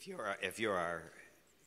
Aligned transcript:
If 0.00 0.06
you're, 0.06 0.36
if 0.42 0.60
you're 0.60 0.76
our 0.76 1.02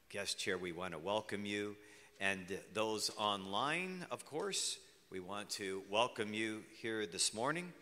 guest 0.09 0.41
here, 0.41 0.57
we 0.57 0.71
want 0.71 0.93
to 0.93 0.99
welcome 0.99 1.45
you. 1.45 1.75
And 2.21 2.39
those 2.73 3.11
online, 3.17 4.05
of 4.09 4.25
course, 4.25 4.77
we 5.09 5.19
want 5.19 5.49
to 5.49 5.83
welcome 5.91 6.33
you 6.33 6.63
here 6.81 7.05
this 7.05 7.33
morning. 7.33 7.73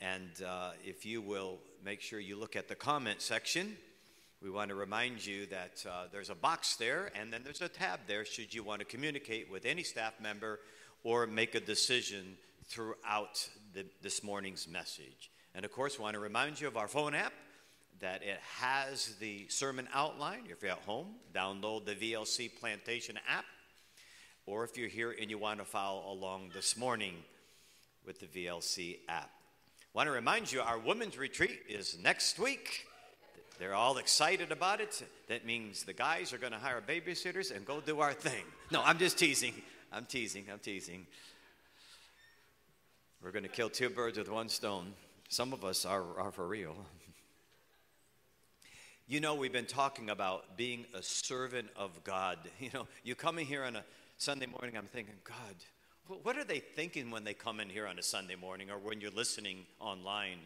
And 0.00 0.30
uh, 0.46 0.70
if 0.84 1.04
you 1.04 1.20
will 1.20 1.58
make 1.84 2.00
sure 2.00 2.20
you 2.20 2.38
look 2.38 2.54
at 2.54 2.68
the 2.68 2.76
comment 2.76 3.20
section, 3.20 3.76
we 4.40 4.50
want 4.50 4.68
to 4.68 4.76
remind 4.76 5.26
you 5.26 5.46
that 5.46 5.84
uh, 5.84 6.04
there's 6.12 6.30
a 6.30 6.36
box 6.36 6.76
there 6.76 7.10
and 7.20 7.32
then 7.32 7.42
there's 7.42 7.60
a 7.60 7.68
tab 7.68 7.98
there 8.06 8.24
should 8.24 8.54
you 8.54 8.62
want 8.62 8.78
to 8.78 8.84
communicate 8.84 9.50
with 9.50 9.66
any 9.66 9.82
staff 9.82 10.12
member 10.20 10.60
or 11.02 11.26
make 11.26 11.56
a 11.56 11.60
decision 11.60 12.36
throughout 12.66 13.48
the, 13.74 13.84
this 14.00 14.22
morning's 14.22 14.68
message. 14.68 15.32
And 15.56 15.64
of 15.64 15.72
course, 15.72 15.98
we 15.98 16.04
want 16.04 16.14
to 16.14 16.20
remind 16.20 16.60
you 16.60 16.68
of 16.68 16.76
our 16.76 16.86
phone 16.86 17.16
app 17.16 17.32
that 18.02 18.22
it 18.22 18.38
has 18.58 19.14
the 19.20 19.46
sermon 19.48 19.88
outline. 19.94 20.42
If 20.50 20.62
you're 20.62 20.72
at 20.72 20.78
home, 20.78 21.06
download 21.32 21.86
the 21.86 21.94
VLC 21.94 22.50
Plantation 22.60 23.16
app. 23.28 23.44
Or 24.44 24.64
if 24.64 24.76
you're 24.76 24.88
here 24.88 25.14
and 25.18 25.30
you 25.30 25.38
want 25.38 25.60
to 25.60 25.64
follow 25.64 26.12
along 26.12 26.50
this 26.52 26.76
morning 26.76 27.14
with 28.04 28.18
the 28.18 28.26
VLC 28.26 28.98
app. 29.08 29.30
I 29.94 29.98
want 29.98 30.08
to 30.08 30.12
remind 30.12 30.50
you 30.50 30.60
our 30.60 30.78
women's 30.78 31.16
retreat 31.16 31.60
is 31.68 31.96
next 32.02 32.40
week. 32.40 32.86
They're 33.60 33.74
all 33.74 33.98
excited 33.98 34.50
about 34.50 34.80
it. 34.80 35.00
That 35.28 35.46
means 35.46 35.84
the 35.84 35.92
guys 35.92 36.32
are 36.32 36.38
going 36.38 36.52
to 36.52 36.58
hire 36.58 36.82
babysitters 36.86 37.54
and 37.54 37.64
go 37.64 37.80
do 37.80 38.00
our 38.00 38.12
thing. 38.12 38.42
No, 38.72 38.82
I'm 38.82 38.98
just 38.98 39.16
teasing. 39.16 39.54
I'm 39.92 40.06
teasing. 40.06 40.46
I'm 40.52 40.58
teasing. 40.58 41.06
We're 43.22 43.30
going 43.30 43.44
to 43.44 43.48
kill 43.48 43.70
two 43.70 43.90
birds 43.90 44.18
with 44.18 44.28
one 44.28 44.48
stone. 44.48 44.94
Some 45.28 45.52
of 45.52 45.64
us 45.64 45.84
are, 45.84 46.02
are 46.18 46.32
for 46.32 46.48
real. 46.48 46.74
You 49.12 49.20
know, 49.20 49.34
we've 49.34 49.52
been 49.52 49.66
talking 49.66 50.08
about 50.08 50.56
being 50.56 50.86
a 50.94 51.02
servant 51.02 51.68
of 51.76 52.02
God. 52.02 52.38
You 52.58 52.70
know, 52.72 52.88
you 53.04 53.14
come 53.14 53.38
in 53.38 53.44
here 53.44 53.62
on 53.62 53.76
a 53.76 53.84
Sunday 54.16 54.46
morning, 54.46 54.74
I'm 54.74 54.86
thinking, 54.86 55.16
God, 55.22 56.16
what 56.22 56.38
are 56.38 56.44
they 56.44 56.60
thinking 56.60 57.10
when 57.10 57.22
they 57.22 57.34
come 57.34 57.60
in 57.60 57.68
here 57.68 57.86
on 57.86 57.98
a 57.98 58.02
Sunday 58.02 58.36
morning 58.36 58.70
or 58.70 58.78
when 58.78 59.02
you're 59.02 59.10
listening 59.10 59.66
online? 59.80 60.38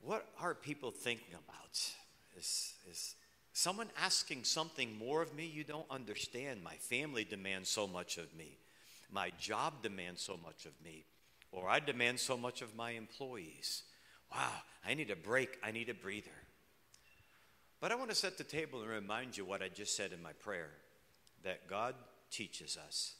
What 0.00 0.28
are 0.40 0.54
people 0.54 0.92
thinking 0.92 1.34
about? 1.34 1.90
Is, 2.38 2.74
is 2.88 3.16
someone 3.52 3.88
asking 4.00 4.44
something 4.44 4.96
more 4.96 5.20
of 5.20 5.34
me 5.34 5.44
you 5.44 5.64
don't 5.64 5.90
understand? 5.90 6.62
My 6.62 6.76
family 6.76 7.24
demands 7.24 7.68
so 7.68 7.88
much 7.88 8.16
of 8.16 8.32
me. 8.36 8.58
My 9.10 9.32
job 9.40 9.82
demands 9.82 10.22
so 10.22 10.38
much 10.40 10.66
of 10.66 10.72
me. 10.84 11.02
Or 11.50 11.68
I 11.68 11.80
demand 11.80 12.20
so 12.20 12.36
much 12.36 12.62
of 12.62 12.76
my 12.76 12.92
employees. 12.92 13.82
Wow, 14.32 14.52
I 14.86 14.94
need 14.94 15.10
a 15.10 15.16
break. 15.16 15.58
I 15.64 15.72
need 15.72 15.88
a 15.88 15.94
breather. 15.94 16.30
But 17.80 17.92
I 17.92 17.94
want 17.94 18.10
to 18.10 18.16
set 18.16 18.36
the 18.36 18.44
table 18.44 18.82
and 18.82 18.90
remind 18.90 19.38
you 19.38 19.44
what 19.46 19.62
I 19.62 19.68
just 19.68 19.96
said 19.96 20.12
in 20.12 20.22
my 20.22 20.32
prayer 20.32 20.70
that 21.42 21.66
God 21.66 21.94
teaches 22.30 22.76
us 22.76 23.14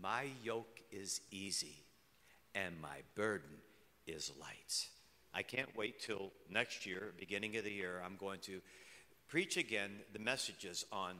my 0.00 0.26
yoke 0.42 0.80
is 0.90 1.20
easy 1.30 1.84
and 2.54 2.80
my 2.80 2.98
burden 3.14 3.50
is 4.06 4.32
light. 4.40 4.86
I 5.34 5.42
can't 5.42 5.76
wait 5.76 6.00
till 6.00 6.30
next 6.48 6.86
year, 6.86 7.12
beginning 7.18 7.56
of 7.56 7.64
the 7.64 7.72
year, 7.72 8.02
I'm 8.04 8.16
going 8.16 8.40
to 8.40 8.60
preach 9.28 9.56
again 9.56 9.90
the 10.12 10.18
messages 10.18 10.84
on 10.90 11.14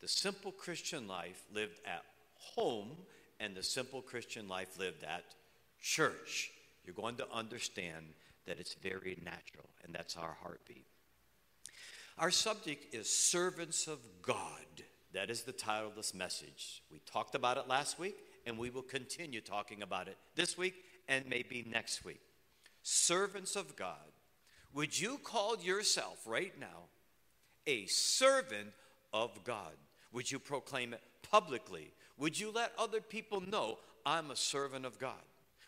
the 0.00 0.08
simple 0.08 0.52
Christian 0.52 1.06
life 1.06 1.42
lived 1.52 1.80
at 1.86 2.02
home 2.34 2.90
and 3.40 3.54
the 3.54 3.62
simple 3.62 4.02
Christian 4.02 4.48
life 4.48 4.78
lived 4.78 5.04
at 5.04 5.24
church. 5.80 6.50
You're 6.84 6.94
going 6.94 7.16
to 7.16 7.26
understand 7.32 8.06
that 8.46 8.58
it's 8.58 8.74
very 8.74 9.16
natural, 9.24 9.68
and 9.84 9.94
that's 9.94 10.16
our 10.16 10.36
heartbeat. 10.42 10.86
Our 12.16 12.30
subject 12.30 12.94
is 12.94 13.10
servants 13.10 13.88
of 13.88 13.98
God. 14.22 14.38
That 15.14 15.30
is 15.30 15.42
the 15.42 15.52
title 15.52 15.88
of 15.88 15.96
this 15.96 16.14
message. 16.14 16.82
We 16.90 17.00
talked 17.00 17.34
about 17.34 17.56
it 17.56 17.66
last 17.66 17.98
week, 17.98 18.16
and 18.46 18.56
we 18.56 18.70
will 18.70 18.82
continue 18.82 19.40
talking 19.40 19.82
about 19.82 20.06
it 20.06 20.16
this 20.36 20.56
week 20.56 20.74
and 21.08 21.26
maybe 21.26 21.66
next 21.68 22.04
week. 22.04 22.20
Servants 22.84 23.56
of 23.56 23.74
God. 23.74 23.96
Would 24.74 24.98
you 24.98 25.18
call 25.24 25.56
yourself 25.58 26.18
right 26.24 26.52
now 26.58 26.88
a 27.66 27.86
servant 27.86 28.68
of 29.12 29.30
God? 29.42 29.72
Would 30.12 30.30
you 30.30 30.38
proclaim 30.38 30.94
it 30.94 31.02
publicly? 31.28 31.90
Would 32.18 32.38
you 32.38 32.52
let 32.52 32.72
other 32.78 33.00
people 33.00 33.40
know 33.40 33.78
I'm 34.06 34.30
a 34.30 34.36
servant 34.36 34.86
of 34.86 35.00
God? 35.00 35.22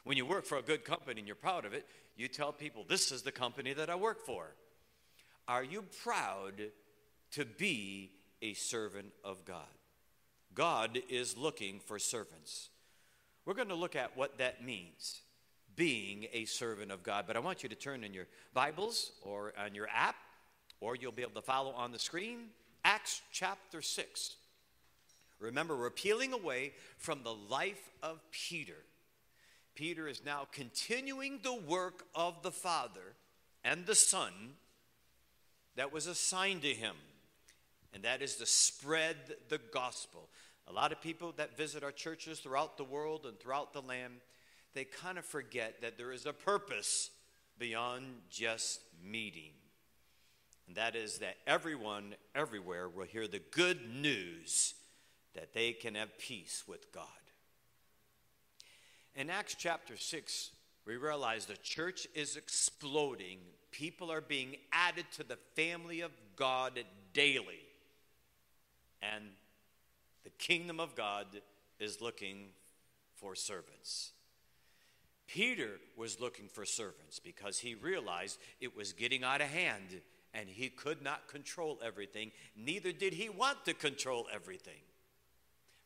When 0.05 0.17
you 0.17 0.27
work 0.27 0.45
for 0.45 0.59
a 0.59 0.63
good 0.63 0.85
company 0.85 1.21
and 1.21 1.27
you're 1.27 1.35
proud 1.35 1.65
of 1.65 1.73
it, 1.73 1.87
you 2.17 2.29
tell 2.29 2.53
people, 2.53 2.85
This 2.87 3.11
is 3.11 3.23
the 3.23 3.33
company 3.33 3.73
that 3.73 3.91
I 3.91 3.97
work 3.97 4.25
for. 4.25 4.55
Are 5.49 5.63
you 5.63 5.85
proud 6.03 6.55
to 7.33 7.45
be 7.45 8.11
a 8.43 8.55
servant 8.55 9.13
of 9.23 9.45
God? 9.45 9.65
God 10.55 10.99
is 11.09 11.37
looking 11.37 11.79
for 11.79 11.99
servants. 11.99 12.71
We're 13.45 13.55
going 13.55 13.69
to 13.69 13.75
look 13.75 13.95
at 13.95 14.17
what 14.17 14.39
that 14.39 14.65
means, 14.65 15.21
being 15.77 16.27
a 16.33 16.47
servant 16.47 16.91
of 16.91 17.05
God. 17.05 17.27
But 17.29 17.37
I 17.37 17.41
want 17.41 17.63
you 17.63 17.69
to 17.69 17.77
turn 17.77 18.03
in 18.03 18.13
your 18.13 18.27
Bibles 18.55 19.13
or 19.23 19.53
on 19.57 19.75
your 19.75 19.87
app, 19.95 20.17
or 20.81 20.97
you'll 20.97 21.13
be 21.13 21.23
able 21.23 21.41
to 21.41 21.43
follow 21.43 21.71
on 21.73 21.93
the 21.93 21.99
screen. 21.99 22.49
Acts 22.85 23.23
chapter 23.31 23.83
6. 23.83 24.35
Remember, 25.39 25.77
we're 25.77 25.91
peeling 25.91 26.33
away 26.33 26.73
from 26.99 27.23
the 27.23 27.35
life 27.35 27.91
of 28.03 28.21
Peter. 28.33 28.83
Peter 29.77 30.09
is 30.09 30.25
now 30.25 30.49
continuing 30.51 31.39
the 31.43 31.55
work 31.55 32.05
of 32.15 32.43
the 32.43 32.51
Father 32.51 33.15
and 33.63 33.87
the 33.87 33.95
Son 33.95 34.33
that 35.77 35.93
was 35.93 36.07
assigned 36.07 36.63
to 36.63 36.75
him, 36.75 36.97
and 37.95 38.03
that 38.05 38.23
is 38.23 38.37
to 38.37 38.47
spread 38.47 39.17
the 39.49 39.61
gospel. 39.73 40.29
A 40.69 40.73
lot 40.73 40.93
of 40.93 41.01
people 41.01 41.33
that 41.37 41.57
visit 41.57 41.85
our 41.85 41.93
churches 41.93 42.41
throughout 42.41 42.77
the 42.77 42.85
world 42.85 43.25
and 43.25 43.39
throughout 43.39 43.73
the 43.73 43.83
land, 43.83 44.15
they 44.75 44.85
kind 44.85 45.19
of 45.19 45.25
forget 45.25 45.81
that 45.83 45.97
there 45.97 46.13
is 46.13 46.27
a 46.27 46.33
purpose 46.33 47.11
beyond 47.59 48.05
just 48.31 48.81
meeting. 49.03 49.53
And 50.67 50.77
that 50.77 50.97
is 50.97 51.19
that 51.19 51.37
everyone, 51.47 52.15
everywhere, 52.35 52.89
will 52.89 53.07
hear 53.07 53.29
the 53.29 53.43
good 53.51 53.79
news 53.95 54.75
that 55.35 55.55
they 55.55 55.73
can 55.73 55.95
have 55.95 56.19
peace 56.19 56.65
with 56.67 56.93
God. 56.93 57.05
In 59.15 59.31
Acts 59.31 59.55
chapter 59.57 59.97
6, 59.97 60.51
we 60.85 60.97
realize 60.97 61.47
the 61.47 61.57
church 61.57 62.07
is 62.15 62.37
exploding 62.37 63.39
people 63.77 64.11
are 64.11 64.23
being 64.23 64.57
added 64.73 65.05
to 65.13 65.23
the 65.23 65.37
family 65.55 66.01
of 66.01 66.11
God 66.35 66.81
daily. 67.13 67.61
And 69.03 69.25
the 70.25 70.31
kingdom 70.31 70.81
of 70.81 70.95
God 70.95 71.27
is 71.79 72.01
looking 72.01 72.47
for 73.17 73.35
servants. 73.35 74.13
Peter 75.27 75.73
was 75.95 76.21
looking 76.21 76.49
for 76.49 76.65
servants 76.65 77.19
because 77.19 77.59
he 77.59 77.75
realized 77.75 78.39
it 78.61 78.75
was 78.75 78.95
getting 78.95 79.23
out 79.23 79.43
of 79.43 79.49
hand 79.49 80.01
and 80.33 80.49
he 80.49 80.69
could 80.69 81.03
not 81.03 81.29
control 81.29 81.79
everything. 81.85 82.31
Neither 82.57 82.93
did 82.93 83.13
he 83.13 83.29
want 83.29 83.65
to 83.67 83.75
control 83.75 84.27
everything. 84.33 84.81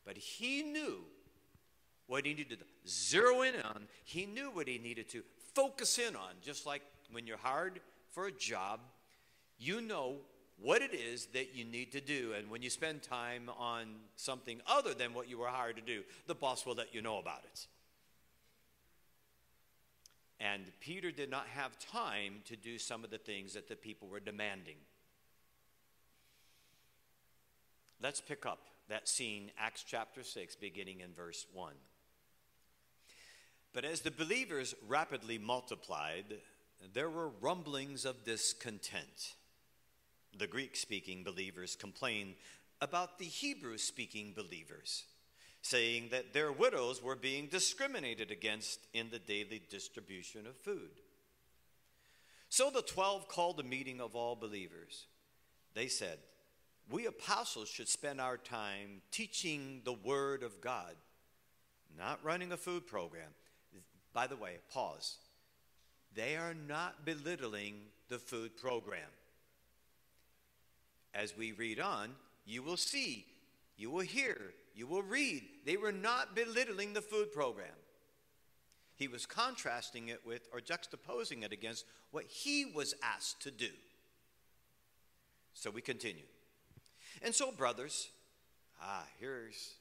But 0.05 0.17
he 0.17 0.63
knew 0.63 0.99
what 2.07 2.25
he 2.25 2.33
needed 2.33 2.59
to 2.59 2.65
zero 2.87 3.41
in 3.41 3.55
on. 3.63 3.87
He 4.05 4.25
knew 4.25 4.49
what 4.51 4.67
he 4.67 4.77
needed 4.77 5.09
to 5.09 5.23
focus 5.53 5.99
in 5.99 6.15
on, 6.15 6.35
just 6.41 6.65
like 6.65 6.81
when 7.11 7.27
you're 7.27 7.37
hired 7.37 7.79
for 8.11 8.27
a 8.27 8.31
job, 8.31 8.79
you 9.57 9.81
know 9.81 10.15
what 10.61 10.81
it 10.81 10.93
is 10.93 11.27
that 11.27 11.55
you 11.55 11.65
need 11.65 11.91
to 11.91 12.01
do. 12.01 12.33
And 12.37 12.49
when 12.49 12.61
you 12.61 12.69
spend 12.69 13.01
time 13.01 13.49
on 13.57 13.87
something 14.15 14.61
other 14.67 14.93
than 14.93 15.13
what 15.13 15.27
you 15.29 15.39
were 15.39 15.47
hired 15.47 15.77
to 15.77 15.81
do, 15.81 16.03
the 16.27 16.35
boss 16.35 16.65
will 16.65 16.75
let 16.75 16.93
you 16.93 17.01
know 17.01 17.17
about 17.17 17.43
it. 17.45 17.67
And 20.39 20.63
Peter 20.79 21.11
did 21.11 21.29
not 21.29 21.47
have 21.47 21.77
time 21.79 22.41
to 22.45 22.55
do 22.55 22.79
some 22.79 23.03
of 23.03 23.11
the 23.11 23.19
things 23.19 23.53
that 23.53 23.67
the 23.67 23.75
people 23.75 24.07
were 24.07 24.19
demanding. 24.19 24.77
Let's 28.01 28.21
pick 28.21 28.45
up 28.47 28.59
that 28.89 29.07
scene, 29.07 29.51
Acts 29.59 29.83
chapter 29.87 30.23
6, 30.23 30.55
beginning 30.55 31.01
in 31.01 31.13
verse 31.13 31.45
1. 31.53 31.73
But 33.73 33.85
as 33.85 34.01
the 34.01 34.11
believers 34.11 34.73
rapidly 34.87 35.37
multiplied, 35.37 36.39
there 36.93 37.09
were 37.09 37.29
rumblings 37.41 38.05
of 38.05 38.23
discontent. 38.23 39.35
The 40.37 40.47
Greek 40.47 40.75
speaking 40.75 41.23
believers 41.23 41.75
complained 41.75 42.35
about 42.79 43.19
the 43.19 43.25
Hebrew 43.25 43.77
speaking 43.77 44.33
believers, 44.35 45.03
saying 45.61 46.09
that 46.11 46.33
their 46.33 46.51
widows 46.51 47.01
were 47.01 47.15
being 47.15 47.47
discriminated 47.47 48.31
against 48.31 48.79
in 48.93 49.09
the 49.11 49.19
daily 49.19 49.61
distribution 49.69 50.47
of 50.47 50.57
food. 50.57 51.01
So 52.49 52.69
the 52.69 52.81
twelve 52.81 53.27
called 53.27 53.59
a 53.59 53.63
meeting 53.63 54.01
of 54.01 54.15
all 54.15 54.35
believers. 54.35 55.05
They 55.73 55.87
said, 55.87 56.17
We 56.89 57.05
apostles 57.05 57.69
should 57.69 57.87
spend 57.87 58.19
our 58.19 58.37
time 58.37 59.01
teaching 59.11 59.81
the 59.85 59.93
Word 59.93 60.43
of 60.43 60.59
God, 60.59 60.95
not 61.97 62.19
running 62.23 62.51
a 62.51 62.57
food 62.57 62.87
program. 62.87 63.29
By 64.13 64.27
the 64.27 64.35
way, 64.35 64.57
pause. 64.73 65.17
They 66.13 66.35
are 66.35 66.53
not 66.53 67.05
belittling 67.05 67.75
the 68.09 68.19
food 68.19 68.57
program. 68.57 69.07
as 71.13 71.35
we 71.37 71.51
read 71.51 71.79
on, 71.79 72.11
you 72.45 72.63
will 72.63 72.77
see, 72.77 73.25
you 73.77 73.89
will 73.89 73.99
hear, 73.99 74.53
you 74.73 74.87
will 74.87 75.03
read. 75.03 75.43
They 75.65 75.77
were 75.77 75.91
not 75.91 76.35
belittling 76.35 76.93
the 76.93 77.01
food 77.01 77.31
program. 77.31 77.67
He 78.95 79.07
was 79.07 79.25
contrasting 79.25 80.09
it 80.09 80.21
with 80.25 80.47
or 80.53 80.59
juxtaposing 80.59 81.43
it 81.43 81.51
against 81.51 81.85
what 82.11 82.25
he 82.25 82.65
was 82.65 82.93
asked 83.03 83.41
to 83.41 83.51
do. 83.51 83.69
So 85.53 85.69
we 85.69 85.81
continue. 85.81 86.27
And 87.21 87.33
so, 87.33 87.51
brothers, 87.51 88.09
ah, 88.81 89.03
here's, 89.19 89.73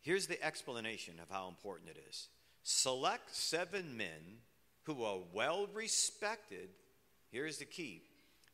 here's 0.00 0.26
the 0.26 0.42
explanation 0.42 1.14
of 1.20 1.28
how 1.28 1.48
important 1.48 1.90
it 1.90 2.02
is. 2.08 2.28
Select 2.70 3.34
seven 3.34 3.96
men 3.96 4.42
who 4.82 5.02
are 5.02 5.20
well 5.32 5.66
respected, 5.72 6.68
here's 7.32 7.56
the 7.56 7.64
key, 7.64 8.02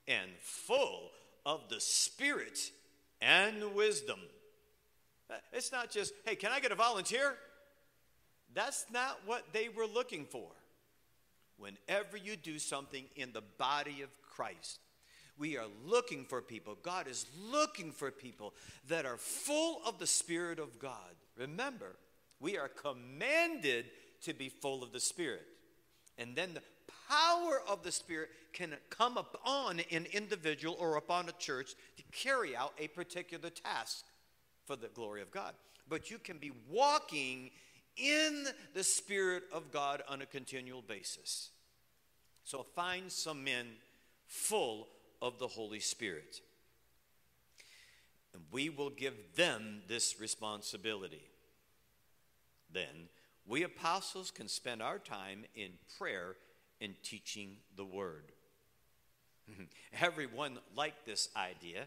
and 0.07 0.31
full 0.41 1.11
of 1.45 1.69
the 1.69 1.81
Spirit 1.81 2.71
and 3.21 3.75
wisdom. 3.75 4.21
Uh, 5.29 5.35
it's 5.53 5.73
not 5.73 5.91
just, 5.91 6.15
hey, 6.25 6.37
can 6.37 6.53
I 6.53 6.61
get 6.61 6.71
a 6.71 6.77
volunteer? 6.77 7.35
That's 8.55 8.87
not 8.93 9.19
what 9.27 9.53
they 9.53 9.69
were 9.69 9.89
looking 9.93 10.27
for. 10.27 10.47
Whenever 11.59 12.17
you 12.17 12.37
do 12.37 12.61
something 12.61 13.07
in 13.17 13.33
the 13.33 13.43
body 13.59 14.03
of 14.03 14.11
Christ, 14.23 14.79
we 15.37 15.59
are 15.59 15.67
looking 15.85 16.25
for 16.25 16.41
people. 16.41 16.79
God 16.85 17.09
is 17.09 17.27
looking 17.51 17.91
for 17.91 18.13
people 18.13 18.55
that 18.87 19.07
are 19.07 19.17
full 19.17 19.81
of 19.85 19.99
the 19.99 20.07
Spirit 20.07 20.61
of 20.61 20.79
God. 20.79 21.17
Remember, 21.37 21.97
we 22.39 22.57
are 22.59 22.69
commanded 22.69 23.87
to 24.25 24.35
be 24.35 24.49
full 24.49 24.83
of 24.83 24.93
the 24.93 25.01
Spirit. 25.01 25.47
And 26.19 26.37
then 26.37 26.55
the 26.55 26.63
power 27.09 27.61
of 27.69 27.83
the 27.83 27.93
Spirit 27.93 28.31
can 28.53 28.75
come 28.91 29.17
upon 29.17 29.81
an 29.91 30.07
individual 30.13 30.77
or 30.79 30.97
upon 30.97 31.29
a 31.29 31.33
church 31.33 31.75
to 31.97 32.03
carry 32.13 32.57
out 32.57 32.73
a 32.79 32.89
particular 32.89 33.51
task 33.51 34.05
for 34.67 34.77
the 34.77 34.89
glory 34.89 35.23
of 35.23 35.31
God. 35.31 35.55
But 35.89 36.11
you 36.11 36.19
can 36.19 36.39
be 36.39 36.53
walking 36.71 37.51
in 37.97 38.47
the 38.75 38.85
Spirit 38.85 39.45
of 39.53 39.71
God 39.71 40.03
on 40.09 40.23
a 40.23 40.27
continual 40.27 40.83
basis. 40.83 41.51
So 42.45 42.63
find 42.63 43.11
some 43.11 43.45
men 43.45 43.67
full 44.27 44.89
of 45.21 45.39
the 45.39 45.49
Holy 45.49 45.81
Spirit. 45.81 46.41
And 48.33 48.43
we 48.51 48.69
will 48.69 48.91
give 48.91 49.15
them 49.37 49.83
this 49.87 50.21
responsibility. 50.21 51.23
Then, 52.73 53.09
we 53.47 53.63
apostles 53.63 54.31
can 54.31 54.49
spend 54.49 54.83
our 54.83 54.99
time 54.99 55.45
in 55.55 55.73
prayer 55.99 56.37
and 56.81 56.95
teaching 57.03 57.57
the 57.77 57.85
word. 57.85 58.33
Everyone 60.01 60.59
liked 60.75 61.05
this 61.05 61.29
idea, 61.37 61.87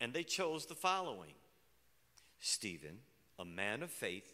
and 0.00 0.12
they 0.12 0.22
chose 0.22 0.66
the 0.66 0.74
following 0.74 1.34
Stephen, 2.40 2.98
a 3.38 3.44
man 3.44 3.82
of 3.82 3.90
faith 3.90 4.32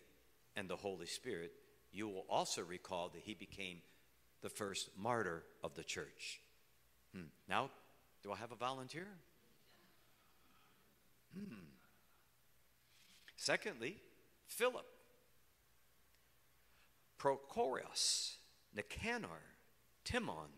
and 0.56 0.68
the 0.68 0.76
Holy 0.76 1.06
Spirit. 1.06 1.52
You 1.92 2.08
will 2.08 2.26
also 2.28 2.62
recall 2.62 3.08
that 3.08 3.22
he 3.24 3.34
became 3.34 3.78
the 4.42 4.48
first 4.48 4.90
martyr 4.96 5.42
of 5.62 5.74
the 5.74 5.82
church. 5.82 6.40
Hmm. 7.14 7.24
Now, 7.48 7.70
do 8.22 8.32
I 8.32 8.36
have 8.36 8.52
a 8.52 8.56
volunteer? 8.56 9.08
Hmm. 11.36 11.54
Secondly, 13.36 13.96
Philip, 14.46 14.86
Prochorus, 17.20 18.36
Nicanor, 18.74 19.42
Timon, 20.04 20.48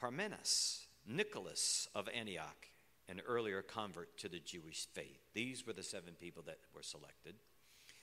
Parmenas, 0.00 0.86
Nicholas 1.06 1.88
of 1.94 2.08
Antioch, 2.14 2.66
an 3.08 3.22
earlier 3.26 3.62
convert 3.62 4.18
to 4.18 4.28
the 4.28 4.40
Jewish 4.40 4.86
faith. 4.92 5.20
These 5.32 5.66
were 5.66 5.72
the 5.72 5.82
seven 5.82 6.14
people 6.20 6.42
that 6.46 6.58
were 6.74 6.82
selected. 6.82 7.36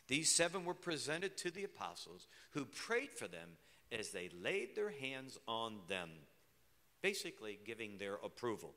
These 0.08 0.32
seven 0.32 0.66
were 0.66 0.74
presented 0.74 1.38
to 1.38 1.52
the 1.52 1.66
apostles 1.66 2.28
who 2.52 2.66
prayed 2.66 3.12
for 3.12 3.28
them 3.28 3.50
as 3.92 4.10
they 4.10 4.30
laid 4.42 4.76
their 4.76 4.92
hands 4.92 5.38
on 5.48 5.76
them 5.88 6.10
basically 7.02 7.60
giving 7.66 7.98
their 7.98 8.16
approval. 8.16 8.74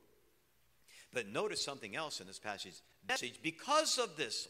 But 1.12 1.28
notice 1.28 1.64
something 1.64 1.96
else 1.96 2.20
in 2.20 2.26
this 2.26 2.38
passage. 2.38 2.82
Because 3.42 3.98
of 3.98 4.16
this 4.16 4.46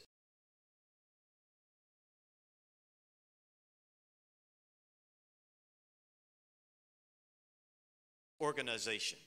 organization. 8.40 9.18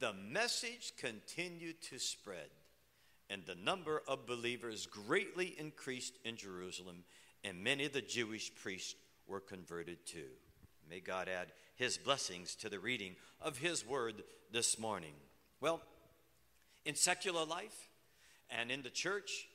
The 0.00 0.12
message 0.12 0.92
continued 0.96 1.82
to 1.90 1.98
spread, 1.98 2.48
and 3.28 3.42
the 3.44 3.56
number 3.56 4.02
of 4.06 4.26
believers 4.26 4.86
greatly 4.86 5.56
increased 5.58 6.14
in 6.24 6.36
Jerusalem, 6.36 7.04
and 7.44 7.62
many 7.62 7.84
of 7.86 7.92
the 7.92 8.00
Jewish 8.00 8.54
priests 8.54 8.94
were 9.26 9.40
converted 9.40 10.06
too. 10.06 10.30
May 10.88 11.00
God 11.00 11.28
add 11.28 11.48
his 11.76 11.98
blessings 11.98 12.54
to 12.56 12.68
the 12.68 12.78
reading 12.78 13.16
of 13.40 13.58
his 13.58 13.86
word 13.86 14.22
this 14.52 14.78
morning. 14.78 15.14
Well, 15.60 15.80
in 16.84 16.94
secular 16.94 17.44
life 17.44 17.88
and 18.50 18.70
in 18.70 18.82
the 18.82 18.90
church, 18.90 19.48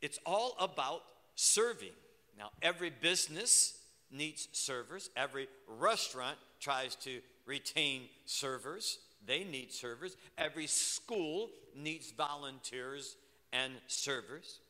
it's 0.00 0.18
all 0.24 0.54
about 0.60 1.02
serving. 1.34 1.92
Now, 2.38 2.50
every 2.60 2.90
business 2.90 3.78
needs 4.10 4.48
servers, 4.52 5.10
every 5.16 5.48
restaurant 5.66 6.36
tries 6.60 6.94
to 6.96 7.20
retain 7.46 8.02
servers. 8.26 8.98
They 9.26 9.44
need 9.44 9.72
servers. 9.72 10.16
Every 10.36 10.66
school 10.66 11.50
needs 11.76 12.10
volunteers 12.10 13.16
and 13.52 13.72
servers. 13.86 14.60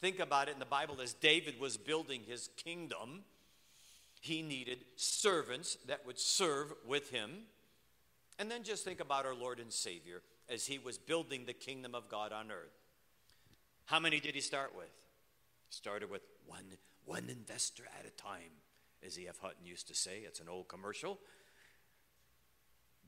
Think 0.00 0.18
about 0.18 0.48
it 0.48 0.54
in 0.54 0.58
the 0.58 0.64
Bible 0.64 1.00
as 1.02 1.12
David 1.12 1.60
was 1.60 1.76
building 1.76 2.22
his 2.26 2.48
kingdom 2.56 3.24
he 4.22 4.40
needed 4.40 4.84
servants 4.94 5.76
that 5.88 6.06
would 6.06 6.18
serve 6.18 6.72
with 6.86 7.10
him. 7.10 7.30
And 8.38 8.48
then 8.48 8.62
just 8.62 8.84
think 8.84 9.00
about 9.00 9.26
our 9.26 9.34
Lord 9.34 9.58
and 9.58 9.72
Savior 9.72 10.22
as 10.48 10.64
he 10.64 10.78
was 10.78 10.96
building 10.96 11.42
the 11.44 11.52
kingdom 11.52 11.92
of 11.92 12.08
God 12.08 12.32
on 12.32 12.52
earth. 12.52 12.78
How 13.86 13.98
many 13.98 14.20
did 14.20 14.36
he 14.36 14.40
start 14.40 14.76
with? 14.76 14.92
Started 15.70 16.08
with 16.08 16.22
one, 16.46 16.66
one 17.04 17.24
investor 17.28 17.82
at 17.98 18.06
a 18.06 18.10
time, 18.10 18.52
as 19.04 19.18
E.F. 19.18 19.38
Hutton 19.40 19.66
used 19.66 19.88
to 19.88 19.94
say. 19.94 20.20
It's 20.24 20.38
an 20.38 20.48
old 20.48 20.68
commercial. 20.68 21.18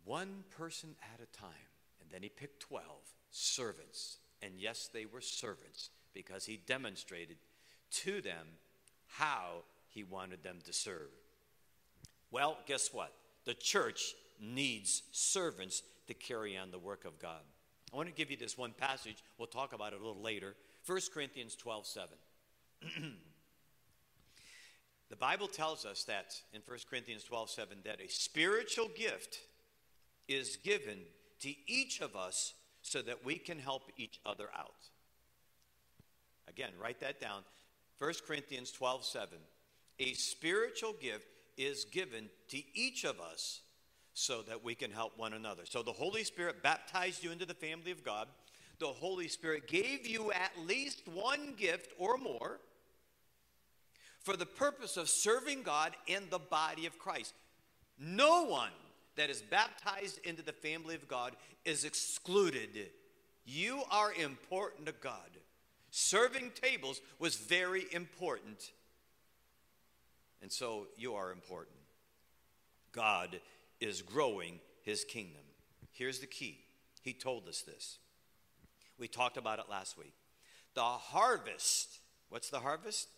One 0.05 0.45
person 0.57 0.91
at 1.15 1.21
a 1.21 1.37
time. 1.37 1.51
And 2.01 2.11
then 2.11 2.23
he 2.23 2.29
picked 2.29 2.61
12 2.61 2.85
servants. 3.31 4.19
And 4.43 4.55
yes, 4.59 4.89
they 4.93 5.07
were 5.07 5.21
servants 5.21 5.91
because 6.13 6.47
he 6.47 6.59
demonstrated 6.67 7.37
to 7.91 8.21
them 8.21 8.47
how 9.07 9.63
he 9.89 10.05
wanted 10.05 10.43
them 10.43 10.59
to 10.67 10.73
serve. 10.73 11.11
Well, 12.31 12.59
guess 12.67 12.93
what? 12.93 13.13
The 13.45 13.55
church 13.55 14.15
needs 14.41 15.03
servants 15.13 15.83
to 16.09 16.15
carry 16.15 16.57
on 16.57 16.71
the 16.71 16.79
work 16.79 17.05
of 17.05 17.19
God. 17.19 17.41
I 17.93 17.97
want 17.97 18.09
to 18.09 18.15
give 18.15 18.31
you 18.31 18.37
this 18.37 18.59
one 18.59 18.73
passage. 18.73 19.23
We'll 19.39 19.47
talk 19.47 19.73
about 19.73 19.93
it 19.93 20.01
a 20.01 20.05
little 20.05 20.21
later. 20.21 20.57
1 20.87 21.01
Corinthians 21.13 21.55
12 21.55 21.87
7. 21.87 22.09
the 25.11 25.17
Bible 25.17 25.47
tells 25.47 25.87
us 25.87 26.05
that 26.05 26.35
in 26.53 26.61
1 26.67 26.79
Corinthians 26.91 27.23
12 27.25 27.51
7 27.51 27.79
that 27.85 28.01
a 28.01 28.09
spiritual 28.09 28.91
gift 28.97 29.39
is 30.29 30.57
given 30.57 31.01
to 31.41 31.53
each 31.67 32.01
of 32.01 32.17
us 32.17 32.55
so 32.83 33.03
that 33.03 33.25
we 33.25 33.37
can 33.37 33.59
help 33.59 33.91
each 33.97 34.21
other 34.25 34.49
out. 34.57 34.89
Again, 36.49 36.71
write 36.81 37.01
that 37.01 37.21
down. 37.21 37.43
1 37.99 38.13
Corinthians 38.27 38.71
12 38.73 39.05
7 39.05 39.39
a 39.99 40.13
spiritual 40.15 40.95
gift 41.01 41.29
is 41.57 41.85
given 41.85 42.29
to 42.49 42.61
each 42.75 43.05
of 43.05 43.21
us 43.21 43.61
so 44.13 44.43
that 44.43 44.65
we 44.65 44.75
can 44.75 44.91
help 44.91 45.17
one 45.17 45.33
another. 45.33 45.63
So 45.65 45.83
the 45.83 45.93
Holy 45.93 46.25
Spirit 46.25 46.63
baptized 46.63 47.23
you 47.23 47.31
into 47.31 47.47
the 47.47 47.55
family 47.55 47.91
of 47.91 48.05
God. 48.05 48.29
The 48.81 48.87
Holy 48.87 49.29
Spirit 49.29 49.69
gave 49.69 50.07
you 50.07 50.33
at 50.33 50.53
least 50.67 51.03
one 51.07 51.55
gift 51.57 51.93
or 51.99 52.17
more 52.17 52.61
for 54.21 54.37
the 54.37 54.47
purpose 54.47 54.97
of 54.97 55.09
serving 55.09 55.63
God 55.63 55.95
in 56.07 56.25
the 56.31 56.39
body 56.39 56.87
of 56.87 56.99
Christ. 56.99 57.35
No 57.99 58.45
one 58.45 58.71
that 59.17 59.31
is 59.31 59.43
baptized 59.43 60.19
into 60.25 60.43
the 60.43 60.53
family 60.53 60.95
of 60.95 61.09
God 61.09 61.37
is 61.65 61.85
excluded. 61.85 62.91
You 63.45 63.83
are 63.91 64.13
important 64.13 64.87
to 64.87 64.93
God. 64.93 65.31
Serving 65.91 66.53
tables 66.61 67.01
was 67.19 67.37
very 67.37 67.85
important 67.93 68.73
and 70.45 70.53
so 70.53 70.89
you 70.99 71.15
are 71.15 71.33
important. 71.33 71.79
God 72.93 73.41
is 73.81 74.03
growing 74.03 74.61
his 74.83 75.03
kingdom. 75.03 75.41
Here's 75.91 76.19
the 76.19 76.27
key 76.27 76.59
He 77.01 77.15
told 77.15 77.49
us 77.49 77.63
this. 77.63 77.97
We 78.99 79.09
talked 79.09 79.39
about 79.39 79.59
it 79.59 79.71
last 79.71 79.97
week. 79.97 80.13
The 80.75 80.83
harvest, 80.83 81.99
what's 82.29 82.51
the 82.51 82.61
harvest? 82.61 83.09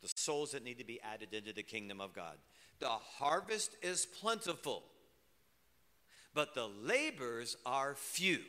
The 0.00 0.10
souls 0.16 0.52
that 0.52 0.64
need 0.64 0.78
to 0.78 0.84
be 0.84 0.98
added 1.02 1.34
into 1.34 1.52
the 1.52 1.62
kingdom 1.62 2.00
of 2.00 2.14
God. 2.14 2.38
The 2.78 2.88
harvest 2.88 3.76
is 3.82 4.06
plentiful, 4.06 4.82
but 6.34 6.54
the 6.54 6.68
labors 6.82 7.56
are 7.66 7.94
few. 7.94 8.40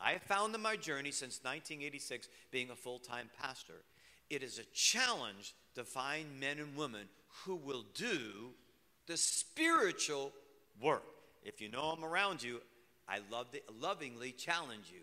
I 0.00 0.12
have 0.12 0.22
found 0.22 0.54
in 0.54 0.60
my 0.60 0.76
journey 0.76 1.10
since 1.10 1.40
1986 1.42 2.28
being 2.50 2.70
a 2.70 2.76
full 2.76 2.98
time 2.98 3.30
pastor, 3.40 3.84
it 4.28 4.42
is 4.42 4.58
a 4.58 4.64
challenge 4.74 5.54
to 5.74 5.84
find 5.84 6.40
men 6.40 6.58
and 6.58 6.76
women 6.76 7.08
who 7.44 7.54
will 7.54 7.84
do 7.94 8.50
the 9.06 9.16
spiritual 9.16 10.32
work. 10.80 11.04
If 11.44 11.60
you 11.60 11.68
know 11.68 11.82
I'm 11.96 12.04
around 12.04 12.42
you, 12.42 12.60
I 13.08 13.20
love 13.30 13.50
to, 13.52 13.60
lovingly 13.80 14.32
challenge 14.32 14.92
you 14.92 15.00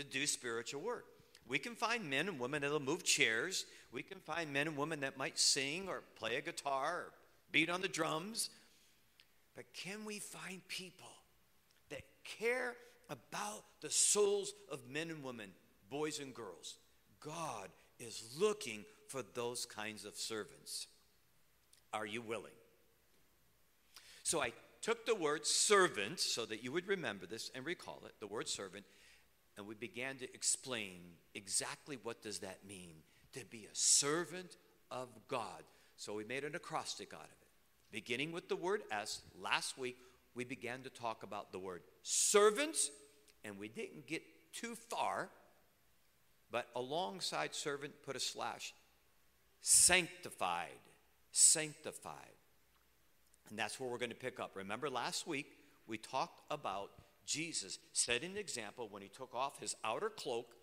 to 0.00 0.04
do 0.04 0.26
spiritual 0.26 0.82
work. 0.82 1.06
We 1.48 1.58
can 1.58 1.74
find 1.74 2.08
men 2.10 2.28
and 2.28 2.40
women 2.40 2.62
that'll 2.62 2.80
move 2.80 3.04
chairs. 3.04 3.66
We 3.92 4.02
can 4.02 4.18
find 4.18 4.52
men 4.52 4.66
and 4.66 4.76
women 4.76 5.00
that 5.00 5.16
might 5.16 5.38
sing 5.38 5.88
or 5.88 6.02
play 6.16 6.36
a 6.36 6.40
guitar 6.40 6.94
or 6.94 7.12
beat 7.52 7.70
on 7.70 7.80
the 7.80 7.88
drums. 7.88 8.50
But 9.56 9.72
can 9.72 10.04
we 10.04 10.18
find 10.18 10.60
people 10.68 11.08
that 11.88 12.02
care 12.24 12.74
about 13.08 13.64
the 13.80 13.90
souls 13.90 14.52
of 14.70 14.80
men 14.88 15.10
and 15.10 15.24
women, 15.24 15.50
boys 15.90 16.20
and 16.20 16.34
girls? 16.34 16.76
God 17.20 17.68
is 17.98 18.36
looking 18.38 18.84
for 19.08 19.22
those 19.34 19.64
kinds 19.64 20.04
of 20.04 20.14
servants. 20.14 20.86
Are 21.92 22.06
you 22.06 22.20
willing? 22.20 22.52
So 24.22 24.42
I 24.42 24.52
took 24.82 25.06
the 25.06 25.14
word 25.14 25.46
servant 25.46 26.20
so 26.20 26.44
that 26.44 26.62
you 26.62 26.70
would 26.72 26.86
remember 26.86 27.26
this 27.26 27.50
and 27.54 27.64
recall 27.64 28.02
it, 28.04 28.12
the 28.20 28.26
word 28.26 28.48
servant, 28.48 28.84
and 29.56 29.66
we 29.66 29.74
began 29.74 30.16
to 30.18 30.34
explain 30.34 31.00
exactly 31.34 31.98
what 32.02 32.22
does 32.22 32.40
that 32.40 32.58
mean 32.68 32.96
to 33.32 33.44
be 33.46 33.64
a 33.64 33.74
servant 33.74 34.56
of 34.90 35.08
God. 35.28 35.62
So 35.96 36.12
we 36.12 36.24
made 36.24 36.44
an 36.44 36.54
acrostic 36.54 37.14
out 37.14 37.20
of 37.20 37.30
it. 37.40 37.45
Beginning 37.96 38.30
with 38.30 38.50
the 38.50 38.56
word 38.56 38.82
S, 38.92 39.22
last 39.40 39.78
week 39.78 39.96
we 40.34 40.44
began 40.44 40.82
to 40.82 40.90
talk 40.90 41.22
about 41.22 41.50
the 41.50 41.58
word 41.58 41.80
servants, 42.02 42.90
and 43.42 43.58
we 43.58 43.68
didn't 43.68 44.06
get 44.06 44.22
too 44.52 44.74
far, 44.90 45.30
but 46.50 46.66
alongside 46.76 47.54
servant 47.54 47.94
put 48.04 48.14
a 48.14 48.20
slash 48.20 48.74
sanctified, 49.62 50.78
sanctified. 51.32 52.12
And 53.48 53.58
that's 53.58 53.80
where 53.80 53.88
we're 53.88 53.96
going 53.96 54.10
to 54.10 54.14
pick 54.14 54.40
up. 54.40 54.50
Remember 54.56 54.90
last 54.90 55.26
week 55.26 55.46
we 55.86 55.96
talked 55.96 56.42
about 56.50 56.90
Jesus 57.24 57.78
setting 57.94 58.32
an 58.32 58.36
example 58.36 58.88
when 58.90 59.00
he 59.00 59.08
took 59.08 59.34
off 59.34 59.58
his 59.58 59.74
outer 59.82 60.10
cloak 60.10 60.54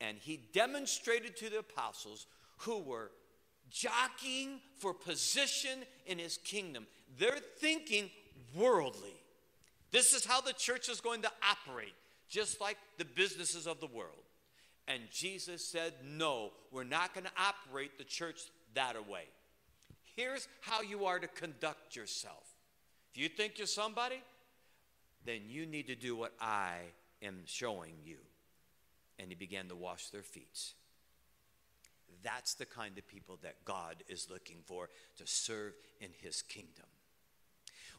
and 0.00 0.16
he 0.16 0.40
demonstrated 0.54 1.36
to 1.36 1.50
the 1.50 1.58
apostles 1.58 2.26
who 2.60 2.78
were 2.78 3.10
jockeying 3.70 4.60
for 4.78 4.92
position 4.92 5.80
in 6.06 6.18
his 6.18 6.38
kingdom. 6.38 6.86
They're 7.18 7.38
thinking 7.58 8.10
worldly. 8.54 9.14
This 9.90 10.12
is 10.12 10.24
how 10.24 10.40
the 10.40 10.52
church 10.52 10.88
is 10.88 11.00
going 11.00 11.22
to 11.22 11.30
operate, 11.48 11.94
just 12.28 12.60
like 12.60 12.76
the 12.98 13.04
businesses 13.04 13.66
of 13.66 13.80
the 13.80 13.86
world. 13.86 14.22
And 14.86 15.02
Jesus 15.12 15.64
said, 15.64 15.94
No, 16.04 16.50
we're 16.70 16.84
not 16.84 17.14
going 17.14 17.24
to 17.24 17.32
operate 17.38 17.98
the 17.98 18.04
church 18.04 18.40
that 18.74 18.96
way. 19.08 19.24
Here's 20.16 20.48
how 20.60 20.82
you 20.82 21.06
are 21.06 21.18
to 21.18 21.28
conduct 21.28 21.96
yourself. 21.96 22.46
If 23.12 23.20
you 23.20 23.28
think 23.28 23.58
you're 23.58 23.66
somebody, 23.66 24.22
then 25.24 25.42
you 25.48 25.66
need 25.66 25.86
to 25.88 25.94
do 25.94 26.16
what 26.16 26.32
I 26.40 26.76
am 27.22 27.42
showing 27.46 27.94
you. 28.04 28.16
And 29.18 29.28
he 29.28 29.34
began 29.34 29.68
to 29.68 29.76
wash 29.76 30.08
their 30.10 30.22
feet. 30.22 30.74
That's 32.22 32.54
the 32.54 32.66
kind 32.66 32.98
of 32.98 33.06
people 33.06 33.38
that 33.42 33.64
God 33.64 34.02
is 34.08 34.28
looking 34.30 34.58
for 34.66 34.88
to 35.16 35.26
serve 35.26 35.74
in 36.00 36.10
his 36.20 36.42
kingdom. 36.42 36.86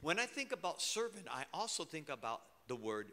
When 0.02 0.20
I 0.20 0.26
think 0.26 0.52
about 0.52 0.82
servant, 0.82 1.28
I 1.30 1.46
also 1.54 1.84
think 1.84 2.10
about 2.10 2.42
the 2.68 2.76
word, 2.76 3.12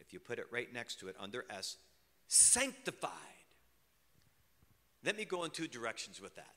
if 0.00 0.12
you 0.12 0.20
put 0.20 0.38
it 0.38 0.46
right 0.50 0.72
next 0.72 1.00
to 1.00 1.08
it 1.08 1.16
under 1.18 1.44
S, 1.50 1.76
sanctified. 2.28 3.10
Let 5.04 5.16
me 5.16 5.24
go 5.24 5.44
in 5.44 5.50
two 5.50 5.68
directions 5.68 6.20
with 6.20 6.34
that. 6.36 6.54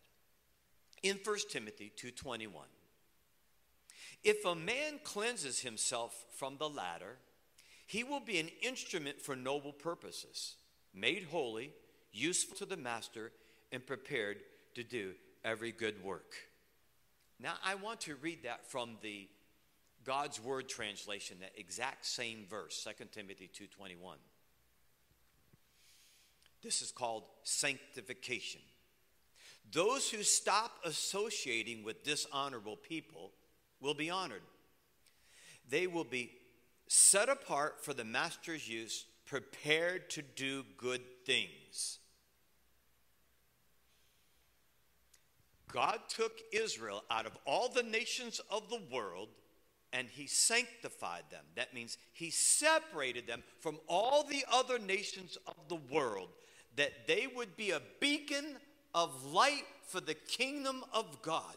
In 1.04 1.18
1 1.18 1.50
Timothy 1.50 1.92
2:21, 1.96 2.68
if 4.24 4.44
a 4.44 4.56
man 4.56 5.00
cleanses 5.00 5.62
himself 5.62 6.26
from 6.36 6.58
the 6.58 6.70
latter, 6.70 7.20
he 7.86 8.04
will 8.04 8.20
be 8.20 8.40
an 8.40 8.50
instrument 8.62 9.22
for 9.22 9.36
noble 9.36 9.72
purposes, 9.72 10.58
made 10.94 11.24
holy, 11.26 11.74
useful 12.12 12.58
to 12.58 12.66
the 12.66 12.78
master, 12.78 13.32
and 13.72 13.86
prepared 13.86 14.38
to 14.76 14.84
do 14.84 15.14
every 15.44 15.72
good 15.72 16.04
work. 16.04 16.36
Now, 17.40 17.54
I 17.64 17.76
want 17.76 18.02
to 18.02 18.16
read 18.16 18.44
that 18.44 18.66
from 18.66 18.98
the 19.02 19.30
God's 20.04 20.42
Word 20.42 20.68
translation, 20.68 21.38
that 21.42 21.54
exact 21.58 22.06
same 22.06 22.46
verse, 22.50 22.76
2 22.76 23.12
Timothy 23.12 23.48
2:21. 23.48 24.18
This 26.62 26.82
is 26.82 26.92
called 26.92 27.24
sanctification. 27.44 28.62
Those 29.72 30.10
who 30.10 30.24
stop 30.24 30.80
associating 30.84 31.84
with 31.84 32.04
dishonorable 32.04 32.76
people 32.76 33.32
will 33.80 33.94
be 33.94 34.10
honored. 34.10 34.42
They 35.68 35.88
will 35.88 36.04
be 36.04 36.32
set 36.88 37.30
apart 37.30 37.84
for 37.86 37.94
the 37.94 38.04
master's 38.04 38.68
use, 38.68 39.06
prepared 39.26 40.10
to 40.10 40.22
do 40.22 40.64
good 40.76 41.24
things. 41.24 42.00
God 45.72 46.00
took 46.10 46.40
Israel 46.52 47.04
out 47.10 47.26
of 47.26 47.38
all 47.46 47.70
the 47.70 47.84
nations 47.84 48.42
of 48.50 48.70
the 48.70 48.82
world 48.92 49.30
and 49.94 50.08
he 50.08 50.28
sanctified 50.28 51.24
them. 51.32 51.44
That 51.56 51.74
means 51.74 51.98
he 52.14 52.30
separated 52.30 53.28
them 53.28 53.44
from 53.60 53.80
all 53.88 54.24
the 54.24 54.46
other 54.52 54.78
nations 54.78 55.38
of 55.48 55.56
the 55.68 55.80
world, 55.92 56.30
that 56.76 57.08
they 57.08 57.28
would 57.36 57.58
be 57.58 57.72
a 57.72 57.82
beacon 58.00 58.58
of 58.94 59.26
light 59.26 59.66
for 59.88 60.00
the 60.00 60.14
kingdom 60.14 60.84
of 60.94 61.22
God. 61.22 61.56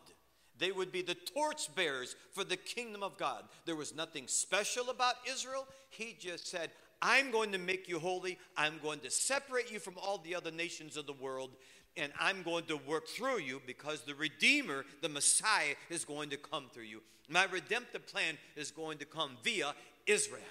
They 0.59 0.73
would 0.73 0.93
be 0.93 1.03
the 1.03 1.15
torchbearers 1.15 2.17
for 2.33 2.45
the 2.45 2.57
kingdom 2.57 3.03
of 3.03 3.19
God. 3.19 3.45
There 3.67 3.77
was 3.77 3.95
nothing 3.95 4.29
special 4.29 4.91
about 4.91 5.15
Israel. 5.31 5.67
He 5.91 6.17
just 6.19 6.47
said, 6.47 6.71
I'm 7.01 7.33
going 7.33 7.51
to 7.53 7.59
make 7.59 7.89
you 7.89 7.99
holy. 7.99 8.39
I'm 8.57 8.79
going 8.83 9.01
to 9.01 9.11
separate 9.11 9.73
you 9.73 9.81
from 9.81 9.95
all 10.01 10.19
the 10.19 10.37
other 10.37 10.53
nations 10.53 10.97
of 10.97 11.07
the 11.07 11.13
world. 11.13 11.51
And 11.97 12.13
I'm 12.19 12.43
going 12.43 12.65
to 12.65 12.77
work 12.77 13.07
through 13.07 13.41
you 13.41 13.61
because 13.67 14.03
the 14.03 14.15
Redeemer, 14.15 14.85
the 15.03 15.09
Messiah, 15.09 15.75
is 15.91 16.05
going 16.05 16.31
to 16.31 16.37
come 16.37 16.67
through 16.73 16.85
you. 16.85 17.03
My 17.29 17.45
redemptive 17.45 18.07
plan 18.07 18.39
is 18.57 18.71
going 18.71 18.99
to 18.99 19.05
come 19.05 19.37
via 19.43 19.75
Israel. 20.07 20.43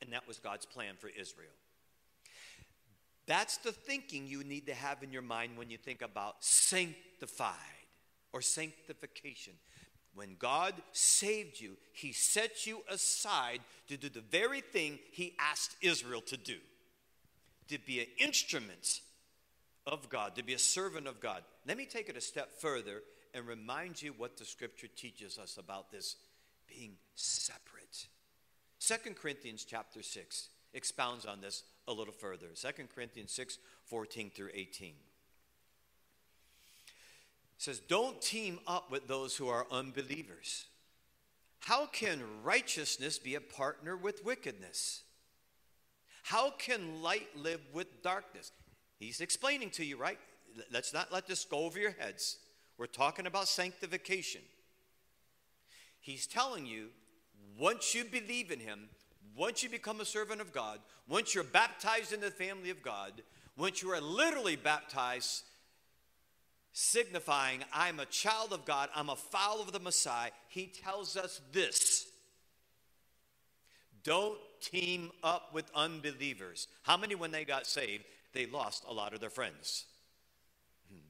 And 0.00 0.12
that 0.12 0.26
was 0.26 0.38
God's 0.38 0.66
plan 0.66 0.94
for 0.98 1.08
Israel. 1.08 1.52
That's 3.26 3.58
the 3.58 3.72
thinking 3.72 4.26
you 4.26 4.42
need 4.42 4.66
to 4.66 4.74
have 4.74 5.02
in 5.02 5.12
your 5.12 5.22
mind 5.22 5.56
when 5.56 5.70
you 5.70 5.78
think 5.78 6.02
about 6.02 6.44
sanctified 6.44 7.54
or 8.32 8.42
sanctification. 8.42 9.54
When 10.14 10.36
God 10.38 10.74
saved 10.92 11.60
you, 11.60 11.76
He 11.92 12.12
set 12.12 12.66
you 12.66 12.82
aside 12.90 13.60
to 13.88 13.96
do 13.96 14.08
the 14.08 14.20
very 14.20 14.60
thing 14.60 14.98
He 15.12 15.34
asked 15.38 15.76
Israel 15.80 16.20
to 16.22 16.36
do 16.36 16.56
to 17.68 17.78
be 17.78 18.00
an 18.00 18.06
instrument 18.18 19.00
of 19.86 20.08
God, 20.08 20.36
to 20.36 20.44
be 20.44 20.54
a 20.54 20.58
servant 20.58 21.06
of 21.06 21.20
God. 21.20 21.42
Let 21.66 21.76
me 21.76 21.86
take 21.86 22.08
it 22.08 22.16
a 22.16 22.20
step 22.20 22.60
further 22.60 23.02
and 23.34 23.46
remind 23.46 24.00
you 24.02 24.12
what 24.16 24.36
the 24.36 24.44
scripture 24.44 24.88
teaches 24.88 25.38
us 25.38 25.56
about 25.56 25.90
this 25.90 26.16
being 26.68 26.92
separate. 27.14 28.06
Second 28.78 29.16
Corinthians 29.16 29.64
chapter 29.64 30.02
6 30.02 30.48
expounds 30.74 31.26
on 31.26 31.40
this 31.40 31.62
a 31.88 31.92
little 31.92 32.12
further. 32.12 32.48
Second 32.54 32.88
Corinthians 32.94 33.32
6 33.32 33.58
14 33.86 34.30
through 34.34 34.50
18 34.54 34.94
says, 37.58 37.80
Don't 37.80 38.20
team 38.20 38.58
up 38.66 38.90
with 38.90 39.06
those 39.06 39.36
who 39.36 39.48
are 39.48 39.66
unbelievers. 39.70 40.66
How 41.60 41.86
can 41.86 42.20
righteousness 42.42 43.18
be 43.18 43.36
a 43.36 43.40
partner 43.40 43.96
with 43.96 44.24
wickedness? 44.24 45.02
How 46.24 46.50
can 46.50 47.02
light 47.02 47.28
live 47.36 47.60
with 47.72 48.02
darkness? 48.02 48.50
He's 49.02 49.20
explaining 49.20 49.70
to 49.70 49.84
you, 49.84 49.96
right? 49.96 50.18
Let's 50.70 50.94
not 50.94 51.10
let 51.10 51.26
this 51.26 51.44
go 51.44 51.64
over 51.64 51.76
your 51.76 51.90
heads. 51.90 52.38
We're 52.78 52.86
talking 52.86 53.26
about 53.26 53.48
sanctification. 53.48 54.42
He's 56.00 56.24
telling 56.24 56.66
you, 56.66 56.90
once 57.58 57.96
you 57.96 58.04
believe 58.04 58.52
in 58.52 58.60
Him, 58.60 58.88
once 59.36 59.60
you 59.60 59.68
become 59.68 60.00
a 60.00 60.04
servant 60.04 60.40
of 60.40 60.52
God, 60.52 60.78
once 61.08 61.34
you're 61.34 61.42
baptized 61.42 62.12
in 62.12 62.20
the 62.20 62.30
family 62.30 62.70
of 62.70 62.80
God, 62.80 63.22
once 63.56 63.82
you 63.82 63.90
are 63.90 64.00
literally 64.00 64.54
baptized 64.54 65.42
signifying 66.72 67.64
I'm 67.72 67.98
a 67.98 68.06
child 68.06 68.52
of 68.52 68.64
God, 68.64 68.88
I'm 68.94 69.10
a 69.10 69.16
follower 69.16 69.62
of 69.62 69.72
the 69.72 69.80
Messiah, 69.80 70.30
he 70.48 70.66
tells 70.66 71.16
us 71.16 71.40
this 71.50 72.06
don't 74.04 74.38
team 74.60 75.10
up 75.24 75.52
with 75.52 75.70
unbelievers. 75.74 76.68
How 76.82 76.96
many, 76.96 77.16
when 77.16 77.32
they 77.32 77.44
got 77.44 77.66
saved, 77.66 78.04
they 78.32 78.46
lost 78.46 78.84
a 78.88 78.92
lot 78.92 79.12
of 79.12 79.20
their 79.20 79.30
friends? 79.30 79.84
Hmm. 80.90 81.06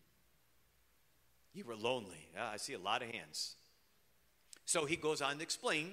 You 1.54 1.64
were 1.64 1.76
lonely. 1.76 2.28
Yeah, 2.34 2.50
I 2.52 2.56
see 2.56 2.74
a 2.74 2.78
lot 2.78 3.02
of 3.02 3.10
hands. 3.10 3.56
So 4.64 4.84
he 4.84 4.96
goes 4.96 5.20
on 5.20 5.36
to 5.36 5.42
explain 5.42 5.92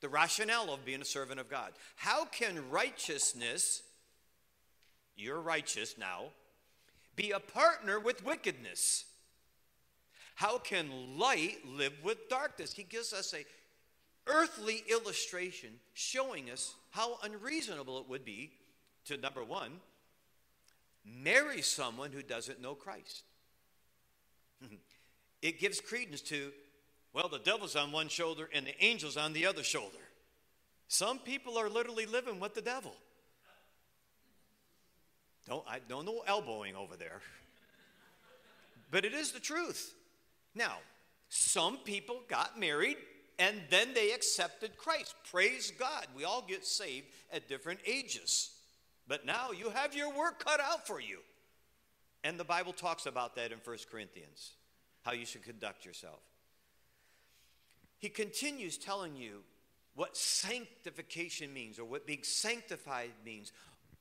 the 0.00 0.08
rationale 0.08 0.72
of 0.72 0.84
being 0.84 1.00
a 1.00 1.04
servant 1.04 1.40
of 1.40 1.48
God. 1.48 1.72
How 1.96 2.24
can 2.24 2.70
righteousness, 2.70 3.82
you're 5.16 5.40
righteous 5.40 5.96
now, 5.98 6.24
be 7.14 7.30
a 7.30 7.40
partner 7.40 8.00
with 8.00 8.24
wickedness? 8.24 9.04
How 10.34 10.58
can 10.58 11.18
light 11.18 11.58
live 11.66 11.92
with 12.02 12.28
darkness? 12.28 12.72
He 12.72 12.82
gives 12.82 13.12
us 13.12 13.34
a 13.34 13.44
earthly 14.26 14.82
illustration 14.88 15.70
showing 15.94 16.50
us 16.50 16.74
how 16.90 17.18
unreasonable 17.22 17.98
it 17.98 18.08
would 18.08 18.24
be 18.24 18.52
to 19.04 19.16
number 19.16 19.44
1 19.44 19.72
marry 21.04 21.62
someone 21.62 22.12
who 22.12 22.22
doesn't 22.22 22.60
know 22.60 22.74
Christ. 22.74 23.24
it 25.42 25.58
gives 25.60 25.80
credence 25.80 26.20
to 26.22 26.52
well, 27.12 27.28
the 27.28 27.38
devil's 27.38 27.76
on 27.76 27.92
one 27.92 28.08
shoulder 28.08 28.48
and 28.54 28.66
the 28.66 28.80
angel's 28.82 29.16
on 29.16 29.34
the 29.34 29.46
other 29.46 29.62
shoulder. 29.62 29.98
Some 30.88 31.18
people 31.18 31.58
are 31.58 31.68
literally 31.68 32.06
living 32.06 32.40
with 32.40 32.54
the 32.54 32.62
devil. 32.62 32.94
Don't, 35.46 35.64
I 35.68 35.78
don't 35.88 36.06
know 36.06 36.22
elbowing 36.26 36.76
over 36.76 36.96
there. 36.96 37.20
But 38.90 39.06
it 39.06 39.14
is 39.14 39.32
the 39.32 39.40
truth. 39.40 39.94
Now, 40.54 40.74
some 41.30 41.78
people 41.78 42.20
got 42.28 42.60
married 42.60 42.98
and 43.38 43.56
then 43.70 43.94
they 43.94 44.12
accepted 44.12 44.76
Christ. 44.76 45.14
Praise 45.30 45.72
God. 45.78 46.06
We 46.14 46.24
all 46.24 46.44
get 46.46 46.66
saved 46.66 47.06
at 47.32 47.48
different 47.48 47.80
ages. 47.86 48.51
But 49.12 49.26
now 49.26 49.50
you 49.52 49.68
have 49.68 49.94
your 49.94 50.10
work 50.10 50.42
cut 50.42 50.58
out 50.58 50.86
for 50.86 50.98
you. 50.98 51.18
And 52.24 52.40
the 52.40 52.44
Bible 52.44 52.72
talks 52.72 53.04
about 53.04 53.36
that 53.36 53.52
in 53.52 53.58
1 53.62 53.76
Corinthians, 53.90 54.52
how 55.02 55.12
you 55.12 55.26
should 55.26 55.42
conduct 55.42 55.84
yourself. 55.84 56.20
He 57.98 58.08
continues 58.08 58.78
telling 58.78 59.14
you 59.14 59.40
what 59.94 60.16
sanctification 60.16 61.52
means, 61.52 61.78
or 61.78 61.84
what 61.84 62.06
being 62.06 62.22
sanctified 62.22 63.10
means, 63.22 63.52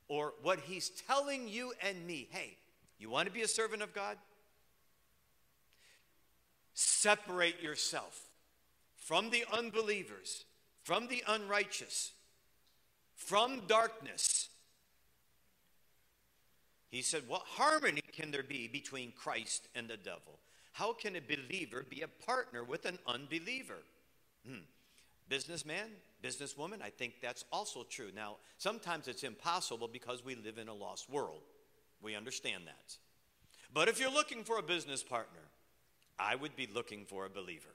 or 0.07 0.33
what 0.43 0.61
he's 0.61 0.89
telling 0.89 1.49
you 1.49 1.73
and 1.85 2.07
me. 2.07 2.29
Hey, 2.31 2.55
you 2.97 3.09
want 3.09 3.27
to 3.27 3.33
be 3.33 3.41
a 3.41 3.49
servant 3.49 3.81
of 3.81 3.93
God? 3.93 4.15
Separate 6.73 7.61
yourself 7.61 8.29
from 8.95 9.29
the 9.29 9.43
unbelievers, 9.51 10.45
from 10.83 11.09
the 11.09 11.21
unrighteous, 11.27 12.13
from 13.13 13.63
darkness. 13.67 14.47
He 16.91 17.01
said, 17.01 17.23
What 17.27 17.43
harmony 17.45 18.01
can 18.11 18.31
there 18.31 18.43
be 18.43 18.67
between 18.67 19.13
Christ 19.13 19.67
and 19.73 19.87
the 19.87 19.97
devil? 19.97 20.39
How 20.73 20.93
can 20.93 21.15
a 21.15 21.21
believer 21.21 21.85
be 21.89 22.01
a 22.01 22.25
partner 22.25 22.63
with 22.63 22.85
an 22.85 22.99
unbeliever? 23.07 23.79
Hmm. 24.45 24.59
Businessman, 25.29 25.87
businesswoman, 26.21 26.81
I 26.81 26.89
think 26.89 27.15
that's 27.21 27.45
also 27.51 27.83
true. 27.89 28.09
Now, 28.13 28.35
sometimes 28.57 29.07
it's 29.07 29.23
impossible 29.23 29.87
because 29.87 30.23
we 30.25 30.35
live 30.35 30.57
in 30.57 30.67
a 30.67 30.73
lost 30.73 31.09
world. 31.09 31.41
We 32.01 32.15
understand 32.15 32.63
that. 32.65 32.97
But 33.73 33.87
if 33.87 33.99
you're 33.99 34.11
looking 34.11 34.43
for 34.43 34.57
a 34.57 34.63
business 34.63 35.03
partner, 35.03 35.39
I 36.19 36.35
would 36.35 36.57
be 36.57 36.67
looking 36.73 37.05
for 37.05 37.25
a 37.25 37.29
believer. 37.29 37.69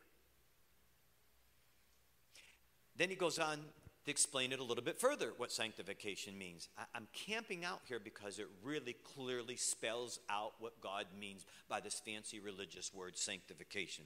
Then 2.99 3.08
he 3.08 3.14
goes 3.14 3.38
on 3.38 3.61
to 4.06 4.12
explain 4.12 4.52
it 4.52 4.60
a 4.60 4.64
little 4.64 4.84
bit 4.84 5.00
further 5.00 5.32
what 5.36 5.50
sanctification 5.50 6.38
means. 6.38 6.68
I, 6.78 6.84
am 6.96 7.08
camping 7.12 7.64
out 7.64 7.80
here 7.88 7.98
because 8.02 8.38
it 8.38 8.46
really 8.62 8.94
clearly 9.16 9.56
spells 9.56 10.20
out 10.30 10.52
what 10.60 10.80
God 10.80 11.06
means 11.20 11.44
by 11.68 11.80
this 11.80 12.00
fancy 12.00 12.38
religious 12.38 12.94
word, 12.94 13.18
sanctification. 13.18 14.04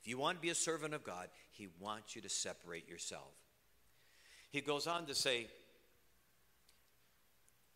If 0.00 0.08
you 0.08 0.18
want 0.18 0.38
to 0.38 0.42
be 0.42 0.50
a 0.50 0.54
servant 0.54 0.94
of 0.94 1.04
God, 1.04 1.28
He 1.52 1.68
wants 1.78 2.16
you 2.16 2.22
to 2.22 2.28
separate 2.28 2.88
yourself. 2.88 3.30
He 4.50 4.60
goes 4.60 4.88
on 4.88 5.06
to 5.06 5.14
say, 5.14 5.46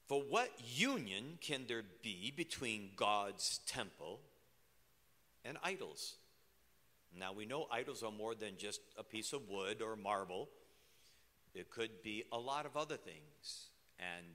For 0.08 0.20
what 0.20 0.50
union 0.74 1.38
can 1.40 1.66
there 1.68 1.84
be 2.02 2.32
between 2.36 2.90
God's 2.96 3.60
temple 3.64 4.18
and 5.44 5.56
idols? 5.62 6.16
Now 7.16 7.32
we 7.32 7.46
know 7.46 7.68
idols 7.70 8.02
are 8.02 8.10
more 8.10 8.34
than 8.34 8.56
just 8.58 8.80
a 8.98 9.04
piece 9.04 9.32
of 9.32 9.48
wood 9.48 9.80
or 9.80 9.94
marble. 9.94 10.48
It 11.56 11.70
could 11.70 12.02
be 12.02 12.24
a 12.32 12.38
lot 12.38 12.66
of 12.66 12.76
other 12.76 12.96
things. 12.96 13.70
And 13.98 14.26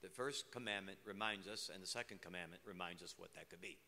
the 0.00 0.08
first 0.08 0.50
commandment 0.52 0.98
reminds 1.04 1.48
us, 1.48 1.70
and 1.72 1.82
the 1.82 1.86
second 1.86 2.20
commandment 2.22 2.62
reminds 2.64 3.02
us 3.02 3.14
what 3.18 3.34
that 3.34 3.50
could 3.50 3.60
be. 3.60 3.78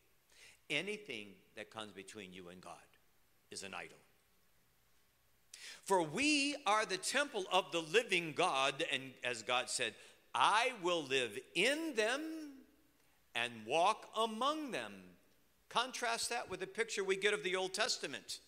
Anything 0.69 1.29
that 1.55 1.69
comes 1.69 1.93
between 1.93 2.33
you 2.33 2.49
and 2.49 2.59
God 2.59 2.73
is 3.51 3.63
an 3.63 3.73
idol. 3.73 3.97
For 5.83 6.01
we 6.01 6.55
are 6.65 6.85
the 6.85 6.97
temple 6.97 7.45
of 7.51 7.71
the 7.71 7.81
living 7.81 8.33
God, 8.35 8.83
and 8.91 9.03
as 9.23 9.41
God 9.41 9.69
said, 9.69 9.93
I 10.33 10.71
will 10.83 11.03
live 11.03 11.37
in 11.53 11.93
them 11.95 12.21
and 13.35 13.51
walk 13.65 14.09
among 14.17 14.71
them. 14.71 14.93
Contrast 15.69 16.29
that 16.29 16.49
with 16.49 16.59
the 16.59 16.67
picture 16.67 17.03
we 17.03 17.15
get 17.15 17.33
of 17.33 17.43
the 17.43 17.55
Old 17.55 17.73
Testament. 17.73 18.39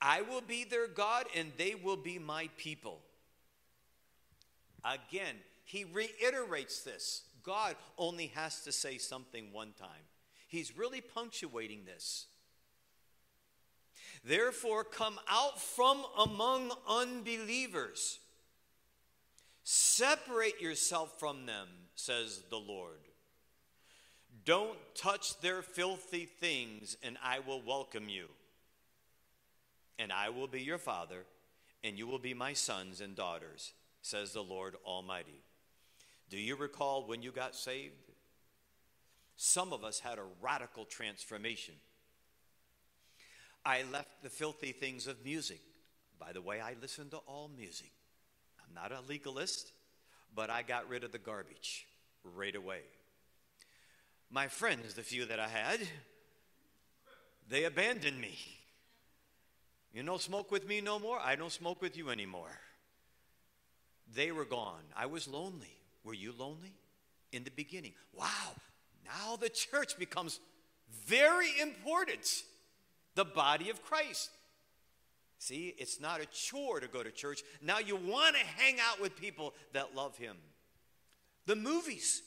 I 0.00 0.22
will 0.22 0.40
be 0.40 0.64
their 0.64 0.86
God, 0.86 1.26
and 1.34 1.52
they 1.56 1.74
will 1.74 1.96
be 1.96 2.18
my 2.18 2.48
people. 2.56 3.00
Again, 4.84 5.36
he 5.64 5.84
reiterates 5.84 6.82
this. 6.82 7.22
God 7.42 7.76
only 7.98 8.28
has 8.28 8.60
to 8.62 8.72
say 8.72 8.98
something 8.98 9.52
one 9.52 9.72
time. 9.78 9.88
He's 10.48 10.76
really 10.76 11.00
punctuating 11.00 11.84
this. 11.84 12.26
Therefore, 14.24 14.84
come 14.84 15.18
out 15.28 15.60
from 15.60 16.04
among 16.18 16.72
unbelievers. 16.88 18.18
Separate 19.62 20.60
yourself 20.60 21.18
from 21.18 21.46
them, 21.46 21.68
says 21.94 22.42
the 22.50 22.58
Lord. 22.58 23.00
Don't 24.44 24.78
touch 24.94 25.40
their 25.40 25.62
filthy 25.62 26.24
things, 26.24 26.96
and 27.02 27.18
I 27.22 27.40
will 27.40 27.60
welcome 27.60 28.08
you. 28.08 28.26
And 29.98 30.12
I 30.12 30.28
will 30.28 30.46
be 30.46 30.62
your 30.62 30.78
father, 30.78 31.24
and 31.82 31.98
you 31.98 32.06
will 32.06 32.18
be 32.18 32.34
my 32.34 32.52
sons 32.52 33.00
and 33.00 33.14
daughters, 33.14 33.72
says 34.02 34.32
the 34.32 34.42
Lord 34.42 34.76
Almighty. 34.84 35.42
Do 36.28 36.38
you 36.38 36.56
recall 36.56 37.06
when 37.06 37.22
you 37.22 37.30
got 37.30 37.54
saved? 37.54 37.94
Some 39.36 39.72
of 39.72 39.84
us 39.84 40.00
had 40.00 40.18
a 40.18 40.24
radical 40.40 40.84
transformation. 40.84 41.74
I 43.64 43.84
left 43.92 44.22
the 44.22 44.30
filthy 44.30 44.72
things 44.72 45.06
of 45.06 45.24
music. 45.24 45.60
By 46.18 46.32
the 46.32 46.40
way, 46.40 46.60
I 46.60 46.74
listen 46.80 47.10
to 47.10 47.18
all 47.18 47.50
music. 47.56 47.90
I'm 48.60 48.74
not 48.74 48.92
a 48.92 49.00
legalist, 49.08 49.72
but 50.34 50.50
I 50.50 50.62
got 50.62 50.88
rid 50.88 51.04
of 51.04 51.12
the 51.12 51.18
garbage 51.18 51.86
right 52.22 52.54
away. 52.54 52.80
My 54.30 54.48
friends, 54.48 54.94
the 54.94 55.02
few 55.02 55.24
that 55.26 55.38
I 55.38 55.48
had, 55.48 55.80
they 57.48 57.64
abandoned 57.64 58.20
me. 58.20 58.36
You 59.96 60.02
don't 60.02 60.20
smoke 60.20 60.52
with 60.52 60.68
me 60.68 60.82
no 60.82 60.98
more. 60.98 61.18
I 61.18 61.36
don't 61.36 61.50
smoke 61.50 61.80
with 61.80 61.96
you 61.96 62.10
anymore. 62.10 62.50
They 64.14 64.30
were 64.30 64.44
gone. 64.44 64.82
I 64.94 65.06
was 65.06 65.26
lonely. 65.26 65.74
Were 66.04 66.12
you 66.12 66.34
lonely? 66.38 66.74
In 67.32 67.44
the 67.44 67.50
beginning. 67.50 67.94
Wow. 68.12 68.52
Now 69.06 69.36
the 69.36 69.48
church 69.48 69.98
becomes 69.98 70.38
very 71.06 71.48
important 71.62 72.42
the 73.14 73.24
body 73.24 73.70
of 73.70 73.82
Christ. 73.82 74.28
See, 75.38 75.74
it's 75.78 75.98
not 75.98 76.20
a 76.20 76.26
chore 76.26 76.78
to 76.80 76.88
go 76.88 77.02
to 77.02 77.10
church. 77.10 77.40
Now 77.62 77.78
you 77.78 77.96
want 77.96 78.36
to 78.36 78.44
hang 78.44 78.76
out 78.86 79.00
with 79.00 79.16
people 79.16 79.54
that 79.72 79.94
love 79.94 80.18
Him. 80.18 80.36
The 81.46 81.56
movies. 81.56 82.20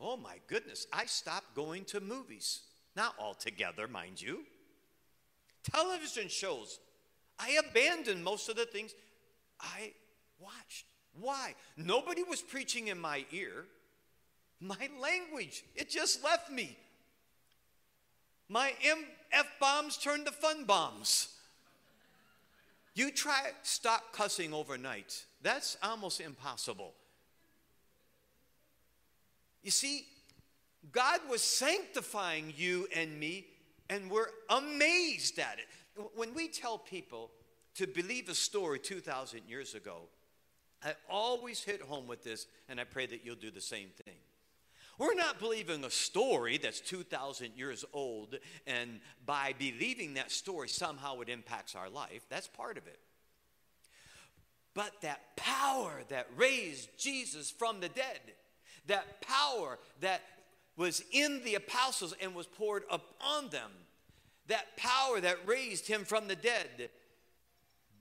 Oh 0.00 0.16
my 0.16 0.38
goodness, 0.48 0.88
I 0.92 1.06
stopped 1.06 1.54
going 1.54 1.84
to 1.84 2.00
movies. 2.00 2.62
Not 2.96 3.14
altogether, 3.20 3.86
mind 3.86 4.20
you. 4.20 4.40
Television 5.62 6.26
shows. 6.28 6.80
I 7.38 7.58
abandoned 7.68 8.24
most 8.24 8.48
of 8.48 8.56
the 8.56 8.66
things 8.66 8.94
I 9.60 9.92
watched. 10.38 10.86
Why? 11.20 11.54
Nobody 11.76 12.22
was 12.22 12.42
preaching 12.42 12.88
in 12.88 12.98
my 12.98 13.24
ear. 13.32 13.64
My 14.60 14.88
language, 15.00 15.64
it 15.74 15.90
just 15.90 16.24
left 16.24 16.50
me. 16.50 16.76
My 18.48 18.72
MF 18.84 19.46
bombs 19.60 19.96
turned 19.96 20.26
to 20.26 20.32
fun 20.32 20.64
bombs. 20.64 21.28
You 22.94 23.10
try 23.10 23.50
stop 23.62 24.12
cussing 24.12 24.54
overnight. 24.54 25.24
That's 25.42 25.76
almost 25.82 26.20
impossible. 26.20 26.94
You 29.62 29.70
see, 29.70 30.06
God 30.92 31.20
was 31.28 31.42
sanctifying 31.42 32.54
you 32.56 32.86
and 32.94 33.18
me, 33.18 33.46
and 33.90 34.10
we're 34.10 34.28
amazed 34.48 35.38
at 35.38 35.58
it. 35.58 35.66
When 36.14 36.34
we 36.34 36.48
tell 36.48 36.78
people 36.78 37.30
to 37.74 37.86
believe 37.86 38.28
a 38.28 38.34
story 38.34 38.78
2,000 38.78 39.42
years 39.48 39.74
ago, 39.74 40.08
I 40.84 40.94
always 41.08 41.62
hit 41.62 41.80
home 41.80 42.06
with 42.06 42.22
this, 42.22 42.46
and 42.68 42.78
I 42.78 42.84
pray 42.84 43.06
that 43.06 43.24
you'll 43.24 43.34
do 43.36 43.50
the 43.50 43.60
same 43.60 43.88
thing. 44.04 44.14
We're 44.98 45.14
not 45.14 45.38
believing 45.38 45.84
a 45.84 45.90
story 45.90 46.58
that's 46.58 46.80
2,000 46.80 47.52
years 47.56 47.84
old, 47.92 48.38
and 48.66 49.00
by 49.24 49.54
believing 49.58 50.14
that 50.14 50.30
story, 50.30 50.68
somehow 50.68 51.20
it 51.20 51.28
impacts 51.28 51.74
our 51.74 51.90
life. 51.90 52.26
That's 52.30 52.46
part 52.46 52.78
of 52.78 52.86
it. 52.86 52.98
but 54.76 54.92
that 55.00 55.34
power 55.36 56.02
that 56.10 56.28
raised 56.36 56.90
Jesus 56.98 57.50
from 57.50 57.80
the 57.80 57.88
dead, 57.88 58.20
that 58.86 59.22
power 59.22 59.78
that 60.00 60.20
was 60.76 61.02
in 61.10 61.42
the 61.44 61.54
apostles 61.54 62.14
and 62.20 62.34
was 62.34 62.46
poured 62.46 62.84
upon 62.90 63.48
them, 63.48 63.70
that 64.48 64.76
power 64.76 65.20
that 65.20 65.38
raised 65.46 65.86
him 65.86 66.04
from 66.04 66.28
the 66.28 66.36
dead, 66.36 66.90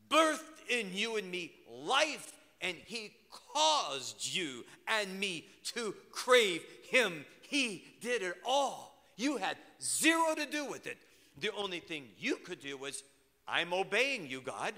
birthed 0.10 0.40
in 0.70 0.94
you 0.94 1.18
and 1.18 1.30
me 1.30 1.52
life, 1.70 2.34
and 2.62 2.76
he 2.86 3.12
caused 3.54 4.36
you 4.36 4.66
and 4.88 5.20
me 5.20 5.46
to 5.64 5.96
crave 6.12 6.64
him. 6.90 7.26
He 7.42 7.84
did 8.02 8.22
it 8.22 8.36
all. 8.46 8.96
You 9.18 9.38
had 9.38 9.58
zero 9.82 10.36
to 10.36 10.46
do 10.46 10.66
with 10.66 10.88
it. 10.88 10.98
The 11.40 11.52
only 11.54 11.80
thing 11.80 12.08
you 12.18 12.38
could 12.38 12.60
do 12.62 12.78
was, 12.78 13.04
I'm 13.48 13.74
obeying 13.74 14.28
you, 14.28 14.42
God. 14.42 14.74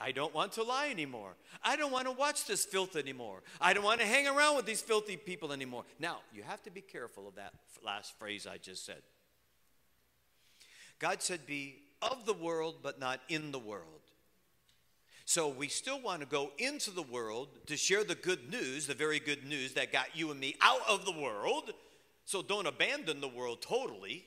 I 0.00 0.12
don't 0.12 0.34
want 0.34 0.52
to 0.52 0.62
lie 0.62 0.90
anymore. 0.90 1.36
I 1.62 1.76
don't 1.76 1.92
want 1.92 2.06
to 2.06 2.12
watch 2.12 2.46
this 2.46 2.64
filth 2.64 2.96
anymore. 2.96 3.42
I 3.60 3.72
don't 3.72 3.84
want 3.84 4.00
to 4.00 4.06
hang 4.06 4.26
around 4.26 4.56
with 4.56 4.66
these 4.66 4.82
filthy 4.82 5.16
people 5.16 5.52
anymore. 5.52 5.84
Now, 6.00 6.18
you 6.32 6.42
have 6.42 6.62
to 6.64 6.70
be 6.70 6.80
careful 6.80 7.28
of 7.28 7.36
that 7.36 7.54
last 7.84 8.18
phrase 8.18 8.46
I 8.46 8.58
just 8.58 8.84
said. 8.84 9.02
God 11.04 11.20
said, 11.20 11.44
Be 11.44 11.74
of 12.00 12.24
the 12.24 12.32
world, 12.32 12.76
but 12.82 12.98
not 12.98 13.20
in 13.28 13.52
the 13.52 13.58
world. 13.58 14.00
So 15.26 15.48
we 15.48 15.68
still 15.68 16.00
want 16.00 16.20
to 16.20 16.26
go 16.26 16.50
into 16.56 16.90
the 16.90 17.02
world 17.02 17.48
to 17.66 17.76
share 17.76 18.04
the 18.04 18.14
good 18.14 18.50
news, 18.50 18.86
the 18.86 18.94
very 18.94 19.18
good 19.18 19.46
news 19.46 19.74
that 19.74 19.92
got 19.92 20.16
you 20.16 20.30
and 20.30 20.40
me 20.40 20.56
out 20.62 20.80
of 20.88 21.04
the 21.04 21.12
world. 21.12 21.72
So 22.24 22.40
don't 22.40 22.66
abandon 22.66 23.20
the 23.20 23.28
world 23.28 23.60
totally, 23.60 24.24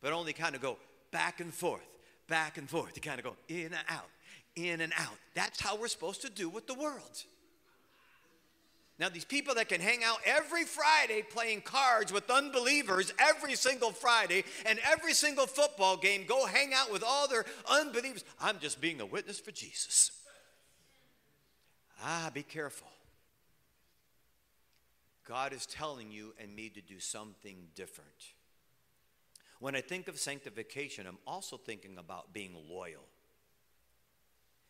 but 0.00 0.12
only 0.12 0.32
kind 0.32 0.54
of 0.54 0.60
go 0.60 0.76
back 1.10 1.40
and 1.40 1.52
forth, 1.52 1.82
back 2.28 2.56
and 2.56 2.70
forth. 2.70 2.92
You 2.94 3.02
kind 3.02 3.18
of 3.18 3.24
go 3.24 3.34
in 3.48 3.64
and 3.64 3.74
out, 3.88 4.10
in 4.54 4.82
and 4.82 4.92
out. 4.96 5.16
That's 5.34 5.60
how 5.60 5.76
we're 5.76 5.88
supposed 5.88 6.22
to 6.22 6.30
do 6.30 6.48
with 6.48 6.68
the 6.68 6.74
world. 6.74 7.24
Now, 9.00 9.08
these 9.08 9.24
people 9.24 9.54
that 9.54 9.70
can 9.70 9.80
hang 9.80 10.04
out 10.04 10.18
every 10.26 10.64
Friday 10.64 11.22
playing 11.22 11.62
cards 11.62 12.12
with 12.12 12.30
unbelievers 12.30 13.14
every 13.18 13.54
single 13.54 13.92
Friday 13.92 14.44
and 14.66 14.78
every 14.84 15.14
single 15.14 15.46
football 15.46 15.96
game 15.96 16.26
go 16.28 16.44
hang 16.44 16.74
out 16.74 16.92
with 16.92 17.02
all 17.02 17.26
their 17.26 17.46
unbelievers. 17.66 18.24
I'm 18.38 18.58
just 18.58 18.78
being 18.78 19.00
a 19.00 19.06
witness 19.06 19.40
for 19.40 19.52
Jesus. 19.52 20.10
Ah, 22.04 22.30
be 22.34 22.42
careful. 22.42 22.88
God 25.26 25.54
is 25.54 25.64
telling 25.64 26.12
you 26.12 26.34
and 26.38 26.54
me 26.54 26.68
to 26.68 26.82
do 26.82 26.98
something 26.98 27.56
different. 27.74 28.10
When 29.60 29.74
I 29.74 29.80
think 29.80 30.08
of 30.08 30.18
sanctification, 30.18 31.06
I'm 31.06 31.18
also 31.26 31.56
thinking 31.56 31.96
about 31.96 32.34
being 32.34 32.54
loyal. 32.68 33.06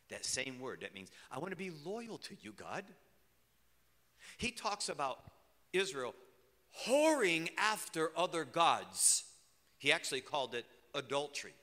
That 0.09 0.25
same 0.25 0.61
word, 0.61 0.83
that 0.83 0.95
means 0.95 1.11
I 1.33 1.41
want 1.41 1.51
to 1.51 1.57
be 1.57 1.73
loyal 1.85 2.19
to 2.19 2.37
you, 2.41 2.53
God. 2.53 2.85
He 4.39 4.51
talks 4.51 4.89
about 4.89 5.19
Israel 5.73 6.15
whoring 6.87 7.51
after 7.59 8.13
other 8.17 8.45
gods. 8.45 9.25
He 9.79 9.93
actually 9.93 10.21
called 10.21 10.55
it 10.55 10.67
adultery. 10.95 11.55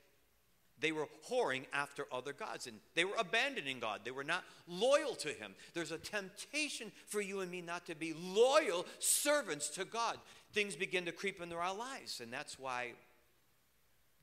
They 0.79 0.91
were 0.91 1.07
whoring 1.29 1.65
after 1.73 2.05
other 2.11 2.33
gods 2.33 2.67
and 2.67 2.77
they 2.93 3.03
were 3.03 3.15
abandoning 3.17 3.79
God. 3.79 4.01
They 4.03 4.11
were 4.11 4.23
not 4.23 4.43
loyal 4.67 5.15
to 5.15 5.29
Him. 5.29 5.55
There's 5.73 5.91
a 5.91 5.97
temptation 5.97 6.91
for 7.07 7.19
you 7.19 7.39
and 7.39 7.49
me 7.49 7.61
not 7.61 7.87
to 7.87 7.95
be 7.95 8.13
loyal 8.13 8.85
servants 8.99 9.69
to 9.69 9.85
God. 9.85 10.17
Things 10.53 10.75
begin 10.75 11.05
to 11.05 11.11
creep 11.11 11.41
into 11.41 11.55
our 11.55 11.75
lives, 11.75 12.21
and 12.21 12.31
that's 12.31 12.59
why 12.59 12.93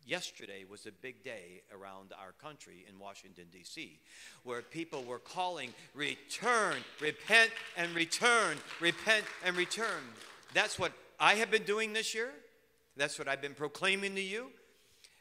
yesterday 0.07 0.65
was 0.69 0.87
a 0.87 0.93
big 0.93 1.25
day 1.25 1.63
around 1.73 2.13
our 2.19 2.33
country 2.33 2.85
in 2.89 2.99
Washington, 2.99 3.45
D.C., 3.53 3.99
where 4.43 4.63
people 4.63 5.03
were 5.03 5.19
calling, 5.19 5.73
return, 5.95 6.77
repent, 7.01 7.51
and 7.77 7.95
return, 7.95 8.57
repent, 8.81 9.25
and 9.45 9.57
return. 9.57 10.03
That's 10.53 10.79
what 10.79 10.93
I 11.19 11.35
have 11.35 11.51
been 11.51 11.65
doing 11.65 11.93
this 11.93 12.15
year. 12.15 12.31
That's 12.97 13.19
what 13.19 13.29
I've 13.29 13.43
been 13.43 13.55
proclaiming 13.55 14.15
to 14.15 14.21
you. 14.21 14.51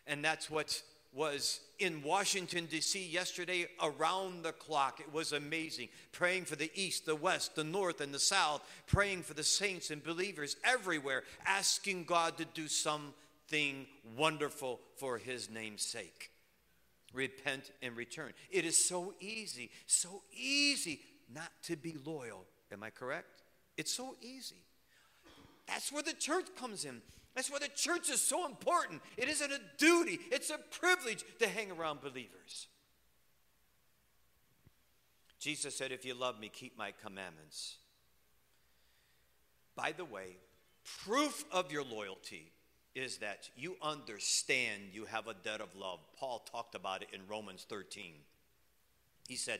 And 0.06 0.24
that's 0.24 0.50
what 0.50 0.82
was 1.13 1.60
in 1.80 2.02
Washington, 2.02 2.65
D.C. 2.65 3.06
yesterday 3.08 3.67
around 3.82 4.43
the 4.43 4.52
clock. 4.52 5.00
It 5.00 5.13
was 5.13 5.32
amazing. 5.32 5.89
Praying 6.12 6.46
for 6.46 6.56
the 6.56 6.72
East, 6.74 7.06
the 7.06 7.15
West, 7.15 7.56
the 7.56 7.63
North, 7.63 8.02
and 8.02 8.13
the 8.13 8.19
South, 8.19 8.62
praying 8.88 9.24
for 9.24 9.34
the 9.34 9.43
saints 9.43 9.91
and 9.91 10.04
believers 10.04 10.56
everywhere, 10.63 11.24
asking 11.46 12.06
God 12.06 12.38
to 12.38 12.46
do 12.46 12.67
some 12.67 13.13
something 13.49 13.86
wonderful 14.17 14.79
for 14.97 15.17
his 15.17 15.49
name's 15.49 15.84
sake. 15.84 16.32
Repent 17.13 17.71
and 17.82 17.95
return. 17.95 18.34
It 18.49 18.65
is 18.65 18.88
so 18.88 19.13
easy, 19.19 19.69
so 19.86 20.23
easy 20.36 21.01
not 21.34 21.51
to 21.63 21.75
be 21.75 21.95
loyal. 22.06 22.45
Am 22.71 22.82
I 22.84 22.89
correct? 22.89 23.43
It's 23.77 23.93
so 23.93 24.15
easy. 24.21 24.63
That's 25.67 25.91
where 25.91 26.03
the 26.03 26.13
church 26.13 26.47
comes 26.60 26.86
in. 26.86 27.01
That's 27.36 27.51
why 27.51 27.60
the 27.60 27.67
church 27.67 28.10
is 28.10 28.21
so 28.21 28.45
important. 28.45 29.01
It 29.17 29.29
isn't 29.29 29.51
a 29.51 29.60
duty, 29.77 30.19
it's 30.32 30.49
a 30.49 30.58
privilege 30.79 31.23
to 31.39 31.47
hang 31.47 31.71
around 31.71 32.01
believers. 32.01 32.67
Jesus 35.39 35.75
said, 35.75 35.91
If 35.91 36.06
you 36.06 36.13
love 36.13 36.39
me, 36.39 36.49
keep 36.49 36.77
my 36.77 36.93
commandments. 37.03 37.77
By 39.75 39.91
the 39.91 40.06
way, 40.06 40.38
proof 41.03 41.43
of 41.51 41.71
your 41.71 41.84
loyalty 41.84 42.51
is 42.95 43.17
that 43.17 43.49
you 43.58 43.75
understand 43.82 44.82
you 44.91 45.06
have 45.06 45.27
a 45.27 45.34
debt 45.34 45.62
of 45.62 45.75
love. 45.75 45.99
Paul 46.19 46.45
talked 46.51 46.75
about 46.75 47.01
it 47.01 47.10
in 47.12 47.21
Romans 47.27 47.65
13. 47.67 48.13
He 49.27 49.36
said, 49.36 49.60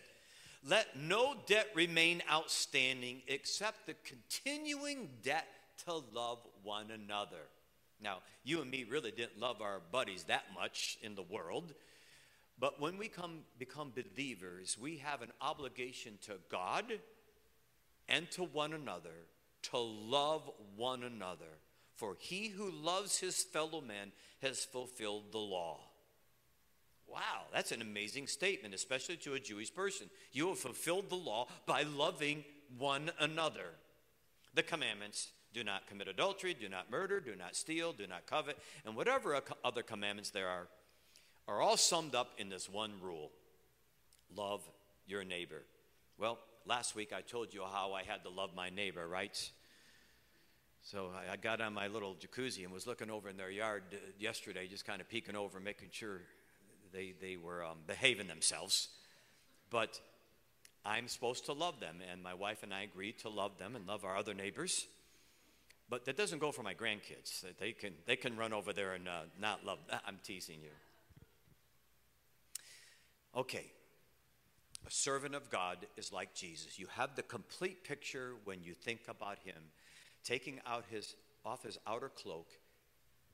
Let 0.68 0.98
no 0.98 1.36
debt 1.48 1.68
remain 1.74 2.22
outstanding 2.32 3.22
except 3.28 3.88
the 3.88 3.96
continuing 4.04 5.10
debt 5.24 5.48
to 5.86 6.04
love 6.14 6.40
one 6.64 6.92
another. 6.92 7.48
Now, 8.02 8.20
you 8.44 8.62
and 8.62 8.70
me 8.70 8.86
really 8.88 9.12
didn't 9.12 9.40
love 9.40 9.62
our 9.62 9.80
buddies 9.92 10.26
that 10.26 10.44
much 10.54 10.98
in 11.02 11.16
the 11.16 11.24
world, 11.24 11.74
but 12.60 12.80
when 12.80 12.98
we 12.98 13.08
come, 13.08 13.40
become 13.58 13.94
believers, 13.96 14.78
we 14.80 14.98
have 14.98 15.22
an 15.22 15.32
obligation 15.42 16.14
to 16.24 16.34
God 16.50 16.86
and 18.08 18.30
to 18.32 18.44
one 18.44 18.74
another 18.74 19.28
to 19.64 19.78
love 19.78 20.50
one 20.76 21.04
another 21.04 21.46
for 22.04 22.18
he 22.20 22.50
who 22.50 22.70
loves 22.70 23.18
his 23.18 23.44
fellow 23.44 23.80
man 23.80 24.12
has 24.42 24.66
fulfilled 24.66 25.32
the 25.32 25.38
law. 25.38 25.80
Wow, 27.08 27.44
that's 27.54 27.72
an 27.72 27.82
amazing 27.82 28.28
statement, 28.28 28.74
especially 28.74 29.16
to 29.18 29.36
a 29.36 29.40
Jewish 29.40 29.74
person. 29.74 30.10
You 30.34 30.50
have 30.50 30.60
fulfilled 30.60 31.10
the 31.10 31.16
law 31.16 31.48
by 31.66 31.84
loving 31.84 32.44
one 32.78 33.10
another. 33.22 33.68
The 34.54 34.64
commandments 34.64 35.30
do 35.54 35.64
not 35.64 35.88
commit 35.88 36.10
adultery, 36.10 36.54
do 36.54 36.68
not 36.68 36.92
murder, 36.92 37.22
do 37.22 37.38
not 37.38 37.56
steal, 37.56 37.94
do 37.94 38.06
not 38.06 38.28
covet, 38.28 38.58
and 38.86 38.98
whatever 38.98 39.40
other 39.64 39.82
commandments 39.82 40.32
there 40.32 40.50
are, 40.50 40.68
are 41.48 41.62
all 41.62 41.78
summed 41.78 42.16
up 42.16 42.32
in 42.38 42.50
this 42.50 42.70
one 42.70 42.92
rule 43.02 43.32
love 44.36 44.62
your 45.08 45.24
neighbor. 45.24 45.64
Well, 46.18 46.38
last 46.66 46.98
week 46.98 47.14
I 47.16 47.22
told 47.22 47.54
you 47.54 47.62
how 47.64 47.94
I 47.94 48.04
had 48.04 48.26
to 48.26 48.30
love 48.30 48.50
my 48.54 48.70
neighbor, 48.70 49.08
right? 49.08 49.52
So 50.86 51.12
I 51.32 51.38
got 51.38 51.62
on 51.62 51.74
my 51.74 51.88
little 51.88 52.16
jacuzzi 52.16 52.66
and 52.66 52.74
was 52.74 52.86
looking 52.86 53.10
over 53.10 53.30
in 53.30 53.38
their 53.38 53.50
yard 53.50 53.84
uh, 53.94 53.98
yesterday, 54.20 54.68
just 54.68 54.86
kind 54.86 55.00
of 55.00 55.08
peeking 55.08 55.36
over, 55.36 55.62
making 55.62 55.88
sure 55.92 56.20
they, 56.92 57.14
they 57.22 57.38
were 57.38 57.64
um, 57.64 57.78
behaving 57.88 58.28
themselves. 58.28 58.90
But 59.70 60.02
I'm 60.86 61.08
supposed 61.08 61.46
to 61.46 61.54
love 61.54 61.80
them, 61.80 62.00
and 62.12 62.22
my 62.22 62.34
wife 62.34 62.64
and 62.64 62.74
I 62.74 62.82
agreed 62.82 63.18
to 63.20 63.30
love 63.30 63.58
them 63.58 63.78
and 63.78 63.88
love 63.88 64.04
our 64.04 64.18
other 64.18 64.34
neighbors. 64.34 64.86
But 65.90 66.04
that 66.06 66.18
doesn't 66.18 66.40
go 66.40 66.52
for 66.52 66.64
my 66.64 66.74
grandkids. 66.74 67.46
They 67.62 67.72
can, 67.72 67.94
they 68.06 68.18
can 68.18 68.36
run 68.36 68.52
over 68.52 68.74
there 68.74 68.94
and 68.94 69.08
uh, 69.08 69.22
not 69.40 69.66
love. 69.66 69.80
I'm 70.06 70.20
teasing 70.22 70.60
you. 70.62 70.72
Okay. 73.38 73.72
A 74.86 74.92
servant 74.92 75.34
of 75.34 75.50
God 75.50 75.78
is 75.96 76.12
like 76.12 76.34
Jesus. 76.34 76.78
You 76.78 76.88
have 76.98 77.16
the 77.16 77.24
complete 77.24 77.86
picture 77.86 78.34
when 78.44 78.64
you 78.64 78.74
think 78.74 79.00
about 79.08 79.40
him 79.46 79.56
taking 80.24 80.60
out 80.66 80.86
his 80.90 81.16
off 81.46 81.64
his 81.64 81.78
outer 81.86 82.10
cloak 82.10 82.48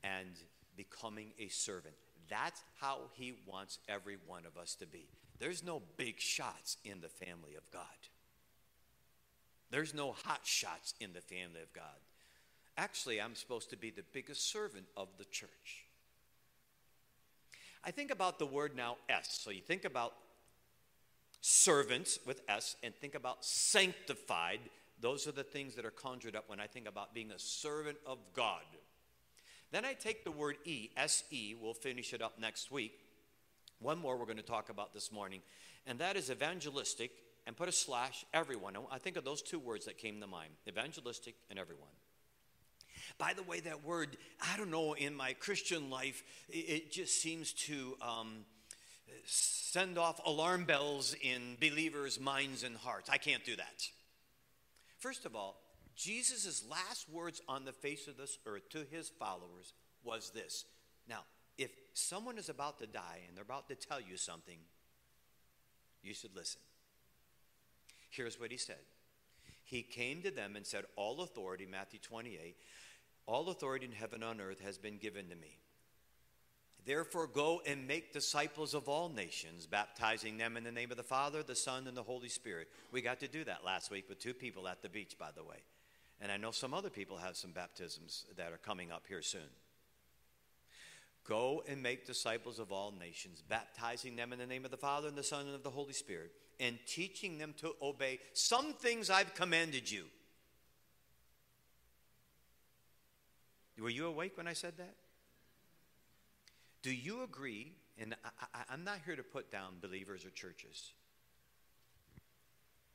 and 0.02 0.30
becoming 0.76 1.32
a 1.38 1.48
servant. 1.48 1.94
That's 2.28 2.62
how 2.80 2.98
he 3.12 3.34
wants 3.46 3.78
every 3.88 4.16
one 4.26 4.46
of 4.46 4.56
us 4.56 4.74
to 4.76 4.86
be. 4.86 5.06
There's 5.38 5.64
no 5.64 5.82
big 5.96 6.20
shots 6.20 6.76
in 6.84 7.00
the 7.00 7.08
family 7.08 7.54
of 7.56 7.70
God. 7.72 7.82
There's 9.70 9.94
no 9.94 10.12
hot 10.24 10.40
shots 10.44 10.94
in 11.00 11.12
the 11.12 11.20
family 11.20 11.60
of 11.62 11.72
God. 11.72 11.84
Actually, 12.76 13.20
I'm 13.20 13.34
supposed 13.34 13.70
to 13.70 13.76
be 13.76 13.90
the 13.90 14.04
biggest 14.12 14.50
servant 14.50 14.86
of 14.96 15.08
the 15.18 15.24
church. 15.24 15.86
I 17.84 17.90
think 17.90 18.10
about 18.10 18.38
the 18.38 18.46
word 18.46 18.76
now 18.76 18.96
S. 19.08 19.38
So 19.42 19.50
you 19.50 19.62
think 19.62 19.84
about 19.84 20.14
servants 21.40 22.18
with 22.26 22.42
S 22.48 22.76
and 22.82 22.94
think 22.94 23.14
about 23.14 23.44
sanctified 23.44 24.60
those 25.00 25.26
are 25.26 25.32
the 25.32 25.42
things 25.42 25.74
that 25.74 25.84
are 25.84 25.90
conjured 25.90 26.36
up 26.36 26.48
when 26.48 26.60
I 26.60 26.66
think 26.66 26.88
about 26.88 27.14
being 27.14 27.30
a 27.30 27.38
servant 27.38 27.98
of 28.06 28.18
God. 28.34 28.62
Then 29.72 29.84
I 29.84 29.94
take 29.94 30.24
the 30.24 30.30
word 30.30 30.56
E, 30.64 30.90
S 30.96 31.24
E, 31.30 31.54
we'll 31.60 31.74
finish 31.74 32.12
it 32.12 32.20
up 32.20 32.38
next 32.38 32.70
week. 32.70 32.92
One 33.78 33.98
more 33.98 34.16
we're 34.16 34.26
going 34.26 34.36
to 34.36 34.42
talk 34.42 34.68
about 34.68 34.92
this 34.92 35.10
morning, 35.10 35.40
and 35.86 35.98
that 36.00 36.16
is 36.16 36.30
evangelistic 36.30 37.12
and 37.46 37.56
put 37.56 37.68
a 37.68 37.72
slash, 37.72 38.24
everyone. 38.34 38.74
I 38.90 38.98
think 38.98 39.16
of 39.16 39.24
those 39.24 39.40
two 39.40 39.58
words 39.58 39.86
that 39.86 39.96
came 39.96 40.20
to 40.20 40.26
mind 40.26 40.50
evangelistic 40.68 41.34
and 41.48 41.58
everyone. 41.58 41.88
By 43.16 43.32
the 43.32 43.42
way, 43.42 43.60
that 43.60 43.82
word, 43.84 44.16
I 44.40 44.56
don't 44.56 44.70
know, 44.70 44.92
in 44.92 45.14
my 45.14 45.32
Christian 45.32 45.88
life, 45.88 46.22
it 46.48 46.92
just 46.92 47.20
seems 47.20 47.52
to 47.52 47.96
um, 48.02 48.44
send 49.24 49.98
off 49.98 50.20
alarm 50.26 50.64
bells 50.64 51.14
in 51.22 51.56
believers' 51.60 52.20
minds 52.20 52.62
and 52.62 52.76
hearts. 52.76 53.08
I 53.08 53.16
can't 53.16 53.44
do 53.44 53.56
that. 53.56 53.88
First 55.00 55.24
of 55.24 55.34
all, 55.34 55.60
Jesus' 55.96 56.64
last 56.70 57.08
words 57.10 57.40
on 57.48 57.64
the 57.64 57.72
face 57.72 58.06
of 58.06 58.16
this 58.16 58.38
earth 58.46 58.68
to 58.70 58.86
his 58.90 59.08
followers 59.08 59.72
was 60.04 60.30
this. 60.30 60.66
Now, 61.08 61.20
if 61.58 61.70
someone 61.94 62.38
is 62.38 62.48
about 62.48 62.78
to 62.78 62.86
die 62.86 63.20
and 63.26 63.36
they're 63.36 63.42
about 63.42 63.68
to 63.68 63.74
tell 63.74 64.00
you 64.00 64.16
something, 64.16 64.58
you 66.02 66.14
should 66.14 66.36
listen. 66.36 66.60
Here's 68.10 68.38
what 68.38 68.50
he 68.50 68.56
said 68.56 68.80
He 69.64 69.82
came 69.82 70.22
to 70.22 70.30
them 70.30 70.54
and 70.56 70.66
said, 70.66 70.84
All 70.96 71.22
authority, 71.22 71.66
Matthew 71.66 71.98
28, 72.00 72.56
all 73.26 73.48
authority 73.48 73.86
in 73.86 73.92
heaven 73.92 74.22
and 74.22 74.40
on 74.40 74.40
earth 74.40 74.60
has 74.60 74.78
been 74.78 74.98
given 74.98 75.28
to 75.28 75.36
me. 75.36 75.58
Therefore, 76.84 77.26
go 77.26 77.60
and 77.66 77.86
make 77.86 78.12
disciples 78.12 78.74
of 78.74 78.88
all 78.88 79.08
nations, 79.08 79.66
baptizing 79.66 80.38
them 80.38 80.56
in 80.56 80.64
the 80.64 80.72
name 80.72 80.90
of 80.90 80.96
the 80.96 81.02
Father, 81.02 81.42
the 81.42 81.54
Son, 81.54 81.86
and 81.86 81.96
the 81.96 82.02
Holy 82.02 82.28
Spirit. 82.28 82.68
We 82.90 83.02
got 83.02 83.20
to 83.20 83.28
do 83.28 83.44
that 83.44 83.64
last 83.64 83.90
week 83.90 84.08
with 84.08 84.18
two 84.18 84.34
people 84.34 84.66
at 84.66 84.82
the 84.82 84.88
beach, 84.88 85.16
by 85.18 85.30
the 85.34 85.44
way. 85.44 85.58
And 86.20 86.32
I 86.32 86.36
know 86.36 86.50
some 86.50 86.74
other 86.74 86.90
people 86.90 87.16
have 87.18 87.36
some 87.36 87.52
baptisms 87.52 88.26
that 88.36 88.52
are 88.52 88.58
coming 88.58 88.90
up 88.90 89.04
here 89.08 89.22
soon. 89.22 89.48
Go 91.24 91.62
and 91.68 91.82
make 91.82 92.06
disciples 92.06 92.58
of 92.58 92.72
all 92.72 92.92
nations, 92.98 93.42
baptizing 93.46 94.16
them 94.16 94.32
in 94.32 94.38
the 94.38 94.46
name 94.46 94.64
of 94.64 94.70
the 94.70 94.76
Father, 94.76 95.08
and 95.08 95.16
the 95.16 95.22
Son, 95.22 95.46
and 95.46 95.54
of 95.54 95.62
the 95.62 95.70
Holy 95.70 95.92
Spirit, 95.92 96.32
and 96.58 96.78
teaching 96.86 97.38
them 97.38 97.54
to 97.58 97.74
obey 97.82 98.18
some 98.32 98.72
things 98.72 99.10
I've 99.10 99.34
commanded 99.34 99.90
you. 99.90 100.04
Were 103.78 103.90
you 103.90 104.06
awake 104.06 104.36
when 104.36 104.46
I 104.46 104.52
said 104.52 104.76
that? 104.78 104.94
Do 106.82 106.94
you 106.94 107.22
agree? 107.22 107.72
And 107.98 108.14
I, 108.54 108.74
am 108.74 108.84
not 108.84 109.00
here 109.04 109.16
to 109.16 109.22
put 109.22 109.52
down 109.52 109.74
believers 109.80 110.24
or 110.24 110.30
churches. 110.30 110.92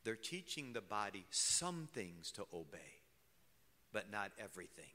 They're 0.04 0.16
teaching 0.16 0.74
the 0.74 0.82
body 0.82 1.26
some 1.30 1.90
things 1.94 2.32
to 2.34 2.44
obey, 2.54 3.02
but 3.94 4.12
not 4.12 4.32
everything. 4.40 4.86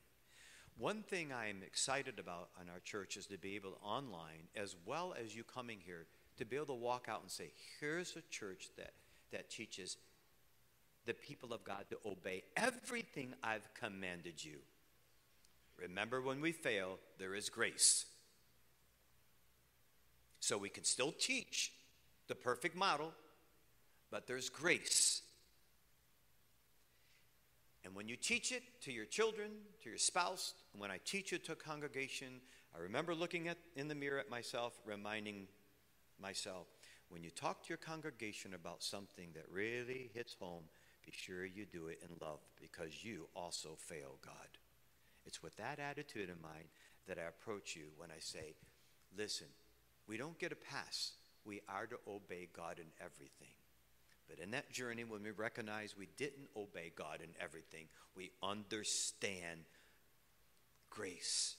One 0.78 1.02
thing 1.02 1.32
I 1.32 1.48
am 1.48 1.62
excited 1.64 2.18
about 2.18 2.48
in 2.60 2.68
our 2.70 2.80
church 2.80 3.16
is 3.16 3.26
to 3.26 3.38
be 3.38 3.54
able 3.56 3.72
to, 3.72 3.76
online, 3.84 4.48
as 4.56 4.76
well 4.86 5.14
as 5.22 5.36
you 5.36 5.44
coming 5.44 5.78
here, 5.84 6.06
to 6.38 6.44
be 6.44 6.56
able 6.56 6.66
to 6.66 6.74
walk 6.74 7.06
out 7.08 7.22
and 7.22 7.30
say, 7.30 7.52
here's 7.78 8.16
a 8.16 8.22
church 8.30 8.68
that, 8.76 8.92
that 9.30 9.50
teaches 9.50 9.98
the 11.06 11.14
people 11.14 11.52
of 11.52 11.64
God 11.64 11.84
to 11.90 11.98
obey 12.06 12.44
everything 12.56 13.34
I've 13.42 13.68
commanded 13.74 14.42
you. 14.42 14.58
Remember, 15.76 16.20
when 16.20 16.40
we 16.40 16.52
fail, 16.52 16.98
there 17.18 17.34
is 17.34 17.48
grace. 17.48 18.06
So 20.40 20.58
we 20.58 20.68
can 20.68 20.84
still 20.84 21.12
teach 21.12 21.72
the 22.28 22.34
perfect 22.34 22.76
model, 22.76 23.12
but 24.10 24.26
there's 24.26 24.48
grace. 24.48 25.22
And 27.84 27.94
when 27.94 28.08
you 28.08 28.16
teach 28.16 28.52
it 28.52 28.62
to 28.82 28.92
your 28.92 29.04
children, 29.04 29.50
to 29.82 29.88
your 29.88 29.98
spouse, 29.98 30.54
and 30.72 30.80
when 30.80 30.90
I 30.90 30.98
teach 31.04 31.32
it 31.32 31.44
to 31.46 31.52
a 31.52 31.56
congregation, 31.56 32.40
I 32.74 32.80
remember 32.80 33.14
looking 33.14 33.48
at, 33.48 33.58
in 33.76 33.88
the 33.88 33.94
mirror 33.94 34.18
at 34.18 34.30
myself, 34.30 34.78
reminding 34.84 35.46
myself, 36.20 36.66
when 37.08 37.22
you 37.22 37.30
talk 37.30 37.62
to 37.62 37.68
your 37.68 37.78
congregation 37.78 38.54
about 38.54 38.82
something 38.82 39.30
that 39.34 39.44
really 39.50 40.10
hits 40.14 40.36
home, 40.38 40.64
be 41.04 41.12
sure 41.12 41.44
you 41.44 41.66
do 41.66 41.88
it 41.88 42.02
in 42.02 42.16
love 42.24 42.38
because 42.60 43.02
you 43.02 43.28
also 43.34 43.70
fail 43.76 44.18
God. 44.24 44.34
It's 45.26 45.42
with 45.42 45.56
that 45.56 45.78
attitude 45.78 46.28
in 46.28 46.40
mind 46.40 46.68
that 47.08 47.18
I 47.18 47.22
approach 47.22 47.74
you 47.74 47.86
when 47.96 48.10
I 48.10 48.20
say, 48.20 48.54
listen, 49.16 49.48
we 50.10 50.16
don't 50.16 50.36
get 50.40 50.50
a 50.50 50.56
pass. 50.56 51.12
We 51.44 51.60
are 51.68 51.86
to 51.86 51.96
obey 52.08 52.48
God 52.52 52.80
in 52.80 52.86
everything. 53.00 53.54
But 54.28 54.40
in 54.40 54.50
that 54.50 54.72
journey, 54.72 55.04
when 55.04 55.22
we 55.22 55.30
recognize 55.30 55.96
we 55.96 56.08
didn't 56.16 56.48
obey 56.56 56.90
God 56.96 57.20
in 57.22 57.28
everything, 57.40 57.86
we 58.16 58.32
understand 58.42 59.60
grace, 60.90 61.54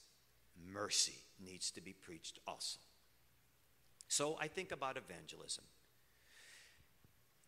mercy 0.70 1.16
needs 1.42 1.70
to 1.70 1.80
be 1.80 1.94
preached 1.94 2.40
also. 2.46 2.78
So 4.08 4.36
I 4.38 4.48
think 4.48 4.70
about 4.70 4.98
evangelism. 4.98 5.64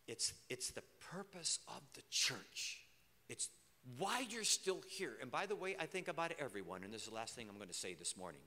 It's, 0.07 0.33
it's 0.49 0.71
the 0.71 0.83
purpose 1.11 1.59
of 1.67 1.81
the 1.93 2.01
church. 2.09 2.79
It's 3.29 3.49
why 3.99 4.25
you're 4.27 4.43
still 4.43 4.81
here. 4.89 5.13
And 5.21 5.29
by 5.29 5.45
the 5.45 5.55
way, 5.55 5.75
I 5.79 5.85
think 5.85 6.07
about 6.07 6.31
everyone, 6.39 6.83
and 6.83 6.91
this 6.91 7.03
is 7.03 7.09
the 7.09 7.15
last 7.15 7.35
thing 7.35 7.47
I'm 7.47 7.57
going 7.57 7.67
to 7.67 7.75
say 7.75 7.93
this 7.93 8.17
morning. 8.17 8.41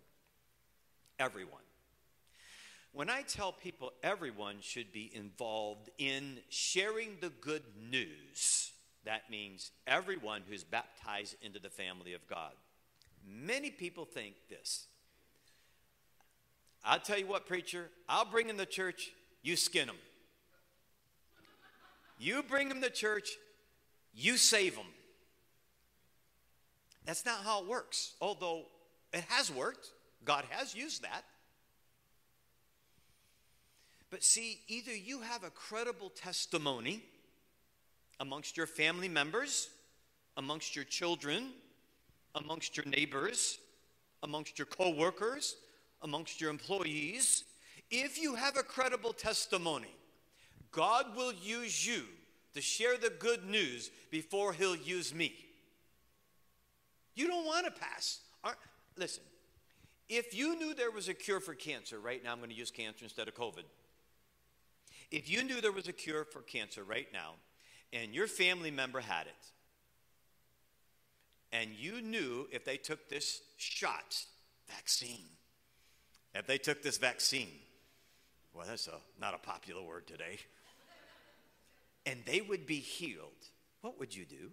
Everyone. 1.21 1.63
When 2.93 3.11
I 3.11 3.23
tell 3.23 3.53
people 3.53 3.93
everyone 4.03 4.57
should 4.61 4.93
be 4.93 5.11
involved 5.15 5.91
in 5.99 6.39
sharing 6.49 7.19
the 7.21 7.31
good 7.31 7.63
news, 7.91 8.73
that 9.05 9.31
means 9.31 9.71
everyone 9.87 10.43
who's 10.49 10.65
baptized 10.65 11.37
into 11.43 11.59
the 11.59 11.71
family 11.71 12.15
of 12.15 12.27
God. 12.29 12.53
Many 13.27 13.71
people 13.71 14.05
think 14.05 14.35
this. 14.49 14.87
I'll 16.85 16.99
tell 16.99 17.19
you 17.19 17.27
what, 17.27 17.47
preacher, 17.47 17.91
I'll 18.09 18.25
bring 18.25 18.49
in 18.49 18.57
the 18.57 18.67
church, 18.67 19.11
you 19.43 19.57
skin 19.57 19.87
them. 19.87 19.97
You 22.19 22.43
bring 22.43 22.69
them 22.69 22.81
to 22.81 22.91
church, 22.91 23.31
you 24.15 24.37
save 24.37 24.75
them. 24.75 24.87
That's 27.05 27.25
not 27.25 27.45
how 27.45 27.63
it 27.63 27.69
works, 27.69 28.15
although 28.21 28.67
it 29.13 29.25
has 29.29 29.53
worked. 29.53 29.89
God 30.25 30.45
has 30.51 30.75
used 30.75 31.03
that. 31.03 31.25
But 34.11 34.25
see, 34.25 34.61
either 34.69 34.95
you 34.95 35.21
have 35.21 35.45
a 35.45 35.51
credible 35.51 36.11
testimony 36.11 37.03
amongst 38.21 38.57
your 38.57 38.67
family 38.67 39.09
members, 39.09 39.69
amongst 40.37 40.75
your 40.75 40.85
children, 40.85 41.51
amongst 42.35 42.77
your 42.77 42.87
neighbors, 42.87 43.59
amongst 44.23 44.59
your 44.59 44.67
coworkers, 44.67 45.57
amongst 46.03 46.41
your 46.41 46.51
employees. 46.51 47.45
If 47.91 48.19
you 48.19 48.35
have 48.35 48.57
a 48.57 48.63
credible 48.63 49.13
testimony, 49.13 49.95
God 50.71 51.17
will 51.17 51.33
use 51.33 51.87
you 51.87 52.03
to 52.55 52.61
share 52.61 52.97
the 52.97 53.11
good 53.11 53.45
news 53.45 53.91
before 54.11 54.53
he'll 54.53 54.77
use 54.77 55.15
me. 55.15 55.35
You 57.15 57.27
don't 57.27 57.45
want 57.45 57.67
to 57.67 57.73
pass. 57.73 58.21
Listen, 58.97 59.23
if 60.09 60.35
you 60.35 60.57
knew 60.57 60.75
there 60.75 60.91
was 60.91 61.09
a 61.09 61.15
cure 61.15 61.41
for 61.41 61.55
cancer, 61.55 61.99
right 61.99 62.23
now 62.25 62.33
I'm 62.33 62.39
going 62.39 62.51
to 62.51 62.57
use 62.57 62.71
cancer 62.71 63.05
instead 63.05 63.29
of 63.29 63.35
COVID. 63.35 63.65
If 65.11 65.31
you 65.31 65.43
knew 65.43 65.61
there 65.61 65.73
was 65.73 65.89
a 65.89 65.93
cure 65.93 66.25
for 66.25 66.43
cancer 66.43 66.85
right 66.85 67.09
now, 67.13 67.35
and 67.93 68.15
your 68.15 68.27
family 68.27 68.71
member 68.71 69.01
had 69.01 69.27
it, 69.27 69.47
and 71.51 71.71
you 71.79 72.03
knew 72.03 72.47
if 72.53 72.65
they 72.65 72.77
took 72.77 73.09
this 73.09 73.41
shot, 73.57 74.25
vaccine, 74.69 75.25
if 76.35 76.47
they 76.47 76.59
took 76.59 76.83
this 76.83 76.99
vaccine, 76.99 77.49
well, 78.53 78.67
that's 78.67 78.87
a, 78.87 78.99
not 79.21 79.35
a 79.35 79.39
popular 79.39 79.83
word 79.83 80.07
today, 80.07 80.39
and 82.05 82.21
they 82.27 82.41
would 82.43 82.67
be 82.67 82.77
healed, 82.77 83.33
what 83.81 83.99
would 83.99 84.15
you 84.15 84.25
do? 84.25 84.51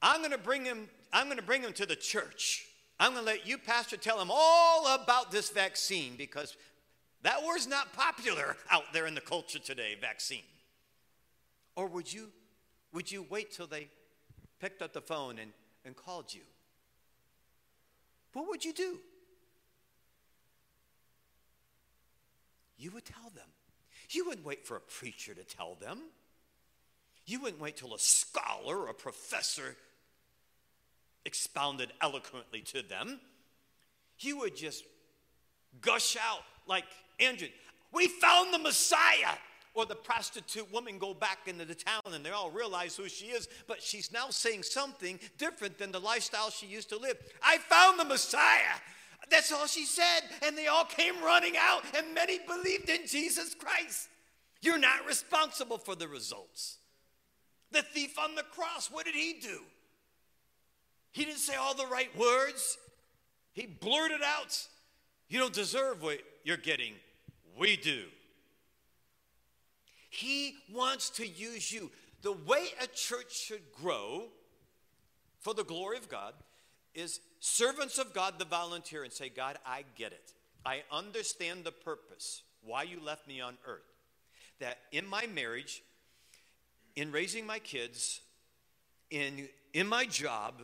I'm 0.00 0.20
going 0.20 0.32
to 0.32 0.38
bring 0.38 0.64
him, 0.64 0.88
I'm 1.12 1.26
going 1.26 1.36
to 1.38 1.44
bring 1.44 1.62
him 1.62 1.72
to 1.74 1.86
the 1.86 1.96
church. 1.96 2.66
I'm 2.98 3.12
going 3.14 3.24
to 3.24 3.32
let 3.32 3.46
you, 3.46 3.58
Pastor, 3.58 3.96
tell 3.96 4.20
him 4.20 4.30
all 4.30 4.94
about 4.94 5.30
this 5.30 5.50
vaccine 5.50 6.14
because 6.16 6.56
that 7.22 7.44
word's 7.44 7.66
not 7.66 7.92
popular 7.92 8.56
out 8.70 8.92
there 8.92 9.06
in 9.06 9.14
the 9.14 9.20
culture 9.20 9.58
today, 9.58 9.96
vaccine. 10.00 10.42
Or 11.76 11.86
would 11.86 12.12
you, 12.12 12.28
would 12.92 13.10
you 13.10 13.24
wait 13.28 13.52
till 13.52 13.66
they 13.66 13.88
picked 14.60 14.82
up 14.82 14.92
the 14.92 15.00
phone 15.00 15.38
and, 15.38 15.52
and 15.84 15.96
called 15.96 16.34
you? 16.34 16.42
What 18.32 18.48
would 18.48 18.64
you 18.64 18.72
do? 18.72 18.98
You 22.76 22.90
would 22.90 23.04
tell 23.04 23.30
them. 23.34 23.48
You 24.10 24.26
wouldn't 24.26 24.44
wait 24.44 24.66
for 24.66 24.76
a 24.76 24.80
preacher 24.80 25.34
to 25.34 25.44
tell 25.44 25.76
them. 25.76 26.00
You 27.26 27.40
wouldn't 27.40 27.62
wait 27.62 27.76
till 27.76 27.94
a 27.94 27.98
scholar 27.98 28.78
or 28.78 28.88
a 28.88 28.94
professor 28.94 29.76
expounded 31.24 31.92
eloquently 32.00 32.62
to 32.62 32.82
them. 32.82 33.20
You 34.18 34.38
would 34.38 34.56
just 34.56 34.84
gush 35.80 36.16
out 36.16 36.42
like 36.66 36.84
Andrew, 37.20 37.48
we 37.92 38.08
found 38.08 38.52
the 38.52 38.58
Messiah. 38.58 39.36
Or 39.74 39.86
the 39.86 39.94
prostitute 39.94 40.70
woman 40.70 40.98
go 40.98 41.14
back 41.14 41.38
into 41.46 41.64
the 41.64 41.74
town 41.74 42.02
and 42.12 42.22
they 42.22 42.28
all 42.28 42.50
realize 42.50 42.94
who 42.94 43.08
she 43.08 43.28
is, 43.28 43.48
but 43.66 43.82
she's 43.82 44.12
now 44.12 44.28
saying 44.28 44.64
something 44.64 45.18
different 45.38 45.78
than 45.78 45.92
the 45.92 45.98
lifestyle 45.98 46.50
she 46.50 46.66
used 46.66 46.90
to 46.90 46.98
live. 46.98 47.16
I 47.42 47.56
found 47.56 47.98
the 47.98 48.04
Messiah. 48.04 48.76
That's 49.30 49.50
all 49.50 49.66
she 49.66 49.86
said. 49.86 50.20
And 50.44 50.58
they 50.58 50.66
all 50.66 50.84
came 50.84 51.14
running 51.22 51.54
out, 51.58 51.84
and 51.96 52.14
many 52.14 52.38
believed 52.46 52.90
in 52.90 53.06
Jesus 53.06 53.54
Christ. 53.54 54.08
You're 54.60 54.78
not 54.78 55.06
responsible 55.06 55.78
for 55.78 55.94
the 55.94 56.06
results. 56.06 56.76
The 57.70 57.82
thief 57.82 58.18
on 58.18 58.34
the 58.34 58.42
cross, 58.42 58.90
what 58.90 59.06
did 59.06 59.14
he 59.14 59.38
do? 59.40 59.60
He 61.12 61.24
didn't 61.24 61.38
say 61.38 61.54
all 61.56 61.74
the 61.74 61.86
right 61.86 62.14
words. 62.18 62.76
He 63.54 63.66
blurted 63.66 64.20
out, 64.22 64.66
You 65.28 65.38
don't 65.38 65.52
deserve 65.52 66.02
what 66.02 66.20
you're 66.44 66.56
getting. 66.56 66.92
We 67.58 67.76
do. 67.76 68.04
He 70.10 70.56
wants 70.72 71.10
to 71.10 71.26
use 71.26 71.72
you. 71.72 71.90
The 72.22 72.32
way 72.32 72.66
a 72.82 72.86
church 72.86 73.34
should 73.34 73.62
grow 73.80 74.24
for 75.40 75.54
the 75.54 75.64
glory 75.64 75.96
of 75.96 76.08
God 76.08 76.34
is 76.94 77.20
servants 77.40 77.98
of 77.98 78.12
God 78.12 78.38
the 78.38 78.44
volunteer 78.44 79.04
and 79.04 79.12
say, 79.12 79.28
God, 79.28 79.58
I 79.66 79.84
get 79.96 80.12
it. 80.12 80.32
I 80.64 80.82
understand 80.92 81.64
the 81.64 81.72
purpose, 81.72 82.42
why 82.64 82.84
you 82.84 83.00
left 83.02 83.26
me 83.26 83.40
on 83.40 83.56
earth. 83.66 83.80
That 84.60 84.78
in 84.92 85.06
my 85.06 85.26
marriage, 85.34 85.82
in 86.94 87.10
raising 87.10 87.46
my 87.46 87.58
kids, 87.58 88.20
in, 89.10 89.48
in 89.72 89.88
my 89.88 90.04
job, 90.04 90.54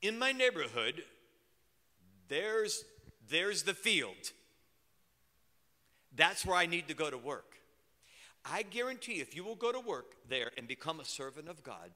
in 0.00 0.18
my 0.18 0.32
neighborhood, 0.32 1.02
there's, 2.28 2.84
there's 3.28 3.64
the 3.64 3.74
field. 3.74 4.32
That's 6.18 6.44
where 6.44 6.56
I 6.56 6.66
need 6.66 6.88
to 6.88 6.94
go 6.94 7.08
to 7.08 7.16
work. 7.16 7.54
I 8.44 8.62
guarantee 8.62 9.20
if 9.20 9.34
you 9.34 9.44
will 9.44 9.54
go 9.54 9.72
to 9.72 9.80
work 9.80 10.16
there 10.28 10.50
and 10.58 10.66
become 10.66 11.00
a 11.00 11.04
servant 11.04 11.48
of 11.48 11.62
God, 11.62 11.90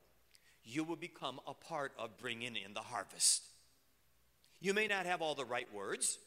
you 0.65 0.85
will 0.85 0.97
become 0.97 1.41
a 1.47 1.55
part 1.55 1.93
of 1.99 2.17
bringing 2.19 2.57
in 2.57 2.73
the 2.73 2.81
harvest. 2.81 3.43
You 4.61 4.75
may 4.75 4.87
not 4.87 5.07
have 5.07 5.23
all 5.23 5.35
the 5.35 5.45
right 5.45 5.67
words, 5.75 6.19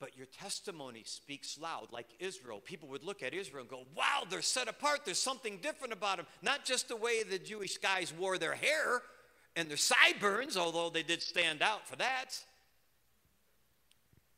but 0.00 0.16
your 0.16 0.26
testimony 0.26 1.02
speaks 1.04 1.58
loud, 1.58 1.88
like 1.92 2.08
Israel. 2.18 2.60
People 2.64 2.88
would 2.88 3.04
look 3.04 3.22
at 3.22 3.34
Israel 3.34 3.60
and 3.60 3.70
go, 3.70 3.82
Wow, 3.94 4.22
they're 4.28 4.40
set 4.40 4.68
apart. 4.68 5.00
There's 5.04 5.18
something 5.20 5.58
different 5.58 5.92
about 5.92 6.16
them. 6.16 6.26
Not 6.40 6.64
just 6.64 6.88
the 6.88 6.96
way 6.96 7.22
the 7.22 7.38
Jewish 7.38 7.76
guys 7.76 8.14
wore 8.18 8.38
their 8.38 8.54
hair 8.54 9.02
and 9.56 9.68
their 9.68 9.76
sideburns, 9.76 10.56
although 10.56 10.88
they 10.88 11.02
did 11.02 11.22
stand 11.22 11.60
out 11.60 11.86
for 11.86 11.96
that. 11.96 12.30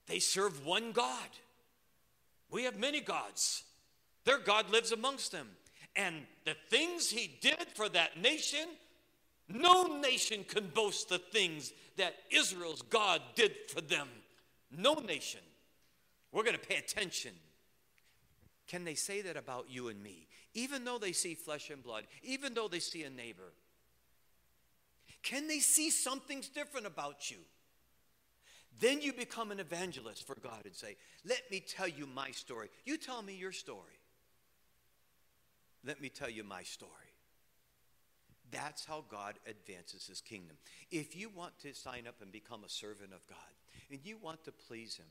They 0.07 0.19
serve 0.19 0.67
one 0.67 0.93
God. 0.93 1.29
We 2.55 2.63
have 2.63 2.79
many 2.79 3.01
gods. 3.01 3.65
Their 4.25 4.39
God 4.39 4.71
lives 4.71 4.93
amongst 4.93 5.33
them. 5.33 5.49
And 5.97 6.23
the 6.45 6.55
things 6.71 7.11
he 7.11 7.37
did 7.41 7.67
for 7.75 7.89
that 7.89 8.23
nation, 8.23 8.69
no 9.49 9.99
nation 9.99 10.45
can 10.47 10.69
boast 10.69 11.09
the 11.09 11.19
things 11.19 11.73
that 11.97 12.15
Israel's 12.31 12.83
God 12.83 13.21
did 13.35 13.55
for 13.67 13.81
them. 13.81 14.07
No 14.71 14.95
nation. 14.95 15.41
We're 16.31 16.45
going 16.45 16.55
to 16.55 16.65
pay 16.65 16.77
attention. 16.77 17.33
Can 18.69 18.85
they 18.85 18.95
say 18.95 19.21
that 19.23 19.37
about 19.37 19.67
you 19.69 19.89
and 19.89 20.01
me? 20.01 20.29
Even 20.55 20.85
though 20.85 20.99
they 20.99 21.11
see 21.11 21.35
flesh 21.35 21.71
and 21.71 21.83
blood, 21.83 22.05
even 22.23 22.55
though 22.55 22.69
they 22.69 22.79
see 22.79 23.03
a 23.03 23.11
neighbor, 23.11 23.53
can 25.25 25.49
they 25.49 25.59
see 25.59 25.91
something's 25.91 26.49
different 26.49 26.87
about 26.87 27.33
you? 27.33 27.39
Then 28.81 29.01
you 29.01 29.13
become 29.13 29.51
an 29.51 29.61
evangelist 29.61 30.27
for 30.27 30.37
God 30.37 30.63
and 30.65 30.75
say, 30.75 30.97
Let 31.25 31.43
me 31.51 31.61
tell 31.61 31.89
you 31.89 32.07
my 32.07 32.31
story. 32.31 32.69
You 32.85 32.97
tell 32.97 33.23
me 33.23 33.35
your 33.35 33.53
story. 33.53 33.99
Let 35.87 36.01
me 36.01 36.09
tell 36.09 36.31
you 36.31 36.45
my 36.45 36.63
story. 36.63 36.91
That's 38.51 38.85
how 38.85 39.05
God 39.11 39.35
advances 39.47 40.07
his 40.07 40.21
kingdom. 40.21 40.57
If 40.91 41.17
you 41.17 41.29
want 41.29 41.59
to 41.61 41.75
sign 41.75 42.07
up 42.07 42.17
and 42.23 42.31
become 42.31 42.65
a 42.65 42.69
servant 42.69 43.13
of 43.13 43.27
God 43.29 43.39
and 43.91 44.01
you 44.05 44.17
want 44.17 44.45
to 44.45 44.53
please 44.53 44.97
him, 44.97 45.07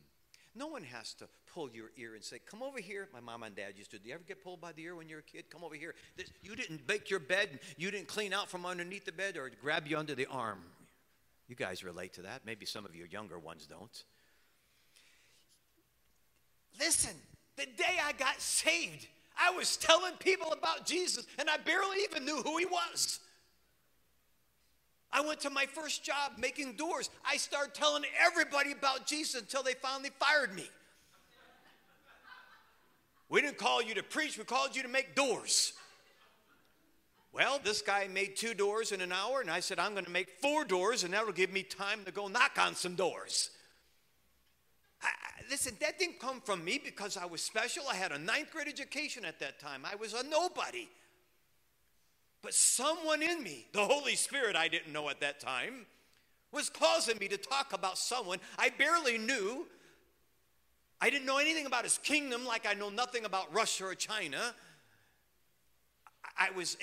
no 0.56 0.67
one 0.67 0.84
has 0.84 1.13
to 1.15 1.28
pull 1.52 1.69
your 1.71 1.91
ear 1.97 2.13
and 2.15 2.23
say, 2.23 2.39
Come 2.45 2.62
over 2.62 2.80
here. 2.80 3.08
My 3.13 3.19
mom 3.19 3.43
and 3.43 3.56
dad 3.56 3.73
used 3.76 3.91
to. 3.91 3.99
Do 3.99 4.10
you 4.10 4.13
ever 4.13 4.23
get 4.28 4.43
pulled 4.43 4.62
by 4.62 4.71
the 4.71 4.84
ear 4.84 4.95
when 4.95 5.10
you 5.10 5.15
were 5.15 5.21
a 5.28 5.32
kid? 5.32 5.49
Come 5.49 5.63
over 5.63 5.76
here. 5.76 5.95
This, 6.15 6.32
you 6.41 6.56
didn't 6.56 6.86
bake 6.86 7.10
your 7.10 7.19
bed, 7.19 7.60
you 7.78 7.89
didn't 7.89 8.08
clean 8.08 8.34
out 8.34 8.49
from 8.49 8.65
underneath 8.65 9.06
the 9.06 9.12
bed, 9.12 9.36
or 9.36 9.49
grab 9.62 9.88
you 9.88 9.97
under 9.97 10.15
the 10.15 10.28
arm. 10.28 10.60
You 11.54 11.66
guys 11.68 11.84
relate 11.84 12.13
to 12.13 12.24
that. 12.24 12.42
Maybe 12.48 12.66
some 12.66 12.84
of 12.84 12.96
your 12.96 13.06
younger 13.06 13.38
ones 13.38 13.68
don't. 13.68 14.04
Listen, 16.80 17.12
the 17.58 17.68
day 17.68 18.00
I 18.04 18.12
got 18.13 18.42
saved, 18.42 19.06
I 19.38 19.52
was 19.52 19.78
telling 19.78 20.13
people 20.18 20.52
about 20.52 20.88
Jesus, 20.88 21.28
and 21.38 21.52
I 21.52 21.58
barely 21.58 21.98
even 22.06 22.26
knew 22.26 22.38
who 22.38 22.58
he 22.58 22.66
was. 22.66 23.20
I 25.12 25.22
went 25.22 25.42
to 25.42 25.52
my 25.52 25.68
first 25.68 26.04
job 26.04 26.39
making 26.39 26.74
doors. 26.74 27.12
I 27.24 27.38
started 27.38 27.76
telling 27.76 28.02
everybody 28.20 28.72
about 28.72 29.06
Jesus 29.06 29.39
until 29.39 29.62
they 29.62 29.76
finally 29.76 30.10
fired 30.20 30.56
me. 30.56 30.68
We 33.30 33.42
didn't 33.42 33.60
call 33.60 33.84
you 33.84 33.94
to 33.94 34.02
preach, 34.02 34.39
we 34.39 34.44
called 34.44 34.76
you 34.76 34.82
to 34.82 34.89
make 34.89 35.13
doors. 35.13 35.74
Well, 37.34 37.60
this 37.63 37.82
guy 37.82 38.08
made 38.08 38.36
two 38.36 38.54
doors 38.54 38.91
in 38.91 39.02
an 39.02 39.12
hour, 39.12 39.41
and 39.41 39.50
I 39.50 39.60
said, 39.60 39.80
I'm 39.80 39.93
going 39.93 40.06
to 40.06 40.12
make 40.12 40.30
four 40.39 40.63
doors, 40.63 41.04
and 41.04 41.13
that'll 41.13 41.34
give 41.34 41.52
me 41.52 41.63
time 41.63 42.06
to 42.06 42.12
go 42.12 42.28
knock 42.28 42.60
on 42.60 42.76
some 42.76 42.93
doors. 42.93 43.50
I, 45.02 45.10
listen, 45.50 45.76
that 45.82 45.98
didn't 45.98 46.19
come 46.19 46.41
from 46.41 46.63
me 46.63 46.80
because 46.84 47.17
I 47.17 47.26
was 47.26 47.41
special. 47.41 47.84
I 47.89 47.96
had 47.96 48.12
a 48.12 48.19
ninth 48.19 48.52
grade 48.52 48.67
education 48.67 49.26
at 49.26 49.39
that 49.39 49.60
time, 49.60 49.82
I 49.84 49.96
was 49.96 50.13
a 50.13 50.24
nobody. 50.24 50.88
But 52.43 52.54
someone 52.54 53.24
in 53.24 53.41
me, 53.41 53.65
the 53.74 53.84
Holy 53.84 54.15
Spirit 54.15 54.56
I 54.56 54.67
didn't 54.67 54.93
know 54.93 55.10
at 55.10 55.22
that 55.22 55.39
time, 55.39 55.88
was 56.52 56.69
causing 56.69 57.17
me 57.17 57.28
to 57.30 57.38
talk 57.38 57.74
about 57.74 57.98
someone 57.98 58.38
I 58.60 58.69
barely 58.69 59.17
knew. 59.17 59.65
I 61.02 61.10
didn't 61.10 61.26
know 61.26 61.39
anything 61.39 61.65
about 61.65 61.84
his 61.84 61.98
kingdom, 61.98 62.46
like 62.46 62.67
I 62.67 62.76
know 62.76 62.89
nothing 62.89 63.26
about 63.26 63.52
Russia 63.54 63.86
or 63.86 63.96
China. 63.96 64.54
I 66.38 66.52
was 66.52 66.78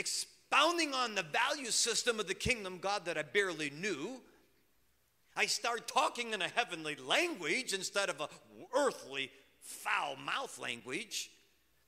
expounding 0.50 0.94
on 0.94 1.14
the 1.14 1.22
value 1.22 1.70
system 1.70 2.18
of 2.18 2.26
the 2.26 2.34
kingdom 2.34 2.78
God 2.80 3.04
that 3.04 3.16
I 3.16 3.22
barely 3.22 3.70
knew. 3.70 4.20
I 5.36 5.46
start 5.46 5.86
talking 5.86 6.32
in 6.32 6.42
a 6.42 6.48
heavenly 6.48 6.96
language 6.96 7.72
instead 7.72 8.10
of 8.10 8.20
a 8.20 8.28
earthly 8.74 9.30
foul 9.60 10.16
mouth 10.16 10.58
language. 10.58 11.30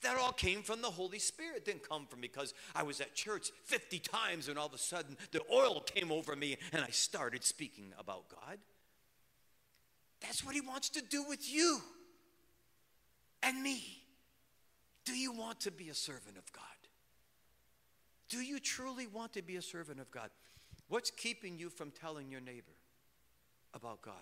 That 0.03 0.17
all 0.17 0.33
came 0.33 0.63
from 0.63 0.81
the 0.81 0.91
Holy 0.91 1.19
Spirit. 1.19 1.59
It 1.59 1.65
didn't 1.65 1.89
come 1.89 2.07
from 2.07 2.21
because 2.21 2.55
I 2.75 2.83
was 2.83 3.01
at 3.01 3.15
church 3.15 3.51
50 3.65 3.99
times 4.01 4.49
and 4.49 4.59
all 4.59 4.67
of 4.67 4.75
a 4.75 4.79
sudden 4.79 5.17
the 5.33 5.43
oil 5.53 5.81
came 5.81 6.11
over 6.11 6.35
me 6.37 6.57
and 6.73 6.85
I 6.85 6.91
started 6.91 7.45
speaking 7.45 7.93
about 7.99 8.29
God. 8.29 8.59
That's 10.21 10.45
what 10.45 10.55
He 10.55 10.61
wants 10.61 10.89
to 10.91 11.03
do 11.03 11.25
with 11.29 11.53
you 11.53 11.81
and 13.43 13.61
me. 13.61 13.83
Do 15.05 15.15
you 15.15 15.33
want 15.33 15.61
to 15.61 15.73
be 15.73 15.89
a 15.89 15.95
servant 15.95 16.39
of 16.39 16.53
God? 16.53 16.63
Do 18.33 18.41
you 18.41 18.59
truly 18.59 19.07
want 19.07 19.35
to 19.35 19.43
be 19.43 19.57
a 19.57 19.63
servant 19.63 20.01
of 20.01 20.11
God? 20.11 20.31
What's 20.89 21.11
keeping 21.11 21.59
you 21.59 21.69
from 21.69 21.91
telling 21.91 22.31
your 22.31 22.41
neighbor 22.41 22.73
about 23.75 24.01
God? 24.01 24.15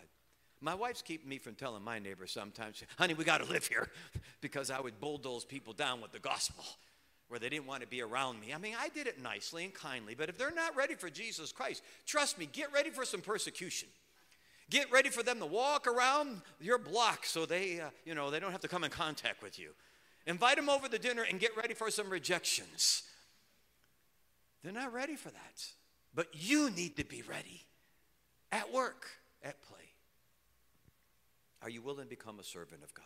My 0.60 0.74
wife's 0.74 1.00
keeping 1.00 1.28
me 1.28 1.38
from 1.38 1.54
telling 1.54 1.84
my 1.84 2.00
neighbor 2.00 2.26
sometimes, 2.26 2.82
honey, 2.98 3.14
we 3.14 3.22
got 3.22 3.38
to 3.38 3.48
live 3.48 3.68
here 3.68 3.88
because 4.40 4.68
I 4.68 4.80
would 4.80 5.00
bulldoze 5.00 5.44
people 5.44 5.72
down 5.74 6.00
with 6.00 6.10
the 6.10 6.18
gospel 6.18 6.64
where 7.28 7.38
they 7.38 7.48
didn't 7.48 7.68
want 7.68 7.82
to 7.82 7.86
be 7.86 8.02
around 8.02 8.40
me. 8.40 8.52
I 8.52 8.58
mean, 8.58 8.74
I 8.76 8.88
did 8.88 9.06
it 9.06 9.22
nicely 9.22 9.62
and 9.62 9.72
kindly, 9.72 10.16
but 10.18 10.28
if 10.28 10.36
they're 10.36 10.50
not 10.50 10.74
ready 10.74 10.96
for 10.96 11.08
Jesus 11.08 11.52
Christ, 11.52 11.84
trust 12.04 12.36
me, 12.36 12.48
get 12.52 12.72
ready 12.72 12.90
for 12.90 13.04
some 13.04 13.20
persecution. 13.20 13.88
Get 14.70 14.90
ready 14.90 15.10
for 15.10 15.22
them 15.22 15.38
to 15.38 15.46
walk 15.46 15.86
around 15.86 16.42
your 16.60 16.78
block 16.78 17.24
so 17.26 17.46
they, 17.46 17.78
uh, 17.78 17.90
you 18.04 18.16
know, 18.16 18.32
they 18.32 18.40
don't 18.40 18.50
have 18.50 18.62
to 18.62 18.68
come 18.68 18.82
in 18.82 18.90
contact 18.90 19.40
with 19.40 19.56
you. 19.56 19.70
Invite 20.26 20.56
them 20.56 20.68
over 20.68 20.88
to 20.88 20.98
dinner 20.98 21.22
and 21.22 21.38
get 21.38 21.56
ready 21.56 21.74
for 21.74 21.92
some 21.92 22.10
rejections. 22.10 23.04
They're 24.62 24.72
not 24.72 24.92
ready 24.92 25.16
for 25.16 25.30
that. 25.30 25.64
But 26.14 26.28
you 26.32 26.70
need 26.70 26.96
to 26.96 27.04
be 27.04 27.22
ready 27.22 27.66
at 28.50 28.72
work, 28.72 29.06
at 29.42 29.62
play. 29.62 29.78
Are 31.62 31.70
you 31.70 31.82
willing 31.82 32.04
to 32.04 32.10
become 32.10 32.38
a 32.40 32.44
servant 32.44 32.82
of 32.82 32.92
God? 32.94 33.04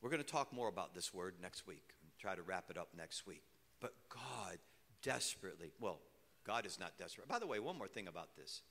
We're 0.00 0.10
going 0.10 0.22
to 0.22 0.28
talk 0.28 0.52
more 0.52 0.68
about 0.68 0.94
this 0.94 1.14
word 1.14 1.34
next 1.40 1.66
week 1.66 1.94
and 2.02 2.10
try 2.18 2.34
to 2.34 2.42
wrap 2.42 2.70
it 2.70 2.76
up 2.76 2.88
next 2.96 3.26
week. 3.26 3.42
But 3.80 3.94
God 4.08 4.58
desperately, 5.02 5.72
well, 5.80 6.00
God 6.44 6.66
is 6.66 6.78
not 6.78 6.98
desperate. 6.98 7.28
By 7.28 7.38
the 7.38 7.46
way, 7.46 7.58
one 7.58 7.78
more 7.78 7.88
thing 7.88 8.08
about 8.08 8.36
this. 8.36 8.62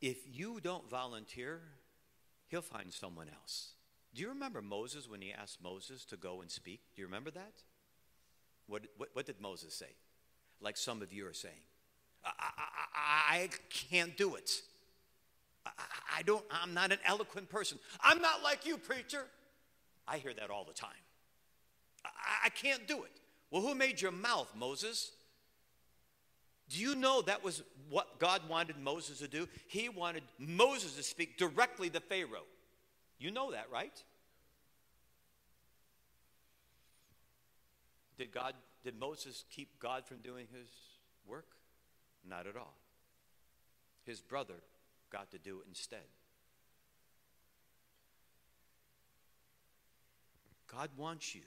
If 0.00 0.18
you 0.26 0.60
don't 0.62 0.88
volunteer, 0.88 1.60
he'll 2.48 2.62
find 2.62 2.92
someone 2.92 3.28
else. 3.28 3.72
Do 4.14 4.22
you 4.22 4.28
remember 4.28 4.60
Moses 4.60 5.08
when 5.08 5.20
he 5.20 5.32
asked 5.32 5.62
Moses 5.62 6.04
to 6.06 6.16
go 6.16 6.40
and 6.40 6.50
speak? 6.50 6.80
Do 6.94 7.02
you 7.02 7.06
remember 7.06 7.30
that? 7.30 7.52
What, 8.66 8.82
what, 8.96 9.08
what 9.12 9.26
did 9.26 9.40
Moses 9.40 9.74
say? 9.74 9.90
Like 10.60 10.76
some 10.76 11.02
of 11.02 11.12
you 11.12 11.26
are 11.26 11.32
saying. 11.32 11.54
I, 12.24 12.30
I, 12.38 13.34
I 13.34 13.48
can't 13.70 14.16
do 14.16 14.34
it. 14.34 14.50
I, 15.64 15.70
I 16.18 16.22
don't, 16.22 16.44
I'm 16.50 16.74
not 16.74 16.92
an 16.92 16.98
eloquent 17.04 17.48
person. 17.48 17.78
I'm 18.02 18.20
not 18.20 18.42
like 18.42 18.66
you, 18.66 18.78
preacher. 18.78 19.24
I 20.06 20.18
hear 20.18 20.34
that 20.34 20.50
all 20.50 20.64
the 20.64 20.74
time. 20.74 20.90
I, 22.04 22.46
I 22.46 22.48
can't 22.50 22.86
do 22.88 23.04
it. 23.04 23.12
Well, 23.50 23.62
who 23.62 23.74
made 23.74 24.00
your 24.00 24.12
mouth, 24.12 24.52
Moses? 24.56 25.12
Do 26.68 26.78
you 26.78 26.94
know 26.94 27.22
that 27.22 27.42
was 27.42 27.62
what 27.88 28.18
God 28.20 28.42
wanted 28.48 28.78
Moses 28.78 29.18
to 29.18 29.28
do? 29.28 29.48
He 29.66 29.88
wanted 29.88 30.22
Moses 30.38 30.94
to 30.96 31.02
speak 31.02 31.36
directly 31.36 31.90
to 31.90 32.00
Pharaoh. 32.00 32.46
You 33.20 33.30
know 33.30 33.52
that, 33.52 33.66
right? 33.70 34.02
Did 38.18 38.32
God 38.32 38.54
did 38.82 38.98
Moses 38.98 39.44
keep 39.50 39.78
God 39.78 40.06
from 40.06 40.18
doing 40.18 40.46
his 40.52 40.68
work? 41.26 41.46
Not 42.28 42.46
at 42.46 42.56
all. 42.56 42.74
His 44.04 44.20
brother 44.20 44.54
got 45.12 45.30
to 45.32 45.38
do 45.38 45.58
it 45.58 45.68
instead. 45.68 46.00
God 50.66 50.88
wants 50.96 51.34
you 51.34 51.42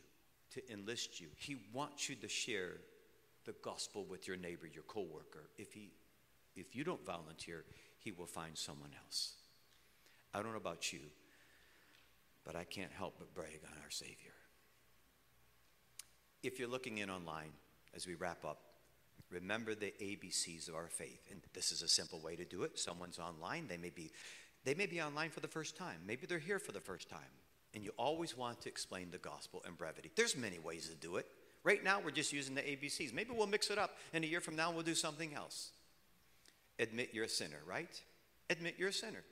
to 0.52 0.72
enlist 0.72 1.20
you. 1.20 1.28
He 1.36 1.58
wants 1.74 2.08
you 2.08 2.16
to 2.18 2.28
share 2.28 2.74
the 3.46 3.56
gospel 3.64 4.06
with 4.08 4.28
your 4.28 4.38
neighbor, 4.38 4.68
your 4.68 4.84
coworker. 4.84 5.50
If 5.58 5.74
he 5.74 5.92
if 6.56 6.76
you 6.76 6.84
don't 6.84 7.04
volunteer, 7.04 7.66
he 7.98 8.12
will 8.12 8.28
find 8.28 8.56
someone 8.56 8.92
else. 9.04 9.34
I 10.36 10.44
don't 10.44 10.52
know 10.52 10.58
about 10.58 10.94
you, 10.94 11.00
but 12.46 12.56
I 12.56 12.64
can't 12.64 12.92
help 12.92 13.16
but 13.20 13.34
brag 13.34 13.62
on 13.66 13.78
our 13.84 13.90
Savior. 13.90 14.34
If 16.42 16.60
you're 16.60 16.68
looking 16.68 16.98
in 16.98 17.10
online 17.10 17.52
as 17.96 18.06
we 18.06 18.16
wrap 18.16 18.44
up, 18.44 18.60
remember 19.30 19.76
the 19.76 19.94
ABCs 20.02 20.68
of 20.68 20.76
our 20.76 20.88
faith. 20.88 21.28
And 21.32 21.42
this 21.54 21.72
is 21.72 21.82
a 21.82 21.88
simple 21.88 22.20
way 22.20 22.36
to 22.36 22.46
do 22.46 22.64
it. 22.64 22.78
Someone's 22.78 23.20
online, 23.20 23.68
they 23.68 23.78
may 23.78 23.90
be 23.90 24.12
they 24.66 24.74
may 24.74 24.86
be 24.86 25.02
online 25.02 25.30
for 25.30 25.42
the 25.42 25.48
first 25.48 25.76
time. 25.76 25.98
Maybe 26.08 26.26
they're 26.26 26.40
here 26.40 26.60
for 26.60 26.72
the 26.72 26.80
first 26.80 27.10
time. 27.10 27.20
And 27.74 27.84
you 27.84 27.92
always 27.98 28.38
want 28.38 28.62
to 28.62 28.70
explain 28.70 29.12
the 29.12 29.18
gospel 29.18 29.62
in 29.68 29.74
brevity. 29.74 30.10
There's 30.16 30.38
many 30.38 30.60
ways 30.60 30.88
to 30.88 30.96
do 30.96 31.18
it. 31.18 31.28
Right 31.64 31.84
now 31.84 32.00
we're 32.00 32.12
just 32.12 32.32
using 32.32 32.56
the 32.56 32.62
ABCs. 32.62 33.14
Maybe 33.14 33.32
we'll 33.36 33.48
mix 33.48 33.70
it 33.70 33.78
up 33.78 33.98
and 34.14 34.24
a 34.24 34.28
year 34.28 34.42
from 34.42 34.56
now 34.56 34.72
we'll 34.72 34.84
do 34.84 34.96
something 34.96 35.34
else. 35.34 35.72
Admit 36.80 37.10
you're 37.14 37.26
a 37.26 37.30
sinner, 37.30 37.60
right? 37.68 38.02
Admit 38.50 38.76
you're 38.78 38.90
a 38.90 38.94
sinner. 38.94 39.24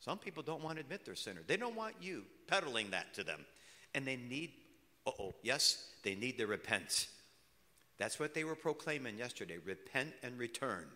Some 0.00 0.18
people 0.18 0.42
don't 0.42 0.62
want 0.62 0.76
to 0.76 0.80
admit 0.80 1.04
they're 1.04 1.14
a 1.14 1.16
sinner. 1.16 1.40
They 1.46 1.56
don't 1.56 1.76
want 1.76 1.94
you 2.00 2.24
peddling 2.46 2.90
that 2.90 3.14
to 3.14 3.24
them. 3.24 3.44
And 3.94 4.06
they 4.06 4.16
need, 4.16 4.52
oh, 5.06 5.34
yes, 5.42 5.84
they 6.02 6.14
need 6.14 6.38
to 6.38 6.46
repent. 6.46 7.08
That's 7.98 8.18
what 8.18 8.34
they 8.34 8.44
were 8.44 8.54
proclaiming 8.54 9.18
yesterday 9.18 9.58
repent 9.64 10.12
and 10.22 10.38
return. 10.38 10.86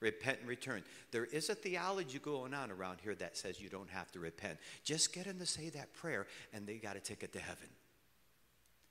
Repent 0.00 0.40
and 0.40 0.48
return. 0.48 0.82
There 1.12 1.26
is 1.26 1.48
a 1.48 1.54
theology 1.54 2.18
going 2.18 2.54
on 2.54 2.70
around 2.70 2.98
here 3.02 3.14
that 3.16 3.36
says 3.36 3.60
you 3.60 3.68
don't 3.68 3.90
have 3.90 4.10
to 4.12 4.18
repent. 4.18 4.58
Just 4.82 5.12
get 5.12 5.26
them 5.26 5.38
to 5.38 5.46
say 5.46 5.68
that 5.70 5.94
prayer 5.94 6.26
and 6.52 6.66
they 6.66 6.76
got 6.76 6.96
a 6.96 7.00
ticket 7.00 7.32
to 7.34 7.38
heaven. 7.38 7.68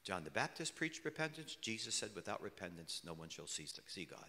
John 0.03 0.23
the 0.23 0.31
Baptist 0.31 0.75
preached 0.75 1.05
repentance. 1.05 1.55
Jesus 1.55 1.95
said, 1.95 2.09
without 2.15 2.41
repentance, 2.41 3.01
no 3.05 3.13
one 3.13 3.29
shall 3.29 3.47
see 3.47 3.65
God. 4.05 4.25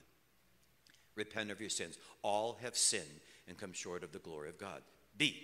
Repent 1.14 1.50
of 1.50 1.60
your 1.60 1.70
sins. 1.70 1.98
All 2.22 2.58
have 2.62 2.76
sinned 2.76 3.20
and 3.48 3.58
come 3.58 3.72
short 3.72 4.02
of 4.02 4.12
the 4.12 4.18
glory 4.18 4.48
of 4.48 4.58
God. 4.58 4.82
B, 5.16 5.36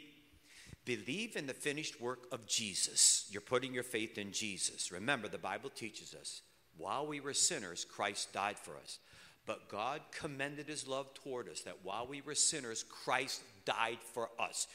believe 0.85 1.37
in 1.37 1.47
the 1.47 1.55
finished 1.55 2.01
work 2.01 2.27
of 2.33 2.47
Jesus. 2.47 3.27
You're 3.31 3.41
putting 3.41 3.75
your 3.75 3.83
faith 3.83 4.19
in 4.19 4.33
Jesus. 4.33 4.91
Remember, 4.93 5.29
the 5.29 5.39
Bible 5.39 5.71
teaches 5.71 6.15
us 6.15 6.43
while 6.79 7.07
we 7.07 7.21
were 7.21 7.35
sinners, 7.35 7.85
Christ 7.85 8.33
died 8.33 8.57
for 8.57 8.77
us. 8.77 9.01
But 9.47 9.69
God 9.69 10.01
commended 10.13 10.69
his 10.69 10.87
love 10.87 11.13
toward 11.15 11.49
us 11.49 11.63
that 11.63 11.79
while 11.83 12.07
we 12.07 12.21
were 12.21 12.35
sinners, 12.35 12.85
Christ 12.85 13.43
died 13.65 13.99
for 14.15 14.31
us. 14.39 14.69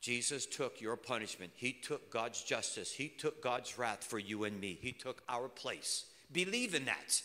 Jesus 0.00 0.46
took 0.46 0.80
your 0.80 0.96
punishment. 0.96 1.52
He 1.56 1.72
took 1.72 2.10
God's 2.10 2.42
justice. 2.42 2.92
He 2.92 3.08
took 3.08 3.42
God's 3.42 3.78
wrath 3.78 4.04
for 4.04 4.18
you 4.18 4.44
and 4.44 4.60
me. 4.60 4.78
He 4.80 4.92
took 4.92 5.22
our 5.28 5.48
place. 5.48 6.04
Believe 6.32 6.74
in 6.74 6.84
that. 6.84 7.22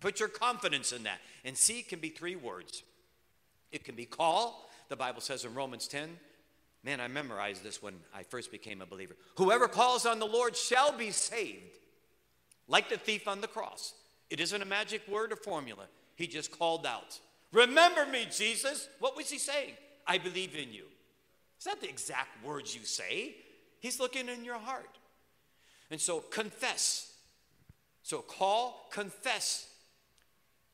Put 0.00 0.20
your 0.20 0.28
confidence 0.28 0.92
in 0.92 1.04
that. 1.04 1.20
And 1.44 1.56
see 1.56 1.82
can 1.82 1.98
be 1.98 2.10
three 2.10 2.36
words 2.36 2.82
it 3.76 3.84
can 3.84 3.94
be 3.94 4.06
call. 4.06 4.68
The 4.88 4.96
Bible 4.96 5.20
says 5.20 5.44
in 5.44 5.54
Romans 5.54 5.86
10, 5.86 6.08
man, 6.82 6.98
I 6.98 7.08
memorized 7.08 7.62
this 7.62 7.82
when 7.82 7.94
I 8.14 8.22
first 8.22 8.50
became 8.50 8.80
a 8.80 8.86
believer. 8.86 9.14
Whoever 9.36 9.68
calls 9.68 10.06
on 10.06 10.18
the 10.18 10.26
Lord 10.26 10.56
shall 10.56 10.96
be 10.96 11.10
saved, 11.10 11.78
like 12.66 12.88
the 12.88 12.96
thief 12.96 13.28
on 13.28 13.40
the 13.40 13.46
cross. 13.46 13.94
It 14.30 14.40
isn't 14.40 14.60
a 14.60 14.64
magic 14.64 15.06
word 15.06 15.30
or 15.32 15.36
formula. 15.36 15.84
He 16.16 16.26
just 16.26 16.50
called 16.50 16.86
out, 16.86 17.20
Remember 17.52 18.06
me, 18.06 18.26
Jesus. 18.30 18.88
What 18.98 19.16
was 19.16 19.30
he 19.30 19.38
saying? 19.38 19.74
I 20.06 20.18
believe 20.18 20.56
in 20.56 20.72
you. 20.72 20.84
It's 21.56 21.66
not 21.66 21.80
the 21.80 21.88
exact 21.88 22.44
words 22.44 22.74
you 22.74 22.84
say, 22.84 23.36
he's 23.80 24.00
looking 24.00 24.28
in 24.28 24.44
your 24.44 24.58
heart. 24.58 24.98
And 25.90 26.00
so 26.00 26.20
confess. 26.20 27.12
So 28.02 28.18
call, 28.18 28.88
confess. 28.90 29.68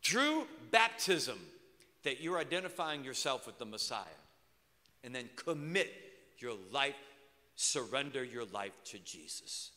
True 0.02 0.46
baptism 0.70 1.38
that 2.04 2.20
you're 2.20 2.38
identifying 2.38 3.04
yourself 3.04 3.46
with 3.46 3.58
the 3.58 3.64
Messiah. 3.64 4.04
And 5.04 5.14
then 5.14 5.28
commit 5.36 5.92
your 6.38 6.54
life, 6.70 6.94
surrender 7.56 8.22
your 8.22 8.44
life 8.44 8.72
to 8.86 8.98
Jesus. 8.98 9.72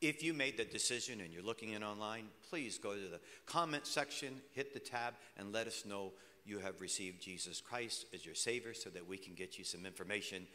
If 0.00 0.22
you 0.24 0.32
made 0.32 0.56
the 0.56 0.64
decision 0.64 1.20
and 1.20 1.32
you're 1.32 1.42
looking 1.42 1.70
in 1.70 1.84
online, 1.84 2.24
please 2.48 2.78
go 2.78 2.94
to 2.94 3.08
the 3.08 3.20
comment 3.46 3.86
section, 3.86 4.40
hit 4.52 4.72
the 4.72 4.80
tab, 4.80 5.14
and 5.36 5.52
let 5.52 5.66
us 5.66 5.84
know 5.86 6.12
you 6.44 6.58
have 6.58 6.80
received 6.80 7.20
Jesus 7.20 7.60
Christ 7.60 8.06
as 8.14 8.24
your 8.24 8.34
Savior 8.34 8.72
so 8.72 8.90
that 8.90 9.06
we 9.06 9.18
can 9.18 9.34
get 9.34 9.58
you 9.58 9.64
some 9.64 9.84
information 9.84 10.46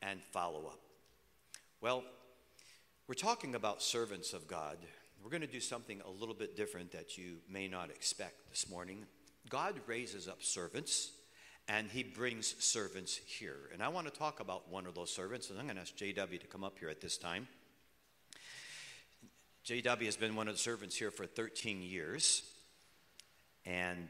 and 0.00 0.22
follow 0.22 0.66
up. 0.66 0.78
Well, 1.80 2.04
we're 3.08 3.14
talking 3.14 3.54
about 3.54 3.82
servants 3.82 4.32
of 4.32 4.46
God. 4.46 4.78
We're 5.22 5.30
going 5.30 5.42
to 5.42 5.46
do 5.48 5.60
something 5.60 6.00
a 6.06 6.10
little 6.10 6.34
bit 6.34 6.56
different 6.56 6.92
that 6.92 7.18
you 7.18 7.38
may 7.50 7.68
not 7.68 7.90
expect 7.90 8.48
this 8.50 8.70
morning. 8.70 9.04
God 9.48 9.74
raises 9.86 10.28
up 10.28 10.42
servants 10.42 11.12
and 11.68 11.90
he 11.90 12.02
brings 12.02 12.54
servants 12.58 13.20
here. 13.26 13.56
And 13.72 13.82
I 13.82 13.88
want 13.88 14.06
to 14.06 14.12
talk 14.12 14.40
about 14.40 14.70
one 14.70 14.86
of 14.86 14.94
those 14.94 15.10
servants, 15.10 15.50
and 15.50 15.58
I'm 15.58 15.66
going 15.66 15.76
to 15.76 15.82
ask 15.82 15.96
JW 15.96 16.40
to 16.40 16.46
come 16.46 16.64
up 16.64 16.78
here 16.78 16.88
at 16.88 17.00
this 17.00 17.16
time. 17.16 17.46
JW 19.64 20.04
has 20.06 20.16
been 20.16 20.34
one 20.34 20.48
of 20.48 20.54
the 20.54 20.60
servants 20.60 20.96
here 20.96 21.12
for 21.12 21.24
13 21.24 21.82
years, 21.82 22.42
and 23.64 24.08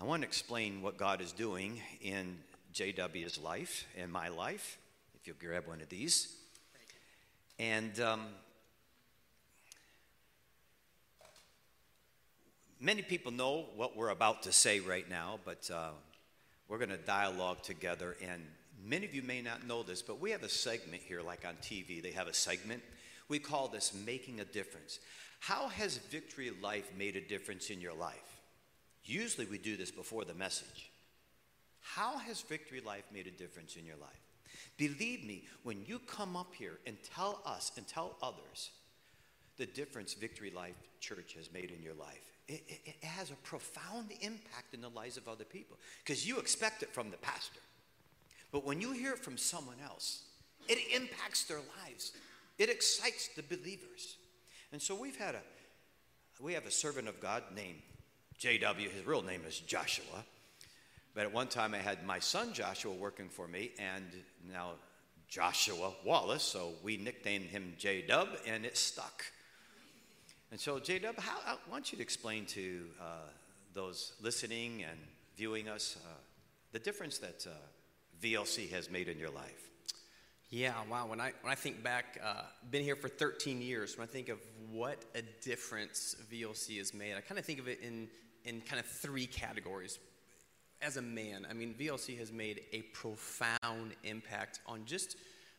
I 0.00 0.04
want 0.04 0.22
to 0.22 0.28
explain 0.28 0.80
what 0.80 0.96
God 0.96 1.20
is 1.20 1.32
doing 1.32 1.80
in 2.00 2.38
JW's 2.72 3.38
life 3.38 3.86
and 3.96 4.10
my 4.10 4.28
life. 4.28 4.78
If 5.14 5.26
you'll 5.26 5.36
grab 5.38 5.68
one 5.68 5.82
of 5.82 5.88
these. 5.90 6.34
And 7.58 8.00
um, 8.00 8.22
Many 12.84 13.00
people 13.00 13.32
know 13.32 13.64
what 13.76 13.96
we're 13.96 14.10
about 14.10 14.42
to 14.42 14.52
say 14.52 14.78
right 14.78 15.08
now, 15.08 15.38
but 15.46 15.70
uh, 15.72 15.92
we're 16.68 16.76
going 16.76 16.90
to 16.90 16.98
dialogue 16.98 17.62
together. 17.62 18.14
And 18.22 18.42
many 18.84 19.06
of 19.06 19.14
you 19.14 19.22
may 19.22 19.40
not 19.40 19.66
know 19.66 19.82
this, 19.82 20.02
but 20.02 20.20
we 20.20 20.32
have 20.32 20.42
a 20.42 20.50
segment 20.50 21.00
here, 21.00 21.22
like 21.22 21.46
on 21.46 21.54
TV, 21.62 22.02
they 22.02 22.10
have 22.10 22.28
a 22.28 22.34
segment. 22.34 22.82
We 23.30 23.38
call 23.38 23.68
this 23.68 23.94
Making 24.04 24.40
a 24.40 24.44
Difference. 24.44 24.98
How 25.40 25.68
has 25.68 25.96
Victory 25.96 26.52
Life 26.62 26.92
made 26.94 27.16
a 27.16 27.22
difference 27.22 27.70
in 27.70 27.80
your 27.80 27.94
life? 27.94 28.36
Usually 29.02 29.46
we 29.46 29.56
do 29.56 29.78
this 29.78 29.90
before 29.90 30.26
the 30.26 30.34
message. 30.34 30.90
How 31.80 32.18
has 32.18 32.42
Victory 32.42 32.82
Life 32.82 33.04
made 33.10 33.26
a 33.26 33.30
difference 33.30 33.76
in 33.76 33.86
your 33.86 33.96
life? 33.96 34.10
Believe 34.76 35.24
me, 35.24 35.44
when 35.62 35.82
you 35.86 36.00
come 36.00 36.36
up 36.36 36.52
here 36.54 36.78
and 36.86 36.98
tell 37.14 37.40
us 37.46 37.72
and 37.78 37.88
tell 37.88 38.18
others 38.22 38.72
the 39.56 39.64
difference 39.64 40.12
Victory 40.12 40.50
Life 40.50 40.76
Church 41.00 41.32
has 41.38 41.50
made 41.50 41.70
in 41.70 41.82
your 41.82 41.94
life, 41.94 42.33
it, 42.48 42.62
it, 42.68 42.94
it 43.00 43.04
has 43.04 43.30
a 43.30 43.36
profound 43.36 44.10
impact 44.20 44.74
in 44.74 44.80
the 44.80 44.88
lives 44.90 45.16
of 45.16 45.28
other 45.28 45.44
people 45.44 45.78
because 46.04 46.26
you 46.26 46.38
expect 46.38 46.82
it 46.82 46.92
from 46.92 47.10
the 47.10 47.16
pastor. 47.16 47.60
But 48.52 48.64
when 48.64 48.80
you 48.80 48.92
hear 48.92 49.12
it 49.12 49.18
from 49.18 49.36
someone 49.36 49.76
else, 49.84 50.24
it 50.68 50.78
impacts 50.94 51.44
their 51.44 51.60
lives. 51.82 52.12
It 52.58 52.70
excites 52.70 53.28
the 53.28 53.42
believers. 53.42 54.16
And 54.72 54.80
so 54.80 54.94
we've 54.94 55.16
had 55.16 55.34
a 55.34 55.40
we 56.40 56.52
have 56.54 56.66
a 56.66 56.70
servant 56.70 57.08
of 57.08 57.20
God 57.20 57.44
named 57.54 57.78
JW. 58.40 58.90
His 58.90 59.06
real 59.06 59.22
name 59.22 59.42
is 59.46 59.60
Joshua. 59.60 60.24
But 61.14 61.24
at 61.24 61.32
one 61.32 61.46
time 61.46 61.74
I 61.74 61.78
had 61.78 62.04
my 62.04 62.18
son 62.18 62.52
Joshua 62.52 62.92
working 62.92 63.28
for 63.28 63.46
me 63.46 63.70
and 63.78 64.04
now 64.50 64.72
Joshua 65.28 65.92
Wallace, 66.04 66.42
so 66.42 66.72
we 66.82 66.96
nicknamed 66.96 67.46
him 67.46 67.74
J 67.78 68.02
Dub 68.06 68.28
and 68.46 68.64
it 68.64 68.76
stuck. 68.76 69.24
And 70.54 70.60
so, 70.60 70.78
J 70.78 71.00
Dub, 71.00 71.18
how, 71.18 71.36
I 71.44 71.56
want 71.68 71.90
you 71.90 71.96
to 71.96 72.02
explain 72.02 72.46
to 72.46 72.84
uh, 73.00 73.04
those 73.72 74.12
listening 74.22 74.84
and 74.88 74.96
viewing 75.36 75.68
us 75.68 75.96
uh, 76.06 76.08
the 76.70 76.78
difference 76.78 77.18
that 77.18 77.44
uh, 77.48 77.54
VLC 78.22 78.70
has 78.70 78.88
made 78.88 79.08
in 79.08 79.18
your 79.18 79.30
life. 79.30 79.68
Yeah, 80.50 80.74
wow. 80.88 81.08
When 81.08 81.20
I, 81.20 81.32
when 81.42 81.50
I 81.50 81.56
think 81.56 81.82
back, 81.82 82.20
uh, 82.24 82.42
been 82.70 82.84
here 82.84 82.94
for 82.94 83.08
13 83.08 83.60
years, 83.62 83.98
when 83.98 84.06
I 84.06 84.08
think 84.08 84.28
of 84.28 84.38
what 84.70 85.04
a 85.16 85.22
difference 85.44 86.14
VLC 86.32 86.78
has 86.78 86.94
made, 86.94 87.16
I 87.16 87.20
kind 87.20 87.40
of 87.40 87.44
think 87.44 87.58
of 87.58 87.66
it 87.66 87.80
in, 87.80 88.06
in 88.44 88.60
kind 88.60 88.78
of 88.78 88.86
three 88.86 89.26
categories. 89.26 89.98
As 90.80 90.98
a 90.98 91.02
man, 91.02 91.48
I 91.50 91.52
mean, 91.52 91.74
VLC 91.76 92.16
has 92.20 92.30
made 92.30 92.60
a 92.72 92.82
profound 92.92 93.96
impact 94.04 94.60
on 94.68 94.84
just 94.84 95.16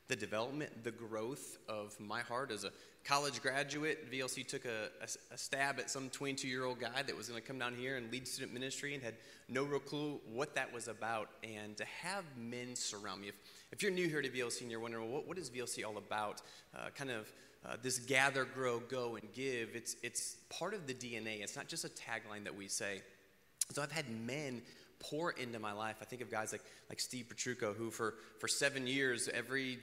the 0.08 0.16
development, 0.16 0.86
the 0.86 0.92
growth 0.92 1.58
of 1.68 2.00
my 2.00 2.22
heart 2.22 2.50
as 2.50 2.64
a 2.64 2.72
college 3.06 3.40
graduate, 3.42 4.12
VLC 4.12 4.46
took 4.46 4.66
a, 4.66 4.90
a, 5.02 5.34
a 5.34 5.38
stab 5.38 5.80
at 5.80 5.90
some 5.92 6.10
22 6.10 6.48
year 6.48 6.66
old 6.66 6.80
guy 6.80 7.04
that 7.06 7.16
was 7.16 7.30
going 7.30 7.40
to 7.40 7.48
come 7.48 7.60
down 7.60 7.76
here 7.76 7.98
and 7.98 8.12
lead 8.12 8.28
student 8.28 8.52
ministry 8.52 8.96
and 8.96 9.04
had 9.04 9.14
no 9.48 9.64
real 9.64 9.80
clue 9.80 10.20
what 10.34 10.56
that 10.56 10.74
was 10.74 10.88
about. 10.88 11.30
And 11.44 11.78
to 11.78 11.86
have 12.02 12.24
men 12.36 12.76
surround 12.76 13.22
me, 13.22 13.28
if, 13.30 13.36
if 13.72 13.84
you're 13.84 13.92
new 13.92 14.08
here 14.08 14.24
to 14.24 14.30
VLC 14.30 14.62
and 14.62 14.72
you're 14.72 14.80
wondering, 14.80 15.06
well, 15.06 15.20
what, 15.20 15.28
what 15.28 15.38
is 15.38 15.52
VLC 15.52 15.86
all 15.86 15.98
about? 15.98 16.42
Uh, 16.76 16.90
kind 16.96 17.12
of 17.12 17.32
uh, 17.64 17.76
this 17.82 18.00
gather, 18.00 18.44
grow, 18.44 18.80
go, 18.80 19.16
and 19.16 19.32
give, 19.34 19.70
it's, 19.76 19.96
it's 20.02 20.38
part 20.50 20.74
of 20.74 20.88
the 20.88 20.94
DNA. 20.94 21.42
It's 21.42 21.56
not 21.56 21.68
just 21.68 21.86
a 21.86 21.90
tagline 21.90 22.44
that 22.44 22.56
we 22.56 22.68
say. 22.68 23.02
So 23.72 23.82
I've 23.82 23.92
had 23.92 24.10
men 24.10 24.62
pour 25.00 25.32
into 25.32 25.60
my 25.60 25.72
life. 25.72 25.98
I 26.02 26.06
think 26.06 26.22
of 26.22 26.32
guys 26.32 26.52
like, 26.52 26.64
like 26.90 27.00
Steve 27.00 27.26
Petrucco, 27.34 27.76
who 27.76 27.92
for, 27.92 28.16
for 28.40 28.48
seven 28.48 28.88
years, 28.88 29.30
every 29.34 29.80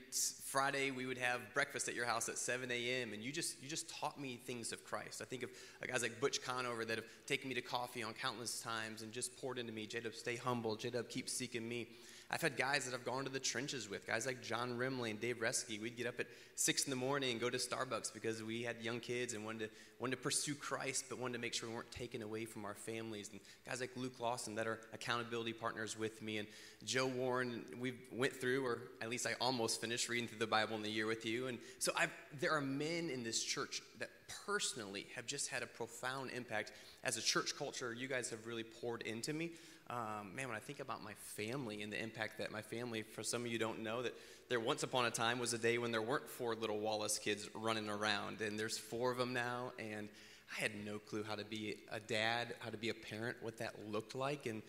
Friday 0.47 0.91
we 0.91 1.07
would 1.07 1.19
have 1.19 1.41
breakfast 1.55 1.89
at 1.89 1.95
your 1.95 2.07
house 2.07 2.29
at 2.29 2.39
7 2.39 2.71
a.m. 2.71 3.13
And 3.13 3.23
you 3.23 3.33
just, 3.33 3.63
you 3.63 3.69
just 3.69 3.89
taught 3.89 4.21
me 4.21 4.41
things 4.45 4.73
of 4.73 4.85
Christ. 4.85 5.23
I 5.23 5.25
think 5.25 5.43
of 5.43 5.51
guys 5.87 6.03
like 6.03 6.21
Butch 6.21 6.43
Conover 6.43 6.85
that 6.85 6.97
have 6.97 7.07
taken 7.27 7.49
me 7.49 7.55
to 7.55 7.63
coffee 7.63 8.03
on 8.03 8.15
countless 8.15 8.61
times 8.61 9.03
and 9.03 9.13
just 9.13 9.37
poured 9.41 9.59
into 9.59 9.73
me. 9.73 9.87
J-Dub, 9.87 10.15
stay 10.15 10.37
humble. 10.37 10.77
J-Dub, 10.77 11.09
keep 11.09 11.29
seeking 11.29 11.69
me. 11.69 11.89
I've 12.35 12.41
had 12.41 12.57
guys 12.57 12.87
that 12.87 12.95
I've 12.95 13.05
gone 13.05 13.25
to 13.25 13.31
the 13.31 13.39
trenches 13.39 13.91
with, 13.91 14.07
guys 14.07 14.25
like 14.25 14.43
John 14.43 14.79
Rimley 14.79 15.11
and 15.11 15.21
Dave 15.21 15.41
Reske. 15.41 15.79
We'd 15.79 15.99
get 15.99 16.07
up 16.07 16.19
at 16.19 16.27
six 16.55 16.85
in 16.85 16.91
the 16.91 16.97
morning 16.97 17.33
and 17.33 17.41
go 17.41 17.51
to 17.51 17.59
Starbucks 17.59 18.15
because 18.15 18.43
we 18.43 18.63
had 18.63 18.77
young 18.81 19.01
kids 19.01 19.35
and 19.35 19.45
wanted 19.45 19.69
to, 19.69 19.71
wanted 19.99 20.17
to 20.17 20.23
pursue 20.23 20.55
Christ, 20.55 21.05
but 21.11 21.19
wanted 21.19 21.35
to 21.35 21.41
make 21.41 21.53
sure 21.53 21.69
we 21.69 21.75
weren't 21.75 21.93
taken 21.93 22.23
away 22.23 22.47
from 22.47 22.65
our 22.65 22.73
families. 22.73 23.29
And 23.31 23.41
guys 23.69 23.81
like 23.81 23.91
Luke 23.97 24.19
Lawson 24.19 24.55
that 24.55 24.67
are 24.67 24.81
accountability 24.95 25.53
partners 25.53 25.99
with 25.99 26.23
me, 26.23 26.39
and 26.39 26.49
Joe 26.87 27.07
Warren. 27.07 27.67
We 27.79 27.95
went 28.11 28.33
through, 28.33 28.65
or 28.65 28.79
at 29.03 29.11
least 29.11 29.27
I 29.27 29.35
almost 29.39 29.81
finished 29.83 30.09
reading 30.09 30.27
through 30.27 30.39
the 30.39 30.47
Bible 30.47 30.75
in 30.75 30.83
the 30.83 30.91
year 30.91 31.07
with 31.07 31.27
you. 31.27 31.49
And 31.49 31.59
so 31.79 31.93
I've, 31.97 32.11
there 32.41 32.53
are 32.53 32.63
men 32.63 33.11
in 33.11 33.25
this 33.25 33.45
church 33.45 33.83
that 33.99 34.09
personally 34.47 35.07
have 35.17 35.27
just 35.27 35.49
had 35.49 35.63
a 35.63 35.67
profound 35.67 36.31
impact 36.31 36.73
as 37.05 37.19
a 37.19 37.23
church 37.23 37.57
culture. 37.59 37.93
You 37.93 38.09
guys 38.09 38.31
have 38.31 38.47
really 38.47 38.65
poured 38.65 39.03
into 39.03 39.35
me 39.35 39.51
um, 39.91 40.35
man, 40.35 40.49
when 40.49 40.57
I 40.57 40.61
think 40.61 40.81
about 40.81 41.03
my 41.03 41.15
family 41.37 41.83
and 41.83 41.93
the 41.93 42.03
impact 42.03 42.39
that 42.39 42.51
my 42.51 42.63
family, 42.63 43.03
for 43.03 43.23
some 43.23 43.45
of 43.45 43.49
you 43.49 43.59
don't 43.59 43.83
know, 43.83 44.03
that 44.03 44.15
there 44.49 44.61
once 44.61 44.83
upon 44.83 45.07
a 45.07 45.11
time 45.11 45.39
was 45.39 45.53
a 45.53 45.59
day 45.59 45.79
when 45.79 45.93
there 45.93 46.03
weren't 46.03 46.29
four 46.29 46.55
little 46.55 46.79
Wallace 46.79 47.19
kids 47.19 47.49
running 47.55 47.89
around, 47.89 48.41
and 48.41 48.59
there's 48.59 48.79
four 48.79 49.11
of 49.11 49.19
them 49.19 49.33
now, 49.33 49.73
and 49.79 50.09
I 50.57 50.61
had 50.61 50.73
no 50.85 50.99
clue 50.99 51.25
how 51.25 51.35
to 51.35 51.45
be 51.45 51.77
a 51.91 52.01
dad, 52.01 52.55
how 52.61 52.71
to 52.71 52.77
be 52.77 52.91
a 52.91 52.95
parent, 52.95 53.37
what 53.41 53.59
that 53.59 53.75
looked 53.91 54.15
like. 54.15 54.47
And 54.47 54.63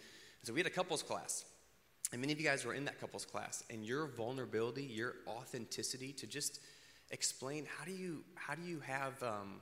so 0.43 0.53
we 0.53 0.59
had 0.59 0.67
a 0.67 0.71
couples 0.71 1.03
class. 1.03 1.45
And 2.11 2.21
many 2.21 2.31
of 2.33 2.39
you 2.39 2.45
guys 2.45 2.63
were 2.63 2.73
in 2.73 2.85
that 2.85 2.99
couples 2.99 3.25
class, 3.25 3.63
and 3.69 3.85
your 3.85 4.07
vulnerability, 4.07 4.83
your 4.83 5.15
authenticity 5.27 6.13
to 6.13 6.27
just 6.27 6.59
explain 7.11 7.65
how 7.77 7.85
do 7.85 7.91
you 7.91 8.23
how 8.35 8.55
do 8.55 8.61
you 8.61 8.79
have 8.81 9.21
um, 9.23 9.61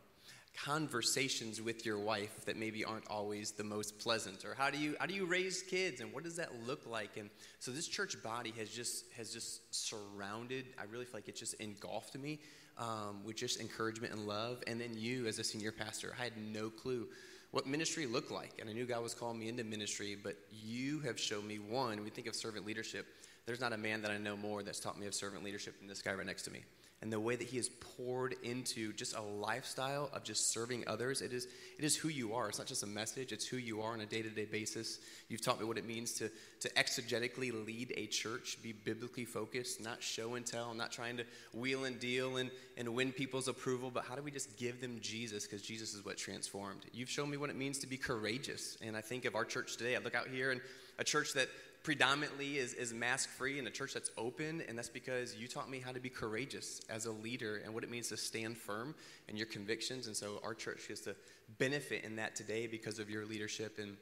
conversations 0.58 1.62
with 1.62 1.86
your 1.86 1.98
wife 1.98 2.46
that 2.46 2.58
maybe 2.58 2.84
aren't 2.84 3.08
always 3.08 3.52
the 3.52 3.64
most 3.64 3.98
pleasant? 4.00 4.46
Or 4.46 4.54
how 4.56 4.70
do 4.70 4.78
you 4.78 4.96
how 5.00 5.06
do 5.06 5.14
you 5.14 5.26
raise 5.26 5.62
kids 5.62 6.02
and 6.02 6.14
what 6.14 6.24
does 6.24 6.36
that 6.36 6.50
look 6.66 6.86
like? 6.86 7.18
And 7.18 7.30
so 7.60 7.72
this 7.72 7.88
church 7.88 8.22
body 8.24 8.54
has 8.58 8.70
just 8.70 9.06
has 9.18 9.32
just 9.32 9.74
surrounded 9.74 10.66
i 10.80 10.84
really 10.92 11.06
feel 11.06 11.16
like 11.16 11.28
it 11.28 11.36
just 11.36 11.54
engulfed 11.56 12.18
me 12.18 12.40
um, 12.78 13.24
with 13.26 13.36
just 13.36 13.60
encouragement 13.60 14.14
and 14.14 14.28
love. 14.28 14.64
And 14.68 14.80
then 14.80 14.92
you 14.96 15.28
as 15.28 15.40
a 15.40 15.44
senior 15.44 15.72
pastor 15.72 16.14
i 16.20 16.24
had 16.24 16.34
no 16.38 16.70
clue 16.70 17.08
what 17.52 17.68
ministry 17.68 18.06
looked 18.06 18.32
like. 18.32 18.54
And 18.60 18.70
i 18.70 18.74
knew 18.74 18.86
god 18.86 19.02
was 19.02 19.14
calling 19.14 19.40
me 19.40 19.50
into 19.50 19.64
ministry 19.64 20.16
but 20.22 20.36
you 20.52 21.00
have 21.02 21.20
shown 21.20 21.48
me 21.48 21.60
one 21.60 22.04
we 22.04 22.10
think 22.10 22.28
of 22.28 22.36
servant 22.36 22.66
leadership 22.66 23.06
there's 23.46 23.62
not 23.62 23.74
a 23.74 23.78
man 23.78 24.02
that 24.02 24.12
i 24.12 24.18
know 24.18 24.38
more 24.38 24.64
that's 24.64 24.80
taught 24.80 25.00
me 25.00 25.08
of 25.08 25.14
servant 25.14 25.44
leadership 25.44 25.80
than 25.80 25.88
this 25.88 26.02
guy 26.02 26.14
right 26.14 26.26
next 26.26 26.44
to 26.44 26.52
me 26.52 26.62
and 27.02 27.12
the 27.12 27.20
way 27.20 27.36
that 27.36 27.48
he 27.48 27.58
has 27.58 27.70
poured 27.70 28.36
into 28.44 28.94
just 28.94 29.16
a 29.16 29.22
lifestyle 29.22 30.10
of 30.14 30.24
just 30.24 30.52
serving 30.52 30.84
others 30.88 31.22
it 31.22 31.34
is 31.34 31.48
it 31.78 31.84
is 31.84 31.96
who 31.96 32.10
you 32.10 32.34
are. 32.34 32.50
It's 32.50 32.60
not 32.60 32.68
just 32.68 32.84
a 32.84 32.88
message 32.88 33.32
it's 33.32 33.46
who 33.46 33.58
you 33.58 33.82
are 33.82 33.94
on 33.94 34.02
a 34.02 34.06
day-to-day 34.06 34.46
basis. 34.46 35.00
You've 35.28 35.42
taught 35.42 35.60
me 35.60 35.66
what 35.66 35.78
it 35.78 35.86
means 35.86 36.14
to 36.14 36.30
to 36.62 36.70
exegetically 36.70 37.66
lead 37.66 37.94
a 37.98 38.06
church 38.08 38.58
be 38.62 38.72
biblically 38.72 39.26
focused 39.26 39.82
not 39.82 40.02
show 40.02 40.36
and 40.36 40.46
tell 40.46 40.74
not 40.74 40.92
trying 40.92 41.18
to 41.18 41.26
wheel 41.54 41.86
and 41.86 42.00
deal 42.00 42.38
and 42.38 42.52
and 42.78 42.88
win 42.94 43.12
people's 43.12 43.48
approval 43.48 43.90
but 43.92 44.04
how 44.06 44.16
do 44.16 44.22
we 44.22 44.32
just 44.32 44.58
give 44.58 44.80
them 44.80 45.00
jesus 45.02 45.46
because 45.46 45.62
jesus 45.62 45.94
is 45.94 46.06
what 46.06 46.18
transformed? 46.18 46.86
You've 46.94 47.10
shown 47.10 47.30
me 47.30 47.38
what 47.38 47.50
it 47.50 47.56
means 47.56 47.80
to 47.80 47.88
be 47.88 47.98
courageous 47.98 48.78
and 48.82 48.96
i 48.96 49.02
think 49.02 49.26
of 49.26 49.36
our 49.36 49.46
church 49.46 49.78
today. 49.78 49.96
I 49.96 50.00
look 50.00 50.16
out 50.16 50.28
here 50.28 50.52
and 50.52 50.62
a 51.00 51.04
church 51.04 51.34
that 51.34 51.50
predominantly 51.84 52.58
is, 52.58 52.74
is 52.74 52.94
mask 52.94 53.30
free 53.30 53.60
and 53.60 53.68
a 53.68 53.72
church 53.72 53.94
that's 53.94 54.12
open, 54.18 54.64
and 54.68 54.78
that's 54.78 54.90
because 54.90 55.36
you 55.36 55.48
taught 55.48 55.70
me 55.70 55.80
how 55.80 55.92
to 55.92 56.00
be 56.00 56.10
courageous 56.10 56.82
as 56.90 57.06
a 57.06 57.12
leader 57.12 57.62
and 57.64 57.74
what 57.74 57.84
it 57.84 57.90
means 57.90 58.10
to 58.10 58.18
stand 58.18 58.58
firm 58.58 58.96
in 59.28 59.38
your 59.38 59.48
convictions. 59.48 60.08
And 60.08 60.16
so 60.16 60.40
our 60.44 60.54
church 60.54 60.88
gets 60.88 61.02
to 61.02 61.16
benefit 61.58 62.04
in 62.04 62.18
that 62.18 62.36
today 62.36 62.68
because 62.68 63.00
of 63.00 63.10
your 63.10 63.26
leadership 63.26 63.78
and 63.80 63.98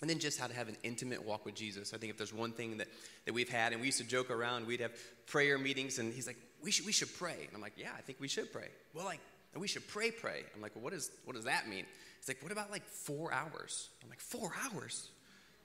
and 0.00 0.10
then 0.10 0.18
just 0.18 0.40
how 0.40 0.46
to 0.46 0.54
have 0.54 0.68
an 0.68 0.76
intimate 0.82 1.24
walk 1.24 1.46
with 1.46 1.54
Jesus. 1.54 1.94
I 1.94 1.98
think 1.98 2.10
if 2.10 2.18
there's 2.18 2.34
one 2.34 2.52
thing 2.52 2.78
that, 2.78 2.88
that 3.26 3.32
we've 3.32 3.48
had, 3.48 3.72
and 3.72 3.80
we 3.80 3.86
used 3.86 3.98
to 3.98 4.04
joke 4.04 4.28
around, 4.30 4.66
we'd 4.66 4.80
have 4.80 4.92
prayer 5.26 5.56
meetings, 5.56 5.98
and 5.98 6.12
he's 6.12 6.26
like, 6.26 6.36
we 6.62 6.70
should, 6.70 6.84
we 6.84 6.92
should 6.92 7.14
pray. 7.16 7.36
And 7.46 7.54
I'm 7.54 7.60
like, 7.60 7.74
yeah, 7.76 7.90
I 7.96 8.00
think 8.00 8.20
we 8.20 8.28
should 8.28 8.52
pray. 8.52 8.68
Well, 8.92 9.04
like, 9.04 9.20
we 9.56 9.68
should 9.68 9.86
pray, 9.88 10.10
pray. 10.10 10.42
I'm 10.54 10.60
like, 10.60 10.74
well, 10.74 10.82
what, 10.82 10.92
is, 10.92 11.10
what 11.24 11.36
does 11.36 11.44
that 11.44 11.68
mean? 11.68 11.86
He's 12.18 12.28
like, 12.28 12.42
what 12.42 12.52
about 12.52 12.70
like 12.70 12.84
four 12.84 13.32
hours? 13.32 13.88
I'm 14.02 14.10
like, 14.10 14.20
four 14.20 14.52
hours? 14.64 15.08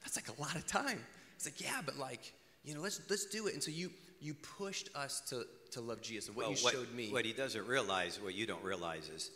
That's 0.04 0.16
like 0.16 0.30
a 0.38 0.42
lot 0.42 0.56
of 0.56 0.66
time. 0.68 1.04
It's 1.40 1.46
like, 1.46 1.62
yeah, 1.62 1.80
but 1.86 1.98
like, 1.98 2.34
you 2.66 2.76
know, 2.76 2.82
let's 2.82 3.00
let's 3.10 3.26
do 3.28 3.48
it. 3.48 3.54
And 3.54 3.64
so 3.64 3.72
you 3.72 3.92
you 4.20 4.34
pushed 4.34 4.90
us 4.94 5.22
to 5.30 5.46
to 5.72 5.80
love 5.80 6.02
Jesus. 6.02 6.28
And 6.28 6.36
what 6.36 6.48
well, 6.48 6.58
you 6.58 6.64
what, 6.66 6.74
showed 6.74 6.94
me. 6.94 7.14
What 7.14 7.24
he 7.24 7.32
doesn't 7.32 7.66
realize, 7.66 8.20
what 8.22 8.36
you 8.36 8.46
don't 8.46 8.62
realize 8.62 9.08
is 9.08 9.32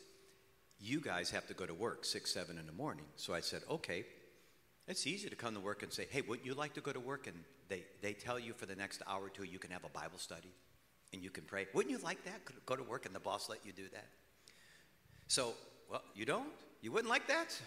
you 0.82 1.00
guys 1.00 1.32
have 1.32 1.48
to 1.48 1.54
go 1.54 1.66
to 1.66 1.74
work 1.74 2.04
six, 2.04 2.34
seven 2.34 2.58
in 2.58 2.66
the 2.66 2.74
morning. 2.74 3.06
So 3.16 3.34
I 3.34 3.40
said, 3.40 3.62
okay, 3.72 4.04
it's 4.86 5.08
easy 5.08 5.30
to 5.30 5.36
come 5.38 5.54
to 5.54 5.62
work 5.62 5.82
and 5.82 5.94
say, 5.94 6.08
hey, 6.10 6.20
wouldn't 6.20 6.46
you 6.46 6.56
like 6.56 6.74
to 6.74 6.82
go 6.82 6.92
to 6.92 7.00
work? 7.00 7.26
And 7.26 7.38
they, 7.70 7.86
they 8.02 8.12
tell 8.12 8.38
you 8.38 8.52
for 8.52 8.66
the 8.66 8.76
next 8.76 9.02
hour 9.08 9.24
or 9.24 9.30
two 9.30 9.46
you 9.46 9.60
can 9.60 9.72
have 9.72 9.86
a 9.86 9.90
Bible 9.90 10.18
study 10.18 10.52
and 11.14 11.24
you 11.24 11.30
can 11.30 11.46
pray. 11.46 11.68
Wouldn't 11.74 11.90
you 11.90 12.04
like 12.04 12.22
that? 12.26 12.42
Go 12.66 12.76
to 12.76 12.84
work 12.84 13.06
and 13.06 13.16
the 13.16 13.22
boss 13.22 13.48
let 13.48 13.66
you 13.66 13.72
do 13.72 13.88
that? 13.94 14.08
So, 15.28 15.54
well, 15.90 16.04
you 16.14 16.26
don't? 16.26 16.50
You 16.82 16.92
wouldn't 16.92 17.10
like 17.10 17.28
that? 17.28 17.58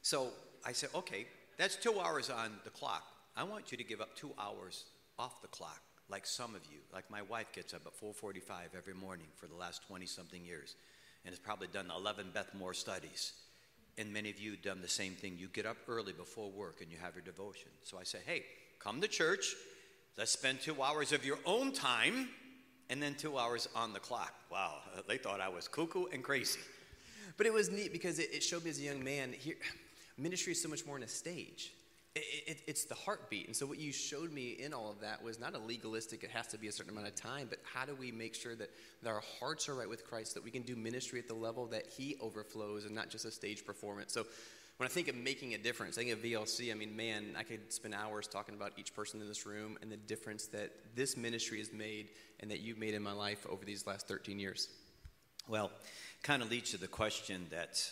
So 0.00 0.28
I 0.64 0.72
said, 0.72 0.88
okay, 0.94 1.26
that's 1.58 1.76
two 1.76 2.00
hours 2.00 2.30
on 2.30 2.52
the 2.64 2.70
clock. 2.70 3.04
I 3.36 3.42
want 3.42 3.72
you 3.72 3.78
to 3.78 3.84
give 3.84 4.00
up 4.00 4.14
two 4.14 4.32
hours 4.38 4.84
off 5.18 5.42
the 5.42 5.48
clock, 5.48 5.82
like 6.08 6.26
some 6.26 6.54
of 6.54 6.62
you. 6.70 6.78
Like 6.92 7.10
my 7.10 7.22
wife 7.22 7.52
gets 7.52 7.74
up 7.74 7.82
at 7.86 7.92
4:45 7.92 8.74
every 8.76 8.94
morning 8.94 9.26
for 9.34 9.46
the 9.46 9.56
last 9.56 9.82
20 9.88 10.06
something 10.06 10.44
years, 10.44 10.76
and 11.24 11.32
has 11.32 11.38
probably 11.40 11.66
done 11.68 11.90
11 11.94 12.30
Beth 12.32 12.54
Moore 12.54 12.74
studies. 12.74 13.32
And 13.98 14.12
many 14.12 14.30
of 14.30 14.38
you 14.38 14.56
done 14.56 14.80
the 14.80 14.88
same 14.88 15.14
thing. 15.14 15.36
You 15.38 15.48
get 15.48 15.66
up 15.66 15.76
early 15.88 16.12
before 16.12 16.50
work 16.50 16.80
and 16.80 16.90
you 16.90 16.98
have 16.98 17.14
your 17.14 17.22
devotion. 17.22 17.70
So 17.84 17.96
I 17.96 18.02
say, 18.02 18.18
hey, 18.26 18.44
come 18.80 19.00
to 19.00 19.06
church. 19.06 19.54
Let's 20.18 20.32
spend 20.32 20.60
two 20.60 20.82
hours 20.82 21.12
of 21.12 21.24
your 21.24 21.38
own 21.44 21.72
time, 21.72 22.28
and 22.88 23.02
then 23.02 23.14
two 23.14 23.36
hours 23.38 23.68
on 23.74 23.92
the 23.92 24.00
clock. 24.00 24.32
Wow, 24.50 24.78
uh, 24.96 25.02
they 25.08 25.16
thought 25.16 25.40
I 25.40 25.48
was 25.48 25.66
cuckoo 25.66 26.06
and 26.12 26.22
crazy. 26.22 26.60
But 27.36 27.46
it 27.46 27.52
was 27.52 27.68
neat 27.68 27.92
because 27.92 28.20
it, 28.20 28.30
it 28.32 28.44
showed 28.44 28.62
me 28.62 28.70
as 28.70 28.78
a 28.78 28.82
young 28.82 29.02
man 29.02 29.32
here, 29.32 29.56
ministry 30.16 30.52
is 30.52 30.62
so 30.62 30.68
much 30.68 30.86
more 30.86 30.94
on 30.94 31.02
a 31.02 31.08
stage 31.08 31.72
it, 32.14 32.44
it, 32.46 32.62
it's 32.66 32.84
the 32.84 32.94
heartbeat. 32.94 33.46
And 33.46 33.56
so, 33.56 33.66
what 33.66 33.78
you 33.78 33.92
showed 33.92 34.32
me 34.32 34.50
in 34.50 34.72
all 34.72 34.90
of 34.90 35.00
that 35.00 35.22
was 35.22 35.40
not 35.40 35.54
a 35.54 35.58
legalistic, 35.58 36.22
it 36.22 36.30
has 36.30 36.46
to 36.48 36.58
be 36.58 36.68
a 36.68 36.72
certain 36.72 36.92
amount 36.92 37.08
of 37.08 37.16
time, 37.16 37.48
but 37.48 37.58
how 37.64 37.84
do 37.84 37.94
we 37.94 38.12
make 38.12 38.34
sure 38.34 38.54
that, 38.54 38.70
that 39.02 39.08
our 39.08 39.22
hearts 39.40 39.68
are 39.68 39.74
right 39.74 39.88
with 39.88 40.06
Christ, 40.06 40.34
that 40.34 40.44
we 40.44 40.50
can 40.50 40.62
do 40.62 40.76
ministry 40.76 41.18
at 41.18 41.26
the 41.26 41.34
level 41.34 41.66
that 41.66 41.86
He 41.86 42.16
overflows 42.20 42.84
and 42.84 42.94
not 42.94 43.10
just 43.10 43.24
a 43.24 43.30
stage 43.30 43.66
performance? 43.66 44.12
So, 44.12 44.26
when 44.76 44.88
I 44.88 44.90
think 44.90 45.08
of 45.08 45.14
making 45.14 45.54
a 45.54 45.58
difference, 45.58 45.98
I 45.98 46.02
think 46.02 46.12
of 46.12 46.18
VLC, 46.20 46.70
I 46.70 46.74
mean, 46.74 46.96
man, 46.96 47.34
I 47.38 47.42
could 47.44 47.72
spend 47.72 47.94
hours 47.94 48.26
talking 48.26 48.54
about 48.54 48.72
each 48.76 48.94
person 48.94 49.20
in 49.20 49.28
this 49.28 49.46
room 49.46 49.78
and 49.82 49.90
the 49.90 49.96
difference 49.96 50.46
that 50.48 50.72
this 50.96 51.16
ministry 51.16 51.58
has 51.58 51.72
made 51.72 52.08
and 52.40 52.50
that 52.50 52.60
you've 52.60 52.78
made 52.78 52.94
in 52.94 53.02
my 53.02 53.12
life 53.12 53.46
over 53.48 53.64
these 53.64 53.86
last 53.86 54.08
13 54.08 54.38
years. 54.38 54.68
Well, 55.48 55.70
kind 56.22 56.42
of 56.42 56.50
leads 56.50 56.72
to 56.72 56.78
the 56.78 56.88
question 56.88 57.46
that 57.50 57.88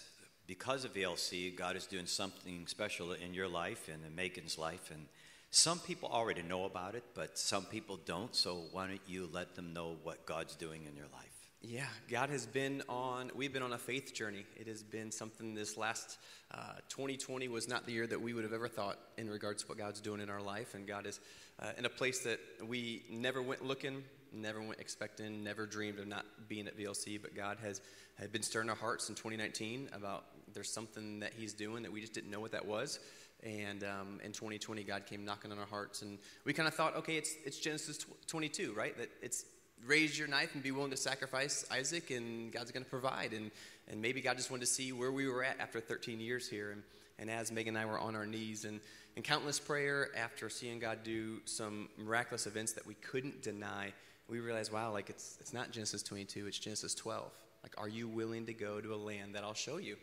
because 0.47 0.85
of 0.85 0.95
VLC, 0.95 1.55
God 1.55 1.77
is 1.77 1.87
doing 1.87 2.07
something 2.07 2.67
special 2.67 3.13
in 3.13 3.35
your 3.35 3.49
life 3.49 3.89
and 3.93 4.05
in 4.05 4.15
Megan's 4.15 4.59
life. 4.59 4.91
And 4.91 5.07
some 5.51 5.79
people 5.79 6.09
already 6.09 6.43
know 6.43 6.65
about 6.65 6.95
it, 6.95 7.05
but 7.15 7.39
some 7.39 7.65
people 7.65 7.99
don't. 8.05 8.35
So 8.35 8.63
why 8.73 8.87
don't 8.87 9.01
you 9.07 9.29
let 9.33 9.55
them 9.55 9.73
know 9.73 9.97
what 10.03 10.27
God's 10.27 10.57
doing 10.57 10.85
in 10.89 10.97
your 10.97 11.07
life? 11.13 11.33
Yeah, 11.65 11.87
God 12.11 12.29
has 12.31 12.45
been 12.45 12.83
on, 12.89 13.31
we've 13.37 13.53
been 13.53 13.63
on 13.63 13.73
a 13.73 13.79
faith 13.79 14.13
journey. 14.13 14.45
It 14.57 14.67
has 14.67 14.83
been 14.83 15.13
something 15.13 15.55
this 15.55 15.77
last 15.77 16.19
uh, 16.51 16.75
2020 16.89 17.47
was 17.47 17.69
not 17.69 17.87
the 17.87 17.93
year 17.93 18.07
that 18.09 18.21
we 18.21 18.35
would 18.35 18.43
have 18.43 18.53
ever 18.53 18.67
thought 18.67 18.99
in 19.17 19.31
regards 19.31 19.63
to 19.63 19.69
what 19.69 19.79
God's 19.79 20.01
doing 20.01 20.21
in 20.21 20.29
our 20.29 20.43
life. 20.43 20.75
And 20.75 20.89
God 20.89 21.07
is 21.07 21.21
uh, 21.61 21.71
in 21.79 21.85
a 21.85 21.89
place 21.89 22.19
that 22.25 22.41
we 22.67 23.05
never 23.09 23.41
went 23.41 23.65
looking, 23.65 24.03
never 24.33 24.61
went 24.61 24.81
expecting, 24.81 25.45
never 25.45 25.65
dreamed 25.65 26.01
of 26.01 26.09
not 26.09 26.25
being 26.49 26.67
at 26.67 26.77
VLC. 26.77 27.23
But 27.23 27.37
God 27.37 27.59
has 27.63 27.81
had 28.19 28.33
been 28.33 28.43
stirring 28.43 28.69
our 28.69 28.77
hearts 28.77 29.09
in 29.09 29.15
2019 29.15 29.91
about 29.93 30.25
there's 30.55 30.71
something 30.71 31.21
that 31.21 31.33
He's 31.37 31.53
doing 31.53 31.83
that 31.83 31.93
we 31.93 32.01
just 32.01 32.13
didn't 32.13 32.31
know 32.31 32.41
what 32.41 32.53
that 32.53 32.67
was. 32.67 32.99
And 33.43 33.83
um, 33.83 34.21
in 34.23 34.33
2020, 34.33 34.85
God 34.85 35.05
came 35.07 35.25
knocking 35.25 35.51
on 35.51 35.59
our 35.59 35.67
hearts, 35.67 36.03
and 36.03 36.19
we 36.45 36.53
kind 36.53 36.69
of 36.69 36.75
thought, 36.75 36.97
okay, 36.97 37.17
it's 37.17 37.35
it's 37.45 37.59
Genesis 37.59 38.07
22, 38.29 38.73
right? 38.75 38.97
That 38.97 39.11
it's 39.21 39.45
raise 39.87 40.19
your 40.19 40.29
knife 40.29 40.55
and 40.55 40.63
be 40.63 40.71
willing 40.71 40.91
to 40.91 40.97
sacrifice 40.97 41.65
Isaac, 41.71 42.11
and 42.11 42.53
God's 42.53 42.71
going 42.71 42.85
to 42.85 42.91
provide. 42.91 43.33
And, 43.33 43.51
and 43.89 44.01
maybe 44.01 44.21
God 44.21 44.37
just 44.37 44.51
wanted 44.51 44.67
to 44.67 44.73
see 44.73 44.93
where 44.93 45.13
we 45.13 45.29
were 45.29 45.45
at 45.45 45.59
after 45.61 45.81
13 45.81 46.21
years 46.21 46.49
here. 46.49 46.71
And, 46.71 46.83
and 47.19 47.31
as 47.31 47.51
Megan 47.51 47.77
and 47.77 47.85
I 47.85 47.91
were 47.91 47.99
on 47.99 48.15
our 48.15 48.27
knees 48.27 48.65
and, 48.65 48.81
and 49.17 49.25
countless 49.25 49.59
prayer 49.59 50.09
after 50.17 50.49
seeing 50.49 50.79
God 50.79 50.99
do 51.03 51.41
some 51.45 51.89
miraculous 51.99 52.47
events 52.47 52.73
that 52.73 52.87
we 52.87 52.95
couldn't 52.95 53.43
deny, 53.43 53.93
we 54.29 54.41
realized, 54.41 54.73
wow, 54.73 54.93
like 54.93 55.11
it's, 55.11 55.37
it's 55.41 55.53
not 55.53 55.71
Genesis 55.73 56.03
22, 56.03 56.47
it's 56.47 56.59
Genesis 56.59 56.95
12. 56.95 57.31
Like, 57.63 57.75
are 57.79 57.89
you 57.89 58.09
willing 58.09 58.47
to 58.47 58.55
go 58.55 58.81
to 58.81 58.95
a 58.95 58.97
land 58.97 59.35
that 59.35 59.45
I'll 59.45 59.55
show 59.55 59.77
you 59.77 59.97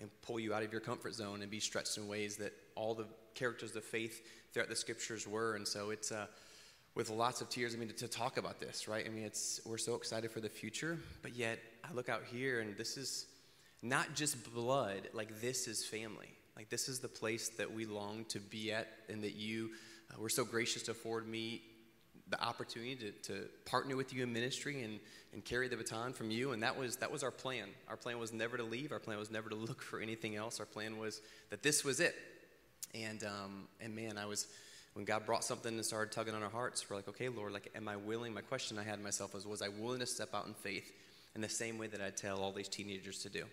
and 0.00 0.10
pull 0.22 0.38
you 0.38 0.52
out 0.54 0.62
of 0.62 0.72
your 0.72 0.80
comfort 0.80 1.14
zone 1.14 1.42
and 1.42 1.50
be 1.50 1.60
stretched 1.60 1.96
in 1.96 2.08
ways 2.08 2.36
that 2.36 2.52
all 2.74 2.94
the 2.94 3.06
characters 3.34 3.74
of 3.76 3.84
faith 3.84 4.22
throughout 4.52 4.68
the 4.68 4.76
scriptures 4.76 5.26
were? 5.26 5.56
And 5.56 5.66
so 5.66 5.90
it's, 5.90 6.12
uh, 6.12 6.26
with 6.94 7.10
lots 7.10 7.40
of 7.40 7.50
tears, 7.50 7.74
I 7.74 7.78
mean, 7.78 7.88
to, 7.88 7.94
to, 7.94 8.08
talk 8.08 8.38
about 8.38 8.58
this, 8.58 8.88
right? 8.88 9.04
I 9.06 9.10
mean, 9.10 9.24
it's, 9.24 9.60
we're 9.66 9.78
so 9.78 9.94
excited 9.94 10.30
for 10.30 10.40
the 10.40 10.48
future, 10.48 10.98
but 11.22 11.36
yet 11.36 11.58
I 11.84 11.92
look 11.92 12.08
out 12.08 12.22
here 12.24 12.60
and 12.60 12.76
this 12.76 12.96
is 12.96 13.26
not 13.82 14.14
just 14.14 14.52
blood, 14.54 15.08
like 15.12 15.40
this 15.40 15.68
is 15.68 15.84
family. 15.84 16.28
Like 16.56 16.70
this 16.70 16.88
is 16.88 17.00
the 17.00 17.08
place 17.08 17.50
that 17.58 17.72
we 17.72 17.84
long 17.84 18.24
to 18.30 18.40
be 18.40 18.72
at 18.72 18.88
and 19.10 19.22
that 19.22 19.34
you 19.34 19.70
uh, 20.10 20.20
were 20.20 20.30
so 20.30 20.44
gracious 20.44 20.82
to 20.84 20.92
afford 20.92 21.28
me 21.28 21.62
the 22.28 22.42
opportunity 22.42 22.96
to, 22.96 23.12
to 23.32 23.48
partner 23.64 23.96
with 23.96 24.12
you 24.12 24.24
in 24.24 24.32
ministry 24.32 24.82
and, 24.82 24.98
and 25.32 25.44
carry 25.44 25.68
the 25.68 25.76
baton 25.76 26.12
from 26.12 26.30
you. 26.30 26.52
And 26.52 26.62
that 26.62 26.76
was, 26.76 26.96
that 26.96 27.12
was 27.12 27.22
our 27.22 27.30
plan. 27.30 27.68
Our 27.88 27.96
plan 27.96 28.18
was 28.18 28.32
never 28.32 28.56
to 28.56 28.64
leave. 28.64 28.92
Our 28.92 28.98
plan 28.98 29.18
was 29.18 29.30
never 29.30 29.48
to 29.48 29.54
look 29.54 29.82
for 29.82 30.00
anything 30.00 30.34
else. 30.36 30.58
Our 30.58 30.66
plan 30.66 30.98
was 30.98 31.20
that 31.50 31.62
this 31.62 31.84
was 31.84 32.00
it. 32.00 32.14
And, 32.94 33.22
um, 33.24 33.68
and 33.80 33.94
man, 33.94 34.18
I 34.18 34.26
was, 34.26 34.46
when 34.94 35.04
God 35.04 35.26
brought 35.26 35.44
something 35.44 35.74
and 35.74 35.84
started 35.84 36.12
tugging 36.12 36.34
on 36.34 36.42
our 36.42 36.50
hearts, 36.50 36.88
we're 36.88 36.96
like, 36.96 37.08
okay, 37.08 37.28
Lord, 37.28 37.52
like, 37.52 37.70
am 37.76 37.88
I 37.88 37.96
willing? 37.96 38.32
My 38.32 38.40
question 38.40 38.78
I 38.78 38.82
had 38.82 39.00
myself 39.02 39.34
was, 39.34 39.46
was 39.46 39.62
I 39.62 39.68
willing 39.68 40.00
to 40.00 40.06
step 40.06 40.30
out 40.34 40.46
in 40.46 40.54
faith 40.54 40.92
in 41.34 41.42
the 41.42 41.48
same 41.48 41.78
way 41.78 41.86
that 41.88 42.00
I 42.00 42.10
tell 42.10 42.40
all 42.40 42.52
these 42.52 42.68
teenagers 42.68 43.18
to 43.22 43.28
do? 43.28 43.44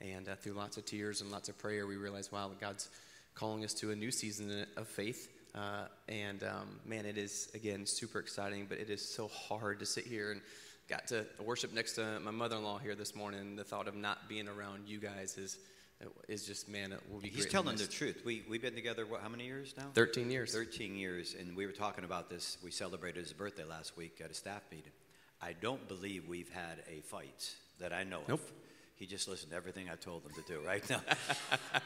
And 0.00 0.28
uh, 0.28 0.34
through 0.36 0.54
lots 0.54 0.76
of 0.76 0.84
tears 0.84 1.20
and 1.20 1.30
lots 1.30 1.48
of 1.48 1.58
prayer, 1.58 1.86
we 1.86 1.96
realized, 1.96 2.32
wow, 2.32 2.50
God's 2.60 2.88
calling 3.34 3.64
us 3.64 3.74
to 3.74 3.90
a 3.90 3.96
new 3.96 4.10
season 4.10 4.66
of 4.76 4.88
faith. 4.88 5.28
Uh, 5.56 5.86
and 6.08 6.42
um, 6.44 6.80
man, 6.84 7.06
it 7.06 7.16
is, 7.16 7.48
again, 7.54 7.86
super 7.86 8.18
exciting, 8.18 8.66
but 8.68 8.78
it 8.78 8.90
is 8.90 9.00
so 9.00 9.28
hard 9.28 9.78
to 9.78 9.86
sit 9.86 10.04
here 10.04 10.32
and 10.32 10.42
got 10.88 11.06
to 11.08 11.24
worship 11.42 11.72
next 11.72 11.94
to 11.94 12.20
my 12.20 12.30
mother 12.30 12.56
in 12.56 12.62
law 12.62 12.78
here 12.78 12.94
this 12.94 13.14
morning. 13.14 13.56
The 13.56 13.64
thought 13.64 13.88
of 13.88 13.96
not 13.96 14.28
being 14.28 14.48
around 14.48 14.86
you 14.86 14.98
guys 14.98 15.38
is 15.38 15.58
is 16.28 16.44
just 16.44 16.68
man 16.68 16.92
it 16.92 17.00
will 17.10 17.20
be 17.20 17.30
he's 17.30 17.46
telling 17.46 17.74
the 17.74 17.86
truth. 17.86 18.20
We, 18.22 18.44
we've 18.50 18.60
been 18.60 18.74
together 18.74 19.06
what, 19.06 19.22
how 19.22 19.30
many 19.30 19.46
years 19.46 19.72
now? 19.78 19.86
13 19.94 20.30
years. 20.30 20.52
13 20.52 20.94
years 20.94 21.34
and 21.38 21.56
we 21.56 21.64
were 21.64 21.72
talking 21.72 22.04
about 22.04 22.28
this. 22.28 22.58
We 22.62 22.70
celebrated 22.70 23.20
his 23.20 23.32
birthday 23.32 23.64
last 23.64 23.96
week 23.96 24.20
at 24.22 24.30
a 24.30 24.34
staff 24.34 24.60
meeting. 24.70 24.92
I 25.40 25.54
don't 25.54 25.88
believe 25.88 26.28
we've 26.28 26.50
had 26.50 26.82
a 26.94 27.00
fight 27.00 27.54
that 27.78 27.94
i 27.94 28.04
know 28.04 28.20
nope. 28.28 28.40
of 28.40 28.52
he 28.96 29.06
just 29.06 29.26
listened 29.26 29.52
to 29.52 29.56
everything 29.56 29.88
i 29.90 29.94
told 29.94 30.22
him 30.22 30.32
to 30.32 30.42
do 30.52 30.60
right 30.66 30.88
now. 30.90 31.00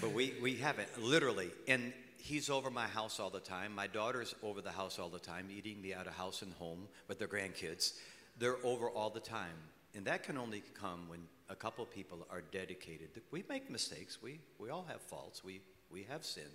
But 0.00 0.12
we, 0.12 0.34
we 0.40 0.56
haven't 0.56 1.02
literally 1.02 1.50
and 1.68 1.92
he's 2.24 2.48
over 2.48 2.70
my 2.70 2.86
house 2.86 3.20
all 3.20 3.30
the 3.30 3.40
time 3.40 3.74
my 3.74 3.86
daughter's 3.86 4.34
over 4.42 4.60
the 4.60 4.70
house 4.70 4.98
all 4.98 5.08
the 5.08 5.18
time 5.18 5.46
eating 5.56 5.80
me 5.80 5.92
out 5.92 6.06
of 6.06 6.14
house 6.14 6.42
and 6.42 6.52
home 6.54 6.88
with 7.06 7.18
their 7.18 7.28
grandkids 7.28 7.94
they're 8.38 8.64
over 8.64 8.88
all 8.88 9.10
the 9.10 9.20
time 9.20 9.56
and 9.94 10.04
that 10.06 10.22
can 10.24 10.36
only 10.36 10.62
come 10.74 11.08
when 11.08 11.20
a 11.48 11.54
couple 11.54 11.84
people 11.86 12.26
are 12.30 12.42
dedicated. 12.52 13.08
We 13.30 13.44
make 13.48 13.70
mistakes. 13.70 14.18
We, 14.22 14.40
we 14.58 14.70
all 14.70 14.84
have 14.88 15.00
faults. 15.00 15.44
We, 15.44 15.60
we 15.90 16.04
have 16.10 16.24
sinned. 16.24 16.46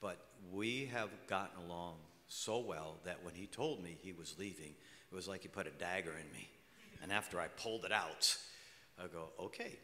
But 0.00 0.18
we 0.50 0.86
have 0.92 1.10
gotten 1.28 1.64
along 1.64 1.96
so 2.26 2.58
well 2.58 2.96
that 3.04 3.22
when 3.22 3.34
he 3.34 3.46
told 3.46 3.82
me 3.82 3.96
he 4.00 4.12
was 4.12 4.34
leaving, 4.38 4.74
it 5.10 5.14
was 5.14 5.28
like 5.28 5.42
he 5.42 5.48
put 5.48 5.66
a 5.66 5.70
dagger 5.70 6.10
in 6.10 6.32
me. 6.32 6.48
And 7.02 7.12
after 7.12 7.40
I 7.40 7.48
pulled 7.48 7.84
it 7.84 7.92
out, 7.92 8.36
I 8.98 9.06
go, 9.06 9.28
okay. 9.38 9.78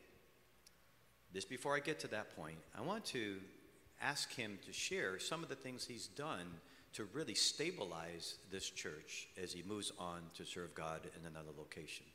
Just 1.32 1.48
before 1.48 1.76
I 1.76 1.80
get 1.80 2.00
to 2.00 2.08
that 2.08 2.34
point, 2.34 2.58
I 2.76 2.80
want 2.80 3.04
to 3.06 3.36
ask 4.00 4.34
him 4.34 4.58
to 4.66 4.72
share 4.72 5.18
some 5.18 5.42
of 5.42 5.48
the 5.48 5.54
things 5.54 5.86
he's 5.86 6.08
done 6.08 6.46
to 6.94 7.04
really 7.12 7.34
stabilize 7.34 8.36
this 8.50 8.68
church 8.68 9.28
as 9.42 9.52
he 9.52 9.62
moves 9.62 9.92
on 9.98 10.20
to 10.34 10.44
serve 10.44 10.74
God 10.74 11.00
in 11.04 11.26
another 11.26 11.50
location. 11.56 12.06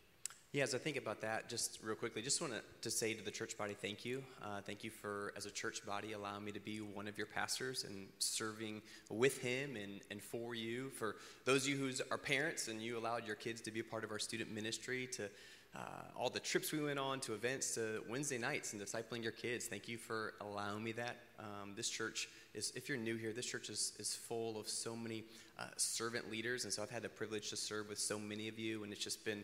Yeah, 0.53 0.61
as 0.61 0.75
I 0.75 0.77
think 0.77 0.97
about 0.97 1.21
that, 1.21 1.49
just 1.49 1.79
real 1.81 1.95
quickly, 1.95 2.21
just 2.21 2.39
want 2.39 2.53
to 2.81 2.91
say 2.91 3.15
to 3.15 3.25
the 3.25 3.31
church 3.31 3.57
body, 3.57 3.73
thank 3.73 4.05
you. 4.05 4.23
Uh, 4.39 4.61
thank 4.61 4.83
you 4.83 4.91
for, 4.91 5.33
as 5.35 5.47
a 5.47 5.49
church 5.49 5.83
body, 5.83 6.13
allowing 6.13 6.45
me 6.45 6.51
to 6.51 6.59
be 6.59 6.77
one 6.77 7.07
of 7.07 7.17
your 7.17 7.25
pastors 7.25 7.83
and 7.83 8.07
serving 8.19 8.83
with 9.09 9.39
him 9.39 9.75
and, 9.75 10.01
and 10.11 10.21
for 10.21 10.53
you. 10.53 10.91
For 10.91 11.15
those 11.45 11.63
of 11.63 11.69
you 11.69 11.77
who 11.77 11.91
are 12.11 12.19
parents 12.19 12.67
and 12.67 12.79
you 12.79 12.99
allowed 12.99 13.25
your 13.25 13.35
kids 13.35 13.61
to 13.61 13.71
be 13.71 13.79
a 13.79 13.83
part 13.83 14.03
of 14.03 14.11
our 14.11 14.19
student 14.19 14.53
ministry, 14.53 15.07
to 15.13 15.27
uh, 15.75 15.79
all 16.15 16.29
the 16.29 16.39
trips 16.39 16.71
we 16.71 16.81
went 16.81 16.99
on, 16.99 17.19
to 17.21 17.33
events, 17.33 17.75
to 17.75 18.03
Wednesday 18.07 18.37
nights 18.37 18.73
and 18.73 18.81
discipling 18.81 19.23
your 19.23 19.31
kids, 19.31 19.65
thank 19.65 19.87
you 19.87 19.97
for 19.97 20.33
allowing 20.41 20.83
me 20.83 20.91
that. 20.91 21.17
Um, 21.39 21.73
this 21.75 21.89
church 21.89 22.29
is, 22.53 22.71
if 22.75 22.87
you're 22.87 22.97
new 22.97 23.15
here, 23.15 23.33
this 23.33 23.45
church 23.45 23.69
is, 23.69 23.93
is 23.97 24.13
full 24.15 24.59
of 24.59 24.67
so 24.67 24.95
many 24.95 25.23
uh, 25.57 25.63
servant 25.77 26.29
leaders. 26.29 26.63
And 26.63 26.71
so 26.71 26.83
I've 26.83 26.91
had 26.91 27.01
the 27.01 27.09
privilege 27.09 27.49
to 27.49 27.57
serve 27.57 27.89
with 27.89 27.97
so 27.97 28.19
many 28.19 28.47
of 28.47 28.59
you, 28.59 28.83
and 28.83 28.93
it's 28.93 29.03
just 29.03 29.25
been 29.25 29.43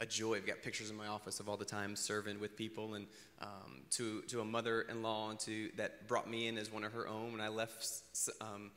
a 0.00 0.06
joy. 0.06 0.36
I've 0.36 0.46
got 0.46 0.62
pictures 0.62 0.90
in 0.90 0.96
my 0.96 1.06
office 1.06 1.40
of 1.40 1.48
all 1.48 1.56
the 1.56 1.64
time 1.64 1.94
serving 1.96 2.40
with 2.40 2.56
people, 2.56 2.94
and 2.94 3.06
um, 3.40 3.82
to 3.90 4.22
to 4.22 4.40
a 4.40 4.44
mother-in-law 4.44 5.34
to 5.40 5.70
that 5.76 6.08
brought 6.08 6.28
me 6.28 6.48
in 6.48 6.56
as 6.56 6.72
one 6.72 6.84
of 6.84 6.92
her 6.92 7.06
own 7.06 7.32
when 7.32 7.40
I 7.40 7.48
left 7.48 7.86
um, 8.40 8.70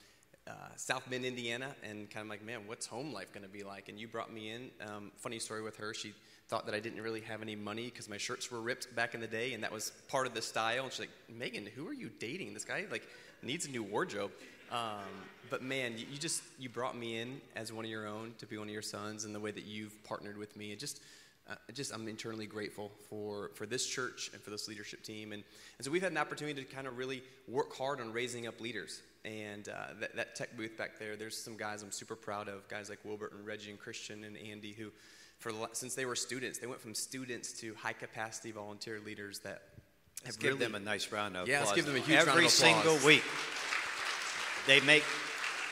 uh, 0.45 0.51
South 0.75 1.09
Bend, 1.09 1.25
Indiana, 1.25 1.75
and 1.81 2.09
kind 2.09 2.25
of 2.25 2.29
like, 2.29 2.45
man, 2.45 2.61
what's 2.67 2.85
home 2.85 3.13
life 3.13 3.31
going 3.33 3.45
to 3.45 3.49
be 3.49 3.63
like? 3.63 3.87
And 3.87 3.97
you 3.97 4.07
brought 4.07 4.33
me 4.33 4.51
in. 4.51 4.69
Um, 4.85 5.11
funny 5.15 5.39
story 5.39 5.61
with 5.61 5.77
her. 5.77 5.93
She 5.93 6.13
thought 6.53 6.67
that 6.67 6.75
I 6.75 6.79
didn't 6.79 7.01
really 7.01 7.21
have 7.21 7.41
any 7.41 7.55
money 7.55 7.85
because 7.85 8.07
my 8.07 8.17
shirts 8.17 8.51
were 8.51 8.61
ripped 8.61 8.95
back 8.95 9.15
in 9.15 9.21
the 9.21 9.25
day, 9.25 9.53
and 9.53 9.63
that 9.63 9.71
was 9.71 9.91
part 10.07 10.27
of 10.27 10.35
the 10.35 10.41
style. 10.43 10.83
And 10.83 10.91
she's 10.93 10.99
like, 10.99 11.09
Megan, 11.27 11.65
who 11.65 11.87
are 11.87 11.93
you 11.93 12.11
dating? 12.19 12.53
This 12.53 12.63
guy 12.63 12.85
like 12.91 13.07
needs 13.41 13.65
a 13.65 13.71
new 13.71 13.81
wardrobe. 13.81 14.29
Um, 14.71 15.09
but 15.49 15.63
man, 15.63 15.97
you, 15.97 16.05
you, 16.11 16.19
just 16.19 16.43
you 16.59 16.69
brought 16.69 16.95
me 16.95 17.17
in 17.17 17.41
as 17.55 17.73
one 17.73 17.85
of 17.85 17.89
your 17.89 18.05
own 18.05 18.35
to 18.37 18.45
be 18.45 18.59
one 18.59 18.67
of 18.67 18.71
your 18.71 18.83
sons, 18.83 19.25
and 19.25 19.33
the 19.33 19.39
way 19.39 19.49
that 19.49 19.65
you've 19.65 20.03
partnered 20.03 20.37
with 20.37 20.55
me, 20.55 20.69
and 20.69 20.79
just. 20.79 21.01
Uh, 21.45 21.55
just 21.73 21.93
I'm 21.93 22.07
internally 22.07 22.45
grateful 22.45 22.89
for, 23.09 23.51
for 23.55 23.65
this 23.65 23.85
church 23.85 24.29
and 24.31 24.41
for 24.41 24.49
this 24.49 24.69
leadership 24.69 25.03
team. 25.03 25.33
And, 25.33 25.43
and 25.77 25.85
so 25.85 25.91
we've 25.91 26.01
had 26.01 26.13
an 26.13 26.17
opportunity 26.17 26.63
to 26.63 26.73
kind 26.73 26.87
of 26.87 26.97
really 26.97 27.21
work 27.49 27.75
hard 27.75 27.99
on 27.99 28.13
raising 28.13 28.47
up 28.47 28.61
leaders. 28.61 29.01
And 29.25 29.67
uh, 29.67 29.87
that, 29.99 30.15
that 30.15 30.35
tech 30.35 30.55
booth 30.55 30.77
back 30.77 30.97
there, 30.99 31.17
there's 31.17 31.37
some 31.37 31.57
guys 31.57 31.83
I'm 31.83 31.91
super 31.91 32.15
proud 32.15 32.47
of, 32.47 32.65
guys 32.69 32.89
like 32.89 32.99
Wilbert 33.03 33.33
and 33.33 33.45
Reggie 33.45 33.71
and 33.71 33.77
Christian 33.77 34.23
and 34.23 34.37
Andy, 34.37 34.71
who, 34.71 34.89
for 35.43 35.51
since 35.73 35.93
they 35.93 36.05
were 36.05 36.15
students, 36.15 36.57
they 36.57 36.67
went 36.67 36.79
from 36.79 36.95
students 36.95 37.51
to 37.59 37.75
high 37.75 37.93
capacity 37.93 38.51
volunteer 38.51 39.01
leaders 39.05 39.39
that 39.39 39.61
Let's 40.23 40.37
give 40.37 40.53
really, 40.53 40.65
them 40.65 40.75
a 40.75 40.79
nice 40.79 41.11
round 41.11 41.35
of 41.35 41.49
yeah, 41.49 41.55
applause. 41.55 41.75
let's 41.75 41.75
give 41.75 41.85
them 41.85 42.01
a 42.01 42.05
huge 42.05 42.17
Every 42.17 42.27
round 42.31 42.39
of 42.39 42.45
applause. 42.45 42.53
single 42.53 42.97
week 43.05 43.23
they 44.65 44.79
make 44.81 45.03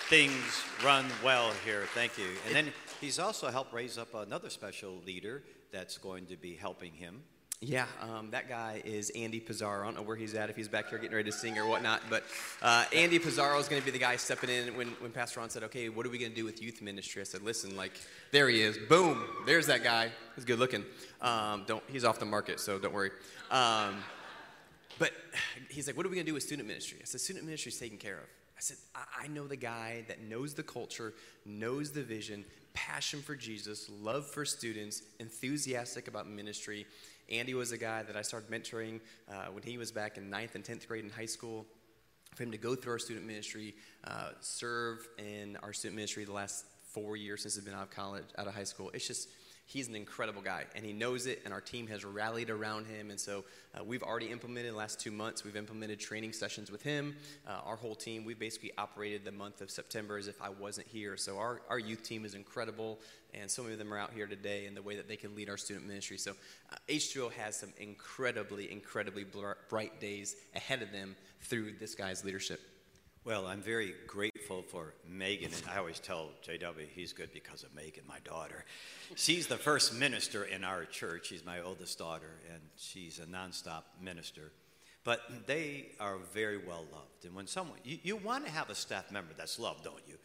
things 0.09 0.61
run 0.83 1.05
well 1.23 1.53
here. 1.63 1.85
Thank 1.93 2.17
you. 2.17 2.27
And 2.45 2.53
then 2.53 2.73
he's 2.99 3.17
also 3.17 3.49
helped 3.49 3.73
raise 3.73 3.97
up 3.97 4.13
another 4.13 4.49
special 4.49 4.95
leader 5.05 5.41
that's 5.71 5.97
going 5.97 6.25
to 6.25 6.35
be 6.35 6.53
helping 6.55 6.91
him. 6.91 7.23
Yeah, 7.63 7.85
um, 8.01 8.31
that 8.31 8.49
guy 8.49 8.81
is 8.83 9.11
Andy 9.11 9.39
Pizarro. 9.39 9.83
I 9.83 9.85
don't 9.85 9.95
know 9.95 10.01
where 10.01 10.15
he's 10.15 10.33
at, 10.33 10.49
if 10.49 10.55
he's 10.55 10.67
back 10.67 10.89
here 10.89 10.97
getting 10.97 11.15
ready 11.15 11.29
to 11.29 11.37
sing 11.37 11.59
or 11.59 11.67
whatnot. 11.67 12.01
But 12.09 12.23
uh, 12.63 12.85
Andy 12.91 13.19
Pizarro 13.19 13.59
is 13.59 13.67
going 13.67 13.79
to 13.79 13.85
be 13.85 13.91
the 13.91 13.99
guy 13.99 14.15
stepping 14.15 14.49
in 14.49 14.75
when, 14.75 14.87
when 14.99 15.11
Pastor 15.11 15.41
Ron 15.41 15.51
said, 15.51 15.61
okay, 15.65 15.87
what 15.87 16.03
are 16.07 16.09
we 16.09 16.17
going 16.17 16.31
to 16.31 16.35
do 16.35 16.43
with 16.43 16.59
youth 16.59 16.81
ministry? 16.81 17.21
I 17.21 17.23
said, 17.23 17.43
listen, 17.43 17.77
like, 17.77 17.91
there 18.31 18.49
he 18.49 18.63
is. 18.63 18.79
Boom. 18.89 19.23
There's 19.45 19.67
that 19.67 19.83
guy. 19.83 20.09
He's 20.33 20.43
good 20.43 20.57
looking. 20.57 20.83
Um, 21.21 21.65
don't, 21.67 21.83
he's 21.87 22.03
off 22.03 22.17
the 22.17 22.25
market, 22.25 22.59
so 22.59 22.79
don't 22.79 22.95
worry. 22.95 23.11
Um, 23.51 23.97
but 24.97 25.11
he's 25.69 25.85
like, 25.85 25.95
what 25.95 26.07
are 26.07 26.09
we 26.09 26.15
going 26.15 26.25
to 26.25 26.31
do 26.31 26.33
with 26.33 26.41
student 26.41 26.67
ministry? 26.67 26.97
I 26.99 27.05
said, 27.05 27.21
student 27.21 27.45
ministry 27.45 27.71
is 27.71 27.77
taken 27.77 27.99
care 27.99 28.17
of. 28.17 28.25
I 28.57 28.61
said, 28.61 28.77
I 28.95 29.27
know 29.27 29.45
the 29.45 29.55
guy 29.55 30.03
that 30.07 30.23
knows 30.23 30.55
the 30.55 30.63
culture, 30.63 31.13
knows 31.45 31.91
the 31.91 32.01
vision, 32.01 32.43
passion 32.73 33.21
for 33.21 33.35
Jesus, 33.35 33.87
love 34.01 34.25
for 34.25 34.45
students, 34.45 35.03
enthusiastic 35.19 36.07
about 36.07 36.27
ministry. 36.27 36.87
Andy 37.31 37.53
was 37.53 37.71
a 37.71 37.77
guy 37.77 38.03
that 38.03 38.17
I 38.17 38.21
started 38.21 38.51
mentoring 38.51 38.99
uh, 39.29 39.45
when 39.51 39.63
he 39.63 39.77
was 39.77 39.91
back 39.91 40.17
in 40.17 40.29
ninth 40.29 40.55
and 40.55 40.63
10th 40.63 40.87
grade 40.87 41.05
in 41.05 41.09
high 41.09 41.25
school. 41.25 41.65
For 42.35 42.43
him 42.43 42.51
to 42.51 42.57
go 42.57 42.75
through 42.75 42.93
our 42.93 42.99
student 42.99 43.25
ministry, 43.25 43.73
uh, 44.05 44.29
serve 44.41 45.07
in 45.17 45.57
our 45.63 45.73
student 45.73 45.95
ministry 45.95 46.23
the 46.25 46.31
last 46.31 46.65
four 46.83 47.15
years 47.15 47.41
since 47.41 47.55
he's 47.55 47.63
been 47.63 47.73
out 47.73 47.83
of 47.83 47.89
college, 47.89 48.23
out 48.37 48.47
of 48.47 48.53
high 48.53 48.63
school. 48.63 48.91
It's 48.93 49.07
just, 49.07 49.29
he's 49.71 49.87
an 49.87 49.95
incredible 49.95 50.41
guy, 50.41 50.65
and 50.75 50.85
he 50.85 50.91
knows 50.91 51.27
it, 51.27 51.41
and 51.45 51.53
our 51.53 51.61
team 51.61 51.87
has 51.87 52.03
rallied 52.03 52.49
around 52.49 52.87
him. 52.87 53.09
And 53.09 53.19
so 53.19 53.45
uh, 53.73 53.83
we've 53.83 54.03
already 54.03 54.27
implemented 54.27 54.73
the 54.73 54.77
last 54.77 54.99
two 54.99 55.11
months, 55.11 55.43
we've 55.43 55.55
implemented 55.55 55.99
training 55.99 56.33
sessions 56.33 56.69
with 56.69 56.81
him. 56.81 57.15
Uh, 57.47 57.59
our 57.63 57.77
whole 57.77 57.95
team, 57.95 58.25
we 58.25 58.33
basically 58.33 58.71
operated 58.77 59.23
the 59.23 59.31
month 59.31 59.61
of 59.61 59.71
September 59.71 60.17
as 60.17 60.27
if 60.27 60.41
I 60.41 60.49
wasn't 60.49 60.87
here. 60.87 61.15
So 61.15 61.37
our, 61.37 61.61
our 61.69 61.79
youth 61.79 62.03
team 62.03 62.25
is 62.25 62.35
incredible, 62.35 62.99
and 63.33 63.49
so 63.49 63.61
many 63.61 63.73
of 63.73 63.79
them 63.79 63.93
are 63.93 63.97
out 63.97 64.11
here 64.13 64.27
today 64.27 64.65
in 64.65 64.75
the 64.75 64.81
way 64.81 64.97
that 64.97 65.07
they 65.07 65.15
can 65.15 65.35
lead 65.35 65.49
our 65.49 65.57
student 65.57 65.87
ministry. 65.87 66.17
So 66.17 66.31
uh, 66.71 66.75
H2O 66.89 67.31
has 67.33 67.55
some 67.55 67.73
incredibly, 67.77 68.71
incredibly 68.71 69.25
bright 69.69 70.01
days 70.01 70.35
ahead 70.55 70.81
of 70.81 70.91
them 70.91 71.15
through 71.41 71.73
this 71.79 71.95
guy's 71.95 72.25
leadership. 72.25 72.59
Well, 73.23 73.45
I'm 73.45 73.61
very 73.61 73.93
grateful 74.07 74.63
for 74.63 74.95
Megan. 75.07 75.51
And 75.53 75.63
I 75.71 75.77
always 75.77 75.99
tell 75.99 76.31
JW 76.43 76.87
he's 76.95 77.13
good 77.13 77.31
because 77.31 77.61
of 77.61 77.71
Megan, 77.75 78.01
my 78.07 78.17
daughter. 78.23 78.65
She's 79.15 79.45
the 79.45 79.57
first 79.57 79.93
minister 79.93 80.43
in 80.45 80.63
our 80.63 80.85
church. 80.85 81.27
She's 81.27 81.45
my 81.45 81.61
oldest 81.61 81.99
daughter, 81.99 82.39
and 82.51 82.59
she's 82.77 83.19
a 83.19 83.27
nonstop 83.27 83.83
minister. 84.01 84.51
But 85.03 85.21
they 85.45 85.91
are 85.99 86.17
very 86.33 86.57
well 86.57 86.83
loved. 86.91 87.25
And 87.25 87.35
when 87.35 87.45
someone, 87.45 87.77
you, 87.83 87.99
you 88.01 88.15
want 88.15 88.47
to 88.47 88.51
have 88.51 88.71
a 88.71 88.75
staff 88.75 89.11
member 89.11 89.33
that's 89.37 89.59
loved, 89.59 89.83
don't 89.83 90.01
you? 90.07 90.15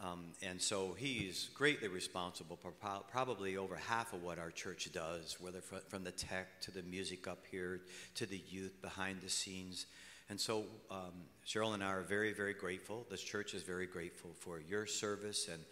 Um, 0.00 0.26
and 0.42 0.62
so 0.62 0.94
he's 0.96 1.48
greatly 1.54 1.88
responsible 1.88 2.54
for 2.54 2.70
pro- 2.70 3.02
probably 3.10 3.56
over 3.56 3.74
half 3.74 4.12
of 4.12 4.22
what 4.22 4.38
our 4.38 4.52
church 4.52 4.92
does, 4.92 5.38
whether 5.40 5.60
fr- 5.60 5.76
from 5.88 6.04
the 6.04 6.12
tech 6.12 6.60
to 6.60 6.70
the 6.70 6.82
music 6.82 7.26
up 7.26 7.44
here 7.50 7.80
to 8.14 8.26
the 8.26 8.40
youth 8.48 8.80
behind 8.80 9.22
the 9.22 9.30
scenes. 9.30 9.86
And 10.28 10.40
so 10.40 10.64
um, 10.90 11.12
Cheryl 11.46 11.74
and 11.74 11.82
I 11.82 11.88
are 11.88 12.02
very, 12.02 12.32
very 12.32 12.54
grateful. 12.54 13.06
This 13.10 13.22
church 13.22 13.54
is 13.54 13.62
very 13.62 13.86
grateful 13.86 14.30
for 14.38 14.60
your 14.60 14.86
service. 14.86 15.48
And 15.52 15.62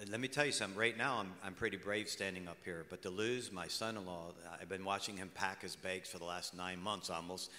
uh, 0.00 0.10
let 0.10 0.20
me 0.20 0.28
tell 0.28 0.46
you 0.46 0.52
something. 0.52 0.78
Right 0.78 0.96
now, 0.96 1.18
I'm, 1.18 1.32
I'm 1.44 1.54
pretty 1.54 1.76
brave 1.76 2.08
standing 2.08 2.48
up 2.48 2.58
here. 2.64 2.86
But 2.88 3.02
to 3.02 3.10
lose 3.10 3.52
my 3.52 3.68
son 3.68 3.96
in 3.96 4.06
law, 4.06 4.32
I've 4.60 4.68
been 4.68 4.84
watching 4.84 5.16
him 5.16 5.30
pack 5.34 5.62
his 5.62 5.76
bags 5.76 6.08
for 6.08 6.18
the 6.18 6.24
last 6.24 6.56
nine 6.56 6.80
months 6.80 7.10
almost 7.10 7.50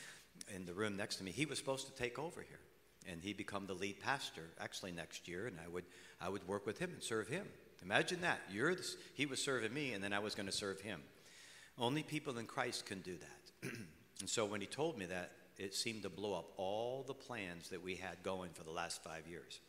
in 0.54 0.66
the 0.66 0.74
room 0.74 0.98
next 0.98 1.18
to 1.18 1.24
me. 1.24 1.32
He 1.32 1.46
was 1.46 1.60
supposed 1.60 1.86
to 1.86 1.94
take 1.94 2.18
over 2.18 2.42
here 2.42 2.60
and 3.10 3.22
he 3.22 3.34
become 3.34 3.66
the 3.66 3.74
lead 3.74 4.00
pastor 4.00 4.50
actually 4.60 4.92
next 4.92 5.28
year 5.28 5.48
and 5.48 5.58
i 5.64 5.68
would 5.68 5.86
i 6.22 6.30
would 6.30 6.46
work 6.48 6.66
with 6.66 6.80
him 6.80 6.92
and 6.94 7.04
serve 7.04 7.28
him 7.28 7.46
imagine 7.82 8.22
that 8.22 8.40
you're 8.52 8.76
the, 8.76 8.88
he 9.14 9.26
was 9.26 9.42
serving 9.42 9.74
me 9.74 9.94
and 9.94 10.04
then 10.04 10.14
i 10.14 10.20
was 10.20 10.36
going 10.36 10.46
to 10.46 10.52
serve 10.52 10.80
him 10.82 11.02
only 11.78 12.04
people 12.04 12.38
in 12.38 12.46
christ 12.46 12.86
can 12.86 13.00
do 13.02 13.16
that 13.18 13.72
and 14.20 14.30
so 14.30 14.46
when 14.46 14.62
he 14.62 14.68
told 14.68 14.98
me 14.98 15.06
that 15.06 15.32
it 15.58 15.74
seemed 15.74 16.04
to 16.04 16.10
blow 16.10 16.34
up 16.34 16.52
all 16.58 17.04
the 17.06 17.14
plans 17.14 17.70
that 17.70 17.84
we 17.84 17.96
had 17.96 18.22
going 18.24 18.52
for 18.52 18.64
the 18.64 18.72
last 18.72 19.04
five 19.04 19.28
years 19.28 19.60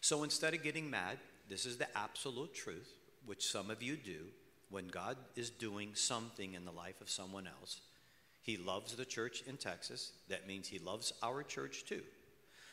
so 0.00 0.22
instead 0.22 0.54
of 0.54 0.62
getting 0.62 0.90
mad 0.90 1.18
this 1.48 1.66
is 1.66 1.76
the 1.76 1.96
absolute 1.96 2.54
truth 2.54 2.92
which 3.24 3.46
some 3.46 3.70
of 3.70 3.82
you 3.82 3.96
do 3.96 4.26
when 4.70 4.88
god 4.88 5.16
is 5.36 5.50
doing 5.50 5.90
something 5.94 6.54
in 6.54 6.64
the 6.64 6.72
life 6.72 7.00
of 7.00 7.10
someone 7.10 7.46
else 7.46 7.80
he 8.46 8.56
loves 8.56 8.94
the 8.94 9.04
church 9.04 9.42
in 9.48 9.56
Texas. 9.56 10.12
That 10.28 10.46
means 10.46 10.68
he 10.68 10.78
loves 10.78 11.12
our 11.20 11.42
church 11.42 11.84
too. 11.84 12.02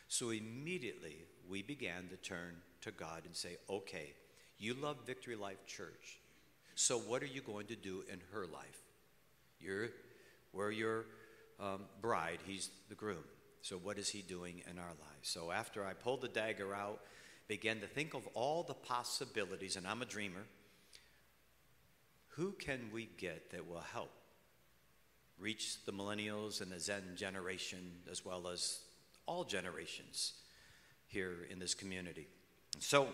So 0.07 0.29
immediately 0.29 1.15
we 1.49 1.63
began 1.63 2.09
to 2.09 2.15
turn 2.17 2.57
to 2.81 2.91
God 2.91 3.23
and 3.25 3.35
say, 3.35 3.57
okay, 3.67 4.13
you 4.59 4.75
love 4.75 4.97
Victory 5.07 5.35
Life 5.35 5.65
Church. 5.65 6.19
So 6.75 6.99
what 6.99 7.23
are 7.23 7.27
you 7.27 7.41
going 7.41 7.65
to 7.67 7.75
do 7.75 8.03
in 8.07 8.19
her 8.33 8.45
life? 8.45 8.81
You're, 9.59 9.89
we're 10.53 10.69
your 10.69 11.05
um, 11.59 11.81
bride, 12.01 12.39
he's 12.45 12.69
the 12.89 12.95
groom. 12.95 13.23
So 13.61 13.77
what 13.77 13.97
is 13.97 14.09
he 14.09 14.21
doing 14.21 14.61
in 14.69 14.77
our 14.77 14.85
lives? 14.85 15.29
So 15.29 15.51
after 15.51 15.85
I 15.85 15.93
pulled 15.93 16.21
the 16.21 16.27
dagger 16.27 16.73
out, 16.75 16.99
began 17.47 17.79
to 17.79 17.87
think 17.87 18.13
of 18.13 18.27
all 18.33 18.63
the 18.63 18.73
possibilities, 18.73 19.75
and 19.75 19.87
I'm 19.87 20.01
a 20.01 20.05
dreamer. 20.05 20.43
Who 22.35 22.51
can 22.53 22.89
we 22.91 23.09
get 23.17 23.51
that 23.51 23.67
will 23.67 23.83
help 23.93 24.11
reach 25.39 25.83
the 25.85 25.91
millennials 25.91 26.61
and 26.61 26.71
the 26.71 26.79
Zen 26.79 27.03
generation, 27.15 27.79
as 28.09 28.23
well 28.25 28.47
as 28.47 28.79
all 29.25 29.43
generations 29.43 30.33
here 31.07 31.47
in 31.49 31.59
this 31.59 31.73
community. 31.73 32.27
So, 32.79 33.07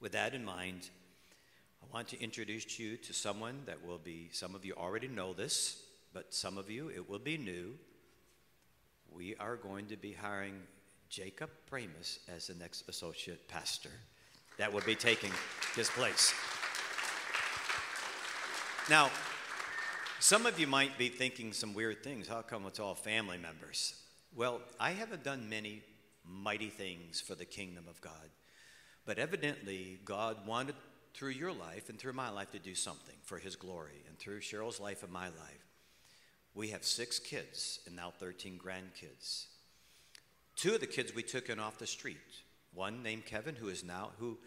with 0.00 0.12
that 0.12 0.34
in 0.34 0.44
mind, 0.44 0.88
I 1.82 1.86
want 1.94 2.08
to 2.08 2.22
introduce 2.22 2.78
you 2.78 2.96
to 2.98 3.12
someone 3.12 3.62
that 3.66 3.84
will 3.84 3.98
be, 3.98 4.30
some 4.32 4.54
of 4.54 4.64
you 4.64 4.74
already 4.74 5.08
know 5.08 5.32
this, 5.32 5.82
but 6.14 6.32
some 6.32 6.56
of 6.56 6.70
you 6.70 6.88
it 6.88 7.10
will 7.10 7.18
be 7.18 7.36
new. 7.36 7.74
We 9.10 9.36
are 9.36 9.56
going 9.56 9.86
to 9.88 9.96
be 9.96 10.12
hiring 10.12 10.54
Jacob 11.10 11.50
Bramis 11.70 12.20
as 12.34 12.46
the 12.46 12.54
next 12.54 12.88
associate 12.88 13.48
pastor. 13.48 13.90
That 14.56 14.72
will 14.72 14.82
be 14.82 14.94
taking 14.94 15.32
his 15.74 15.90
place. 15.90 16.32
Now, 18.88 19.10
some 20.20 20.46
of 20.46 20.58
you 20.60 20.66
might 20.66 20.96
be 20.96 21.08
thinking 21.08 21.52
some 21.52 21.74
weird 21.74 22.04
things. 22.04 22.28
How 22.28 22.42
come 22.42 22.64
it's 22.66 22.78
all 22.78 22.94
family 22.94 23.36
members? 23.36 24.00
Well, 24.34 24.60
I 24.78 24.92
haven't 24.92 25.24
done 25.24 25.48
many 25.48 25.82
mighty 26.24 26.68
things 26.68 27.20
for 27.20 27.34
the 27.34 27.44
kingdom 27.44 27.84
of 27.88 28.00
God, 28.00 28.30
but 29.04 29.18
evidently, 29.18 29.98
God 30.04 30.46
wanted 30.46 30.76
through 31.14 31.30
your 31.30 31.52
life 31.52 31.88
and 31.88 31.98
through 31.98 32.12
my 32.12 32.30
life 32.30 32.50
to 32.52 32.58
do 32.58 32.74
something 32.74 33.14
for 33.22 33.38
His 33.38 33.56
glory, 33.56 34.02
and 34.08 34.18
through 34.18 34.40
Cheryl's 34.40 34.80
life 34.80 35.02
and 35.02 35.12
my 35.12 35.26
life. 35.26 35.63
We 36.54 36.68
have 36.68 36.84
six 36.84 37.18
kids 37.18 37.80
and 37.86 37.96
now 37.96 38.12
13 38.18 38.60
grandkids. 38.64 39.46
Two 40.56 40.74
of 40.74 40.80
the 40.80 40.86
kids 40.86 41.14
we 41.14 41.22
took 41.22 41.48
in 41.48 41.58
off 41.58 41.78
the 41.78 41.86
street. 41.86 42.16
One 42.72 43.02
named 43.02 43.26
Kevin, 43.26 43.56
who 43.56 43.68
is 43.68 43.82
now 43.82 44.10
who 44.18 44.38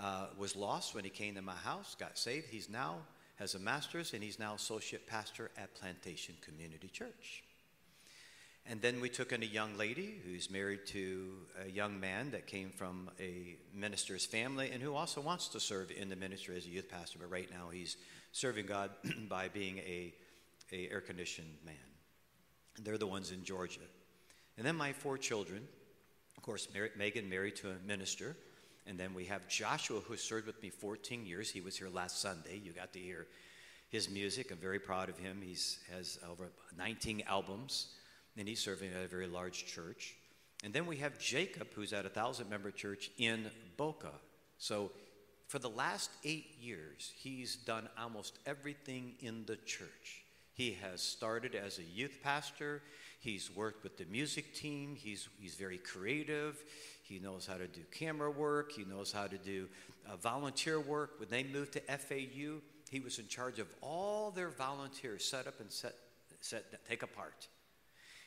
uh, 0.00 0.26
was 0.38 0.56
lost 0.56 0.94
when 0.94 1.04
he 1.04 1.10
came 1.10 1.34
to 1.34 1.42
my 1.42 1.54
house, 1.54 1.94
got 1.98 2.18
saved. 2.18 2.46
He's 2.48 2.68
now 2.68 2.96
has 3.36 3.54
a 3.54 3.58
master's, 3.58 4.12
and 4.12 4.22
he's 4.22 4.38
now 4.38 4.54
associate 4.54 5.06
pastor 5.06 5.50
at 5.58 5.74
Plantation 5.74 6.36
Community 6.40 6.88
Church. 6.88 7.42
And 8.66 8.80
then 8.80 9.00
we 9.00 9.10
took 9.10 9.32
in 9.32 9.42
a 9.42 9.46
young 9.46 9.76
lady 9.76 10.14
who's 10.24 10.50
married 10.50 10.86
to 10.86 11.32
a 11.66 11.68
young 11.68 12.00
man 12.00 12.30
that 12.30 12.46
came 12.46 12.70
from 12.70 13.10
a 13.20 13.56
minister's 13.74 14.24
family 14.24 14.70
and 14.72 14.82
who 14.82 14.94
also 14.94 15.20
wants 15.20 15.48
to 15.48 15.60
serve 15.60 15.90
in 15.90 16.08
the 16.08 16.16
ministry 16.16 16.56
as 16.56 16.64
a 16.64 16.70
youth 16.70 16.88
pastor, 16.88 17.18
but 17.18 17.30
right 17.30 17.50
now 17.50 17.68
he's 17.70 17.96
serving 18.32 18.66
God 18.66 18.90
by 19.28 19.48
being 19.48 19.78
a, 19.78 20.14
a 20.74 20.88
air-conditioned 20.90 21.56
man. 21.64 21.74
They're 22.82 22.98
the 22.98 23.06
ones 23.06 23.30
in 23.30 23.44
Georgia. 23.44 23.80
And 24.58 24.66
then 24.66 24.76
my 24.76 24.92
four 24.92 25.16
children, 25.16 25.62
of 26.36 26.42
course, 26.42 26.68
Megan 26.96 27.28
married 27.28 27.56
to 27.56 27.70
a 27.70 27.74
minister, 27.86 28.36
and 28.86 28.98
then 28.98 29.14
we 29.14 29.24
have 29.26 29.48
Joshua, 29.48 30.00
who 30.00 30.16
served 30.16 30.46
with 30.46 30.60
me 30.62 30.70
14 30.70 31.24
years. 31.24 31.50
He 31.50 31.60
was 31.60 31.76
here 31.76 31.88
last 31.88 32.20
Sunday. 32.20 32.60
You 32.62 32.72
got 32.72 32.92
to 32.92 32.98
hear 32.98 33.26
his 33.88 34.10
music. 34.10 34.50
I'm 34.50 34.58
very 34.58 34.80
proud 34.80 35.08
of 35.08 35.18
him. 35.18 35.40
He 35.42 35.56
has 35.94 36.18
over 36.28 36.50
19 36.76 37.22
albums, 37.26 37.94
and 38.36 38.48
he's 38.48 38.60
serving 38.60 38.90
at 38.92 39.04
a 39.04 39.08
very 39.08 39.28
large 39.28 39.66
church. 39.66 40.16
And 40.64 40.72
then 40.72 40.86
we 40.86 40.96
have 40.96 41.18
Jacob, 41.18 41.68
who's 41.74 41.92
at 41.92 42.04
a 42.04 42.08
thousand 42.08 42.50
member 42.50 42.70
church 42.70 43.10
in 43.18 43.50
Boca. 43.76 44.12
So 44.58 44.90
for 45.46 45.58
the 45.58 45.70
last 45.70 46.10
eight 46.24 46.56
years, 46.60 47.12
he's 47.16 47.56
done 47.56 47.88
almost 47.98 48.38
everything 48.46 49.14
in 49.20 49.44
the 49.46 49.56
church. 49.56 50.23
He 50.54 50.78
has 50.82 51.02
started 51.02 51.56
as 51.56 51.78
a 51.78 51.82
youth 51.82 52.20
pastor. 52.22 52.80
He's 53.18 53.50
worked 53.54 53.82
with 53.82 53.98
the 53.98 54.04
music 54.04 54.54
team. 54.54 54.94
He's, 54.96 55.28
he's 55.40 55.56
very 55.56 55.78
creative. 55.78 56.62
He 57.02 57.18
knows 57.18 57.44
how 57.44 57.54
to 57.54 57.66
do 57.66 57.80
camera 57.90 58.30
work. 58.30 58.70
He 58.70 58.84
knows 58.84 59.10
how 59.10 59.26
to 59.26 59.36
do 59.36 59.68
uh, 60.08 60.16
volunteer 60.16 60.78
work. 60.78 61.18
When 61.18 61.28
they 61.28 61.42
moved 61.42 61.72
to 61.72 61.80
FAU, 61.80 62.60
he 62.88 63.00
was 63.00 63.18
in 63.18 63.26
charge 63.26 63.58
of 63.58 63.66
all 63.80 64.30
their 64.30 64.50
volunteers, 64.50 65.24
set 65.24 65.48
up 65.48 65.58
and 65.58 65.72
set, 65.72 65.94
set 66.40 66.64
take 66.88 67.02
apart. 67.02 67.48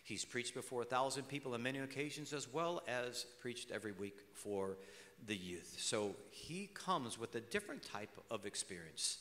He's 0.03 0.25
preached 0.25 0.53
before 0.53 0.81
a 0.81 0.85
thousand 0.85 1.29
people 1.29 1.53
on 1.53 1.63
many 1.63 1.79
occasions, 1.79 2.33
as 2.33 2.51
well 2.51 2.81
as 2.87 3.25
preached 3.41 3.71
every 3.71 3.93
week 3.93 4.17
for 4.33 4.77
the 5.25 5.35
youth. 5.35 5.77
So 5.79 6.15
he 6.31 6.69
comes 6.73 7.17
with 7.17 7.35
a 7.35 7.41
different 7.41 7.83
type 7.83 8.17
of 8.29 8.45
experience. 8.45 9.19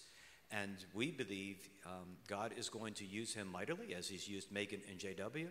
And 0.53 0.77
we 0.95 1.11
believe 1.11 1.69
um, 1.85 2.17
God 2.29 2.53
is 2.57 2.69
going 2.69 2.95
to 2.95 3.05
use 3.05 3.35
him 3.35 3.51
mightily 3.51 3.95
as 3.95 4.09
he's 4.09 4.29
used 4.29 4.53
Megan 4.53 4.81
and 4.89 4.99
JW. 4.99 5.49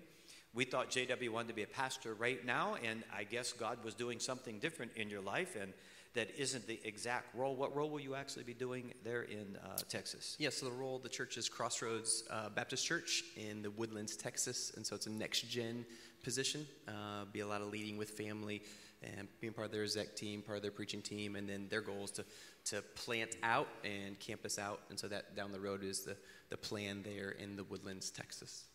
We 0.53 0.63
thought 0.63 0.89
JW 0.89 1.29
wanted 1.29 1.49
to 1.49 1.53
be 1.53 1.63
a 1.63 1.67
pastor 1.67 2.13
right 2.13 2.43
now, 2.45 2.77
and 2.81 3.03
I 3.13 3.25
guess 3.25 3.51
God 3.51 3.83
was 3.83 3.93
doing 3.93 4.19
something 4.19 4.59
different 4.59 4.93
in 4.95 5.09
your 5.09 5.19
life, 5.19 5.57
and 5.59 5.73
that 6.13 6.29
isn't 6.37 6.65
the 6.65 6.79
exact 6.85 7.35
role. 7.35 7.57
What 7.57 7.75
role 7.75 7.89
will 7.89 7.99
you 7.99 8.15
actually 8.15 8.45
be 8.45 8.53
doing 8.53 8.93
there 9.03 9.23
in 9.23 9.57
uh, 9.63 9.79
Texas? 9.89 10.37
Yeah, 10.39 10.49
so 10.51 10.67
the 10.67 10.71
role 10.71 10.95
of 10.95 11.03
the 11.03 11.09
church 11.09 11.35
is 11.35 11.49
Crossroads 11.49 12.23
uh, 12.31 12.47
Baptist 12.49 12.85
Church 12.85 13.23
in 13.35 13.61
the 13.61 13.71
Woodlands, 13.71 14.15
Texas, 14.15 14.71
and 14.77 14.87
so 14.87 14.95
it's 14.95 15.07
a 15.07 15.11
next 15.11 15.41
gen 15.49 15.85
position. 16.23 16.65
Uh, 16.87 17.25
be 17.33 17.41
a 17.41 17.47
lot 17.47 17.61
of 17.61 17.69
leading 17.69 17.97
with 17.97 18.11
family 18.11 18.61
and 19.03 19.27
being 19.39 19.53
part 19.53 19.65
of 19.65 19.71
their 19.71 19.83
exec 19.83 20.15
team, 20.15 20.41
part 20.41 20.57
of 20.57 20.61
their 20.61 20.71
preaching 20.71 21.01
team, 21.01 21.35
and 21.35 21.47
then 21.47 21.67
their 21.69 21.81
goal 21.81 22.05
is 22.05 22.11
to, 22.11 22.25
to 22.65 22.81
plant 22.95 23.35
out 23.43 23.67
and 23.83 24.19
campus 24.19 24.57
out, 24.57 24.81
and 24.89 24.99
so 24.99 25.07
that 25.07 25.35
down 25.35 25.51
the 25.51 25.59
road 25.59 25.83
is 25.83 26.01
the, 26.01 26.15
the 26.49 26.57
plan 26.57 27.03
there 27.03 27.31
in 27.31 27.55
the 27.55 27.63
Woodlands, 27.63 28.09
Texas. 28.09 28.65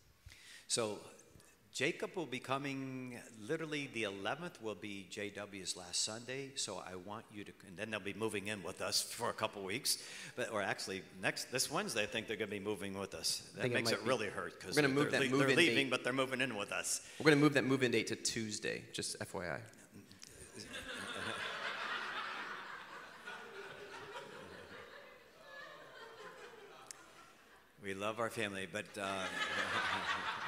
So 0.67 0.99
Jacob 1.73 2.11
will 2.15 2.25
be 2.25 2.39
coming, 2.39 3.17
literally 3.47 3.89
the 3.93 4.03
11th 4.03 4.61
will 4.61 4.75
be 4.75 5.07
JW's 5.09 5.77
last 5.77 6.03
Sunday. 6.03 6.51
So 6.55 6.83
I 6.85 6.95
want 6.95 7.23
you 7.33 7.45
to, 7.45 7.51
and 7.65 7.77
then 7.77 7.91
they'll 7.91 8.01
be 8.01 8.13
moving 8.13 8.47
in 8.47 8.61
with 8.61 8.81
us 8.81 9.01
for 9.01 9.29
a 9.29 9.33
couple 9.33 9.63
weeks. 9.63 9.97
But, 10.35 10.51
or 10.51 10.61
actually, 10.61 11.01
next 11.21 11.49
this 11.49 11.71
Wednesday, 11.71 12.03
I 12.03 12.07
think 12.07 12.27
they're 12.27 12.35
going 12.35 12.49
to 12.49 12.57
be 12.57 12.63
moving 12.63 12.99
with 12.99 13.13
us. 13.13 13.49
That 13.55 13.71
makes 13.71 13.91
it, 13.91 13.99
it 13.99 14.05
really 14.05 14.27
hurt 14.27 14.59
because 14.59 14.75
they're, 14.75 14.83
going 14.83 14.93
to 14.93 15.01
move 15.01 15.11
they're, 15.11 15.47
they're 15.47 15.55
leaving, 15.55 15.85
date. 15.85 15.91
but 15.91 16.03
they're 16.03 16.11
moving 16.11 16.41
in 16.41 16.57
with 16.57 16.73
us. 16.73 17.01
We're 17.19 17.25
going 17.25 17.37
to 17.37 17.43
move 17.43 17.53
that 17.53 17.63
move 17.63 17.83
in 17.83 17.91
date 17.91 18.07
to 18.07 18.17
Tuesday, 18.17 18.83
just 18.91 19.17
FYI. 19.19 19.59
We 27.83 27.93
love 27.93 28.19
our 28.19 28.29
family, 28.29 28.67
but. 28.71 28.85
Uh, 28.99 29.23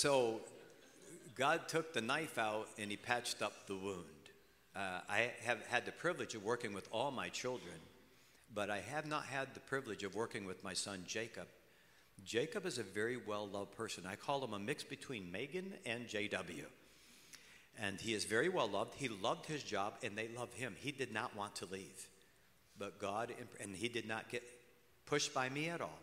So 0.00 0.40
God 1.34 1.68
took 1.68 1.92
the 1.92 2.00
knife 2.00 2.38
out 2.38 2.68
and 2.78 2.90
he 2.90 2.96
patched 2.96 3.42
up 3.42 3.66
the 3.66 3.76
wound. 3.76 4.06
Uh, 4.74 5.00
I 5.10 5.32
have 5.42 5.58
had 5.66 5.84
the 5.84 5.92
privilege 5.92 6.34
of 6.34 6.42
working 6.42 6.72
with 6.72 6.88
all 6.90 7.10
my 7.10 7.28
children, 7.28 7.74
but 8.54 8.70
I 8.70 8.78
have 8.78 9.06
not 9.06 9.24
had 9.24 9.52
the 9.52 9.60
privilege 9.60 10.02
of 10.02 10.14
working 10.14 10.46
with 10.46 10.64
my 10.64 10.72
son 10.72 11.04
Jacob. 11.06 11.48
Jacob 12.24 12.64
is 12.64 12.78
a 12.78 12.82
very 12.82 13.18
well 13.18 13.46
loved 13.46 13.76
person. 13.76 14.04
I 14.06 14.16
call 14.16 14.42
him 14.42 14.54
a 14.54 14.58
mix 14.58 14.84
between 14.84 15.30
Megan 15.30 15.74
and 15.84 16.06
JW. 16.06 16.64
And 17.78 18.00
he 18.00 18.14
is 18.14 18.24
very 18.24 18.48
well 18.48 18.68
loved. 18.68 18.94
He 18.94 19.08
loved 19.08 19.44
his 19.44 19.62
job 19.62 19.94
and 20.02 20.16
they 20.16 20.28
love 20.28 20.54
him. 20.54 20.76
He 20.78 20.92
did 20.92 21.12
not 21.12 21.36
want 21.36 21.56
to 21.56 21.66
leave. 21.66 22.08
But 22.78 22.98
God, 22.98 23.34
and 23.60 23.76
he 23.76 23.88
did 23.88 24.08
not 24.08 24.30
get 24.30 24.42
pushed 25.10 25.34
by 25.34 25.48
me 25.48 25.68
at 25.68 25.80
all. 25.80 25.98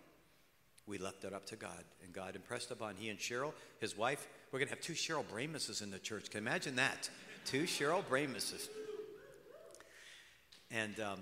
We 0.86 0.98
left 0.98 1.24
it 1.24 1.34
up 1.34 1.46
to 1.48 1.56
God. 1.56 1.84
And 2.04 2.14
God 2.14 2.36
impressed 2.36 2.72
upon 2.72 2.96
he 2.96 3.10
and 3.10 3.18
Cheryl, 3.18 3.54
his 3.80 3.98
wife. 3.98 4.28
We're 4.52 4.60
going 4.60 4.68
to 4.68 4.76
have 4.76 4.84
two 4.84 4.94
Cheryl 4.94 5.24
Bramises 5.26 5.82
in 5.82 5.90
the 5.90 5.98
church. 5.98 6.30
Can 6.30 6.42
you 6.44 6.48
imagine 6.48 6.76
that? 6.76 7.10
Two 7.46 7.64
Cheryl 7.64 8.04
Bramises. 8.04 8.68
And 10.70 11.00
um, 11.00 11.20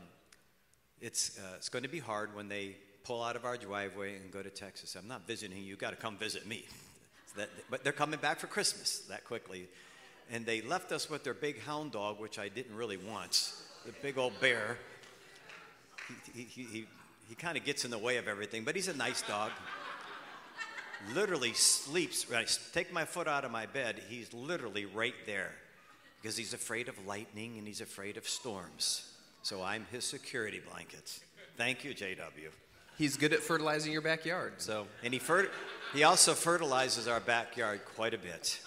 it's, 1.00 1.38
uh, 1.38 1.56
it's 1.58 1.70
going 1.70 1.84
to 1.84 1.90
be 1.90 2.00
hard 2.00 2.36
when 2.36 2.50
they 2.50 2.76
pull 3.04 3.24
out 3.24 3.36
of 3.36 3.46
our 3.46 3.56
driveway 3.56 4.16
and 4.16 4.32
go 4.32 4.42
to 4.42 4.50
Texas. 4.50 4.96
I'm 4.96 5.08
not 5.08 5.28
visiting 5.28 5.58
you. 5.58 5.64
You've 5.64 5.80
got 5.80 5.92
to 5.92 5.96
come 5.96 6.18
visit 6.18 6.48
me. 6.48 6.66
that, 7.38 7.50
but 7.70 7.84
they're 7.84 7.94
coming 7.94 8.20
back 8.20 8.40
for 8.40 8.48
Christmas 8.48 9.00
that 9.10 9.26
quickly. 9.26 9.68
And 10.32 10.44
they 10.44 10.62
left 10.62 10.92
us 10.92 11.08
with 11.08 11.24
their 11.24 11.36
big 11.36 11.62
hound 11.62 11.92
dog, 11.92 12.20
which 12.20 12.40
I 12.40 12.50
didn't 12.50 12.76
really 12.76 12.98
want, 12.98 13.54
the 13.86 13.92
big 14.02 14.18
old 14.18 14.34
bear. 14.40 14.80
He, 16.34 16.44
he, 16.44 16.64
he, 16.64 16.86
he 17.28 17.36
kind 17.36 17.58
of 17.58 17.64
gets 17.64 17.86
in 17.86 17.92
the 17.92 17.98
way 17.98 18.18
of 18.18 18.28
everything, 18.28 18.64
but 18.64 18.76
he's 18.76 18.88
a 18.88 18.96
nice 18.96 19.22
dog. 19.24 19.52
literally 21.14 21.54
sleeps. 21.54 22.30
When 22.30 22.40
I 22.40 22.46
take 22.74 22.92
my 22.94 23.06
foot 23.06 23.28
out 23.28 23.46
of 23.46 23.52
my 23.52 23.66
bed, 23.66 24.02
he's 24.10 24.34
literally 24.34 24.86
right 24.86 25.16
there 25.26 25.52
because 26.22 26.38
he's 26.38 26.54
afraid 26.54 26.88
of 26.88 27.06
lightning 27.06 27.58
and 27.58 27.68
he's 27.68 27.82
afraid 27.82 28.18
of 28.18 28.28
storms. 28.28 29.12
So 29.44 29.62
I'm 29.62 29.86
his 29.92 30.04
security 30.06 30.60
blanket. 30.60 31.20
Thank 31.58 31.84
you, 31.84 31.94
JW. 31.94 32.50
He's 32.98 33.18
good 33.18 33.34
at 33.34 33.42
fertilizing 33.42 33.92
your 33.92 34.02
backyard. 34.02 34.54
So, 34.58 34.88
and 35.04 35.14
he 35.14 35.20
fer- 35.20 35.50
he 35.94 36.04
also 36.04 36.34
fertilizes 36.34 37.08
our 37.08 37.20
backyard 37.20 37.82
quite 37.96 38.14
a 38.14 38.18
bit. 38.18 38.60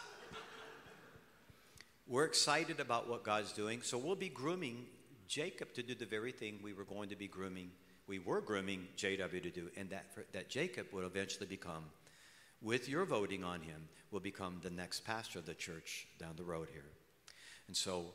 We're 2.06 2.24
excited 2.24 2.80
about 2.80 3.08
what 3.08 3.22
God's 3.22 3.52
doing, 3.52 3.82
so 3.82 3.98
we'll 3.98 4.16
be 4.16 4.28
grooming 4.28 4.86
Jacob 5.28 5.74
to 5.74 5.82
do 5.82 5.94
the 5.94 6.06
very 6.06 6.32
thing 6.32 6.58
we 6.62 6.72
were 6.72 6.84
going 6.84 7.08
to 7.10 7.16
be 7.16 7.26
grooming. 7.26 7.70
We 8.08 8.18
were 8.18 8.40
grooming 8.40 8.88
JW 8.96 9.42
to 9.42 9.50
do, 9.50 9.68
and 9.76 9.90
that 9.90 10.06
that 10.32 10.48
Jacob 10.48 10.86
would 10.92 11.04
eventually 11.04 11.46
become, 11.46 11.84
with 12.60 12.88
your 12.88 13.04
voting 13.04 13.44
on 13.44 13.60
him, 13.60 13.88
will 14.10 14.20
become 14.20 14.58
the 14.62 14.70
next 14.70 15.04
pastor 15.04 15.38
of 15.38 15.46
the 15.46 15.54
church 15.54 16.08
down 16.18 16.32
the 16.36 16.44
road 16.44 16.68
here. 16.72 16.90
And 17.68 17.76
so, 17.76 18.06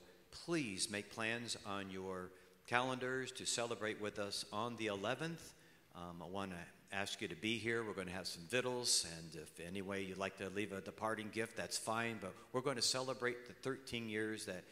please 0.45 0.89
make 0.89 1.13
plans 1.13 1.55
on 1.65 1.91
your 1.91 2.31
calendars 2.67 3.31
to 3.33 3.45
celebrate 3.45 4.01
with 4.01 4.19
us 4.19 4.43
on 4.51 4.75
the 4.77 4.87
11th 4.87 5.53
um, 5.95 6.23
I 6.23 6.25
want 6.25 6.51
to 6.51 6.95
ask 6.95 7.21
you 7.21 7.27
to 7.27 7.35
be 7.35 7.59
here. 7.59 7.83
We're 7.83 7.93
going 7.93 8.07
to 8.07 8.13
have 8.13 8.25
some 8.25 8.41
victuals, 8.49 9.05
and 9.17 9.43
if 9.43 9.59
any 9.65 9.83
way 9.83 10.01
you'd 10.01 10.17
like 10.17 10.37
to 10.39 10.49
leave 10.49 10.71
a 10.71 10.81
departing 10.81 11.29
gift, 11.31 11.55
that's 11.55 11.77
fine. 11.77 12.17
But 12.19 12.33
we're 12.51 12.61
going 12.61 12.77
to 12.77 12.81
celebrate 12.81 13.45
the 13.45 13.53
13 13.53 14.09
years 14.09 14.45
that 14.45 14.63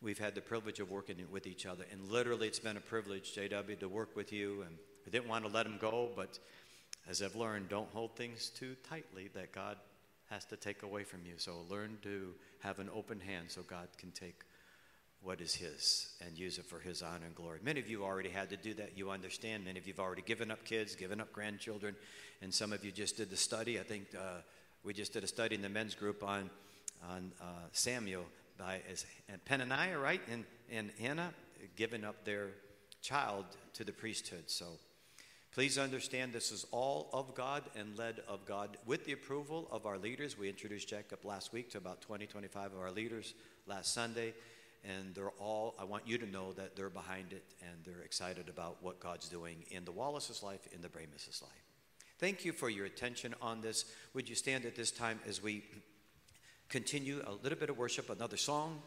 we've 0.00 0.18
had 0.18 0.34
the 0.34 0.40
privilege 0.40 0.80
of 0.80 0.90
working 0.90 1.16
with 1.30 1.46
each 1.46 1.66
other. 1.66 1.84
And 1.90 2.10
literally, 2.10 2.46
it's 2.46 2.58
been 2.58 2.76
a 2.76 2.80
privilege, 2.80 3.34
JW, 3.34 3.78
to 3.80 3.88
work 3.88 4.14
with 4.16 4.32
you. 4.32 4.62
And 4.62 4.76
I 5.06 5.10
didn't 5.10 5.28
want 5.28 5.44
to 5.44 5.50
let 5.50 5.66
him 5.66 5.78
go, 5.80 6.10
but 6.14 6.38
as 7.08 7.22
I've 7.22 7.36
learned, 7.36 7.68
don't 7.68 7.88
hold 7.90 8.16
things 8.16 8.50
too 8.50 8.76
tightly 8.88 9.28
that 9.34 9.52
God 9.52 9.76
has 10.30 10.44
to 10.46 10.56
take 10.56 10.82
away 10.82 11.04
from 11.04 11.20
you. 11.24 11.34
So 11.36 11.64
learn 11.70 11.98
to 12.02 12.34
have 12.60 12.78
an 12.78 12.90
open 12.94 13.20
hand 13.20 13.46
so 13.48 13.62
God 13.62 13.88
can 13.96 14.10
take 14.10 14.44
what 15.22 15.40
is 15.40 15.54
His 15.54 16.12
and 16.24 16.38
use 16.38 16.58
it 16.58 16.66
for 16.66 16.78
His 16.78 17.02
honor 17.02 17.26
and 17.26 17.34
glory. 17.34 17.58
Many 17.62 17.80
of 17.80 17.88
you 17.88 18.04
already 18.04 18.28
had 18.28 18.50
to 18.50 18.56
do 18.56 18.74
that. 18.74 18.96
You 18.96 19.10
understand. 19.10 19.64
Many 19.64 19.78
of 19.78 19.86
you 19.86 19.92
have 19.94 20.00
already 20.00 20.22
given 20.22 20.50
up 20.50 20.64
kids, 20.64 20.94
given 20.94 21.20
up 21.20 21.32
grandchildren, 21.32 21.96
and 22.42 22.52
some 22.52 22.72
of 22.72 22.84
you 22.84 22.92
just 22.92 23.16
did 23.16 23.30
the 23.30 23.36
study. 23.36 23.80
I 23.80 23.82
think 23.82 24.06
uh, 24.16 24.42
we 24.84 24.92
just 24.92 25.12
did 25.12 25.24
a 25.24 25.26
study 25.26 25.56
in 25.56 25.62
the 25.62 25.68
men's 25.68 25.94
group 25.94 26.22
on 26.22 26.50
on 27.10 27.32
uh, 27.40 27.66
Samuel 27.72 28.24
by 28.58 28.80
as, 28.90 29.06
and 29.28 29.44
Peninnah, 29.44 29.98
right, 29.98 30.20
and 30.30 30.44
and 30.70 30.90
Hannah 31.00 31.32
giving 31.76 32.04
up 32.04 32.24
their 32.24 32.50
child 33.02 33.44
to 33.74 33.84
the 33.84 33.92
priesthood. 33.92 34.44
So. 34.46 34.66
Please 35.54 35.78
understand 35.78 36.32
this 36.32 36.52
is 36.52 36.66
all 36.70 37.08
of 37.12 37.34
God 37.34 37.64
and 37.74 37.98
led 37.98 38.20
of 38.28 38.44
God 38.44 38.76
with 38.86 39.06
the 39.06 39.12
approval 39.12 39.66
of 39.72 39.86
our 39.86 39.98
leaders. 39.98 40.38
We 40.38 40.48
introduced 40.48 40.88
Jacob 40.88 41.24
last 41.24 41.54
week 41.54 41.70
to 41.70 41.78
about 41.78 42.02
20, 42.02 42.26
25 42.26 42.74
of 42.74 42.78
our 42.78 42.92
leaders 42.92 43.34
last 43.66 43.94
Sunday 43.94 44.34
and 44.84 45.14
they're 45.14 45.30
all, 45.38 45.74
I 45.78 45.84
want 45.84 46.06
you 46.06 46.18
to 46.18 46.26
know 46.26 46.52
that 46.54 46.76
they're 46.76 46.90
behind 46.90 47.32
it 47.32 47.44
and 47.62 47.84
they're 47.84 48.04
excited 48.04 48.48
about 48.48 48.76
what 48.82 49.00
God's 49.00 49.28
doing 49.28 49.64
in 49.70 49.84
the 49.84 49.92
Wallace's 49.92 50.42
life, 50.42 50.68
in 50.72 50.80
the 50.80 50.88
Bramis's 50.88 51.42
life. 51.42 51.52
Thank 52.18 52.44
you 52.44 52.52
for 52.52 52.68
your 52.68 52.86
attention 52.86 53.34
on 53.40 53.60
this. 53.60 53.84
Would 54.14 54.28
you 54.28 54.34
stand 54.34 54.64
at 54.64 54.76
this 54.76 54.90
time 54.90 55.20
as 55.26 55.42
we 55.42 55.64
continue 56.68 57.22
a 57.26 57.32
little 57.42 57.58
bit 57.58 57.70
of 57.70 57.78
worship, 57.78 58.10
another 58.10 58.36
song? 58.36 58.80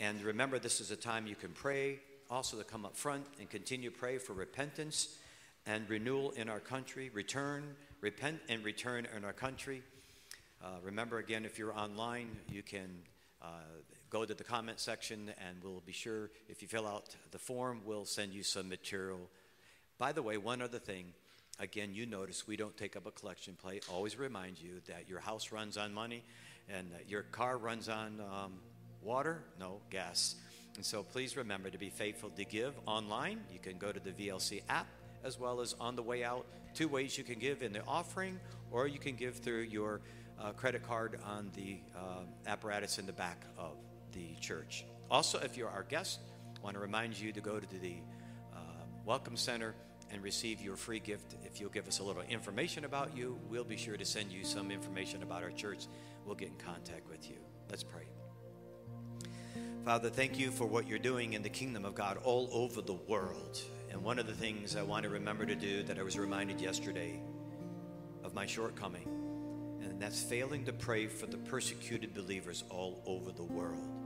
And 0.00 0.22
remember, 0.22 0.58
this 0.58 0.80
is 0.80 0.90
a 0.90 0.96
time 0.96 1.26
you 1.26 1.34
can 1.34 1.50
pray, 1.50 1.98
also 2.30 2.56
to 2.56 2.64
come 2.64 2.84
up 2.84 2.96
front 2.96 3.24
and 3.40 3.48
continue 3.48 3.90
to 3.90 3.96
pray 3.96 4.18
for 4.18 4.32
repentance 4.32 5.16
and 5.66 5.88
renewal 5.88 6.32
in 6.32 6.48
our 6.48 6.60
country, 6.60 7.10
return, 7.12 7.64
repent 8.00 8.40
and 8.48 8.64
return 8.64 9.06
in 9.16 9.24
our 9.24 9.32
country. 9.32 9.82
Uh, 10.62 10.68
remember, 10.82 11.18
again, 11.18 11.44
if 11.44 11.58
you're 11.58 11.76
online, 11.76 12.28
you 12.48 12.62
can. 12.62 12.88
Uh, 13.40 13.46
go 14.10 14.24
to 14.24 14.34
the 14.34 14.44
comment 14.44 14.80
section 14.80 15.30
and 15.46 15.56
we'll 15.62 15.82
be 15.84 15.92
sure 15.92 16.30
if 16.48 16.62
you 16.62 16.68
fill 16.68 16.86
out 16.86 17.14
the 17.30 17.38
form, 17.38 17.80
we'll 17.84 18.04
send 18.04 18.32
you 18.32 18.42
some 18.42 18.68
material. 18.68 19.20
By 19.98 20.12
the 20.12 20.22
way, 20.22 20.38
one 20.38 20.62
other 20.62 20.78
thing. 20.78 21.12
Again, 21.60 21.90
you 21.92 22.06
notice 22.06 22.46
we 22.46 22.56
don't 22.56 22.76
take 22.76 22.96
up 22.96 23.06
a 23.06 23.10
collection 23.10 23.56
plate. 23.60 23.84
Always 23.92 24.16
remind 24.16 24.60
you 24.60 24.80
that 24.86 25.08
your 25.08 25.18
house 25.18 25.50
runs 25.50 25.76
on 25.76 25.92
money 25.92 26.22
and 26.68 26.90
your 27.06 27.22
car 27.22 27.58
runs 27.58 27.88
on 27.88 28.20
um, 28.20 28.54
water, 29.02 29.42
no, 29.58 29.80
gas. 29.90 30.36
And 30.76 30.84
so 30.84 31.02
please 31.02 31.36
remember 31.36 31.70
to 31.70 31.78
be 31.78 31.90
faithful 31.90 32.30
to 32.30 32.44
give 32.44 32.74
online. 32.86 33.40
You 33.52 33.58
can 33.58 33.78
go 33.78 33.90
to 33.90 34.00
the 34.00 34.10
VLC 34.10 34.62
app 34.68 34.86
as 35.24 35.38
well 35.38 35.60
as 35.60 35.74
on 35.80 35.96
the 35.96 36.02
way 36.02 36.24
out. 36.24 36.46
Two 36.74 36.88
ways 36.88 37.18
you 37.18 37.24
can 37.24 37.38
give 37.38 37.62
in 37.62 37.72
the 37.72 37.84
offering, 37.86 38.38
or 38.70 38.86
you 38.86 38.98
can 38.98 39.16
give 39.16 39.36
through 39.36 39.62
your 39.62 40.00
uh, 40.40 40.52
credit 40.52 40.86
card 40.86 41.18
on 41.24 41.50
the 41.56 41.78
uh, 41.96 42.22
apparatus 42.46 42.98
in 42.98 43.06
the 43.06 43.12
back 43.12 43.44
of 43.56 43.76
the 44.12 44.34
church. 44.40 44.84
Also, 45.10 45.38
if 45.40 45.56
you're 45.56 45.70
our 45.70 45.82
guest, 45.82 46.20
I 46.56 46.64
want 46.64 46.74
to 46.74 46.80
remind 46.80 47.18
you 47.18 47.32
to 47.32 47.40
go 47.40 47.58
to 47.58 47.80
the 47.80 47.96
uh, 48.54 48.58
Welcome 49.04 49.36
Center 49.36 49.74
and 50.10 50.22
receive 50.22 50.60
your 50.60 50.76
free 50.76 51.00
gift. 51.00 51.34
If 51.44 51.60
you'll 51.60 51.70
give 51.70 51.86
us 51.86 51.98
a 51.98 52.04
little 52.04 52.22
information 52.22 52.84
about 52.84 53.16
you, 53.16 53.38
we'll 53.48 53.64
be 53.64 53.76
sure 53.76 53.96
to 53.96 54.04
send 54.04 54.32
you 54.32 54.44
some 54.44 54.70
information 54.70 55.22
about 55.22 55.42
our 55.42 55.50
church. 55.50 55.86
We'll 56.24 56.34
get 56.34 56.48
in 56.48 56.56
contact 56.56 57.08
with 57.08 57.28
you. 57.28 57.36
Let's 57.70 57.82
pray. 57.82 58.04
Father, 59.84 60.10
thank 60.10 60.38
you 60.38 60.50
for 60.50 60.66
what 60.66 60.86
you're 60.86 60.98
doing 60.98 61.32
in 61.32 61.42
the 61.42 61.48
kingdom 61.48 61.84
of 61.84 61.94
God 61.94 62.18
all 62.24 62.48
over 62.52 62.82
the 62.82 62.98
world. 63.08 63.60
And 63.90 64.02
one 64.02 64.18
of 64.18 64.26
the 64.26 64.34
things 64.34 64.76
I 64.76 64.82
want 64.82 65.04
to 65.04 65.08
remember 65.08 65.46
to 65.46 65.54
do 65.54 65.82
that 65.84 65.98
I 65.98 66.02
was 66.02 66.18
reminded 66.18 66.60
yesterday 66.60 67.20
of 68.22 68.34
my 68.34 68.44
shortcoming, 68.44 69.08
and 69.82 70.00
that's 70.00 70.22
failing 70.22 70.64
to 70.66 70.72
pray 70.72 71.06
for 71.06 71.26
the 71.26 71.38
persecuted 71.38 72.12
believers 72.12 72.64
all 72.68 73.02
over 73.06 73.32
the 73.32 73.44
world 73.44 73.98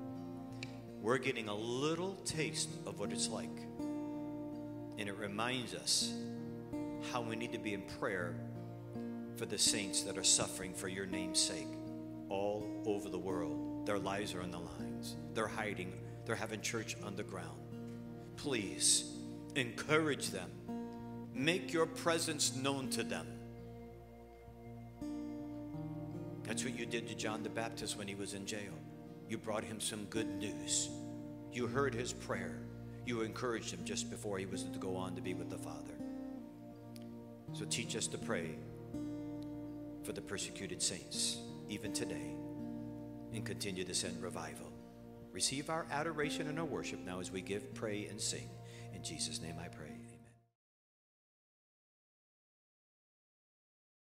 we're 1.03 1.19
getting 1.19 1.49
a 1.49 1.55
little 1.55 2.15
taste 2.25 2.71
of 2.87 3.01
what 3.01 3.11
it's 3.11 3.29
like. 3.29 3.51
And 5.03 5.09
it 5.09 5.19
reminds 5.19 5.75
us 5.75 6.13
how 7.11 7.23
we 7.23 7.35
need 7.35 7.51
to 7.55 7.59
be 7.59 7.75
in 7.75 7.83
prayer 7.99 8.37
for 9.35 9.47
the 9.47 9.59
saints 9.59 10.03
that 10.03 10.17
are 10.17 10.23
suffering 10.23 10.73
for 10.73 10.87
your 10.87 11.07
name's 11.07 11.41
sake 11.41 11.67
all 12.29 12.65
over 12.87 13.09
the 13.09 13.19
world. 13.19 13.85
Their 13.85 13.99
lives 13.99 14.33
are 14.33 14.43
on 14.43 14.53
the 14.53 14.61
lines, 14.61 15.17
they're 15.35 15.49
hiding, 15.49 15.93
they're 16.25 16.37
having 16.37 16.61
church 16.61 16.97
underground. 17.05 17.59
Please 18.37 19.11
encourage 19.57 20.31
them, 20.31 20.49
make 21.35 21.73
your 21.73 21.87
presence 21.87 22.55
known 22.55 22.89
to 22.91 23.03
them. 23.03 23.27
That's 26.45 26.63
what 26.63 26.79
you 26.79 26.87
did 26.87 27.09
to 27.09 27.17
John 27.17 27.43
the 27.43 27.51
Baptist 27.51 27.99
when 27.99 28.07
he 28.07 28.15
was 28.15 28.35
in 28.35 28.47
jail. 28.47 28.79
You 29.29 29.37
brought 29.37 29.65
him 29.65 29.81
some 29.81 30.05
good 30.05 30.29
news. 30.29 30.91
You 31.53 31.67
heard 31.67 31.93
his 31.93 32.13
prayer. 32.13 32.62
You 33.05 33.23
encouraged 33.23 33.73
him 33.73 33.85
just 33.85 34.11
before 34.11 34.39
he 34.39 34.47
was 34.47 34.63
to 34.65 34.79
go 34.79 34.97
on 34.97 35.15
to 35.17 35.23
be 35.23 35.35
with 35.35 35.51
the 35.51 35.59
Father. 35.59 35.95
So 37.53 37.65
teach 37.65 37.97
us 37.97 38.07
to 38.09 38.19
pray 38.19 38.57
for 40.05 40.13
the 40.13 40.21
persecuted 40.21 40.81
saints, 40.81 41.39
even 41.69 41.93
today, 41.93 42.35
and 43.35 43.45
continue 43.45 43.85
to 43.85 43.95
send 43.95 44.23
revival. 44.23 44.73
Receive 45.33 45.71
our 45.71 45.87
adoration 45.91 46.49
and 46.49 46.59
our 46.59 46.65
worship 46.65 47.01
now 47.05 47.21
as 47.21 47.31
we 47.31 47.41
give, 47.41 47.75
pray, 47.75 48.07
and 48.07 48.21
sing. 48.21 48.49
In 48.95 49.03
Jesus' 49.03 49.41
name 49.41 49.57
I 49.63 49.69
pray. 49.69 49.92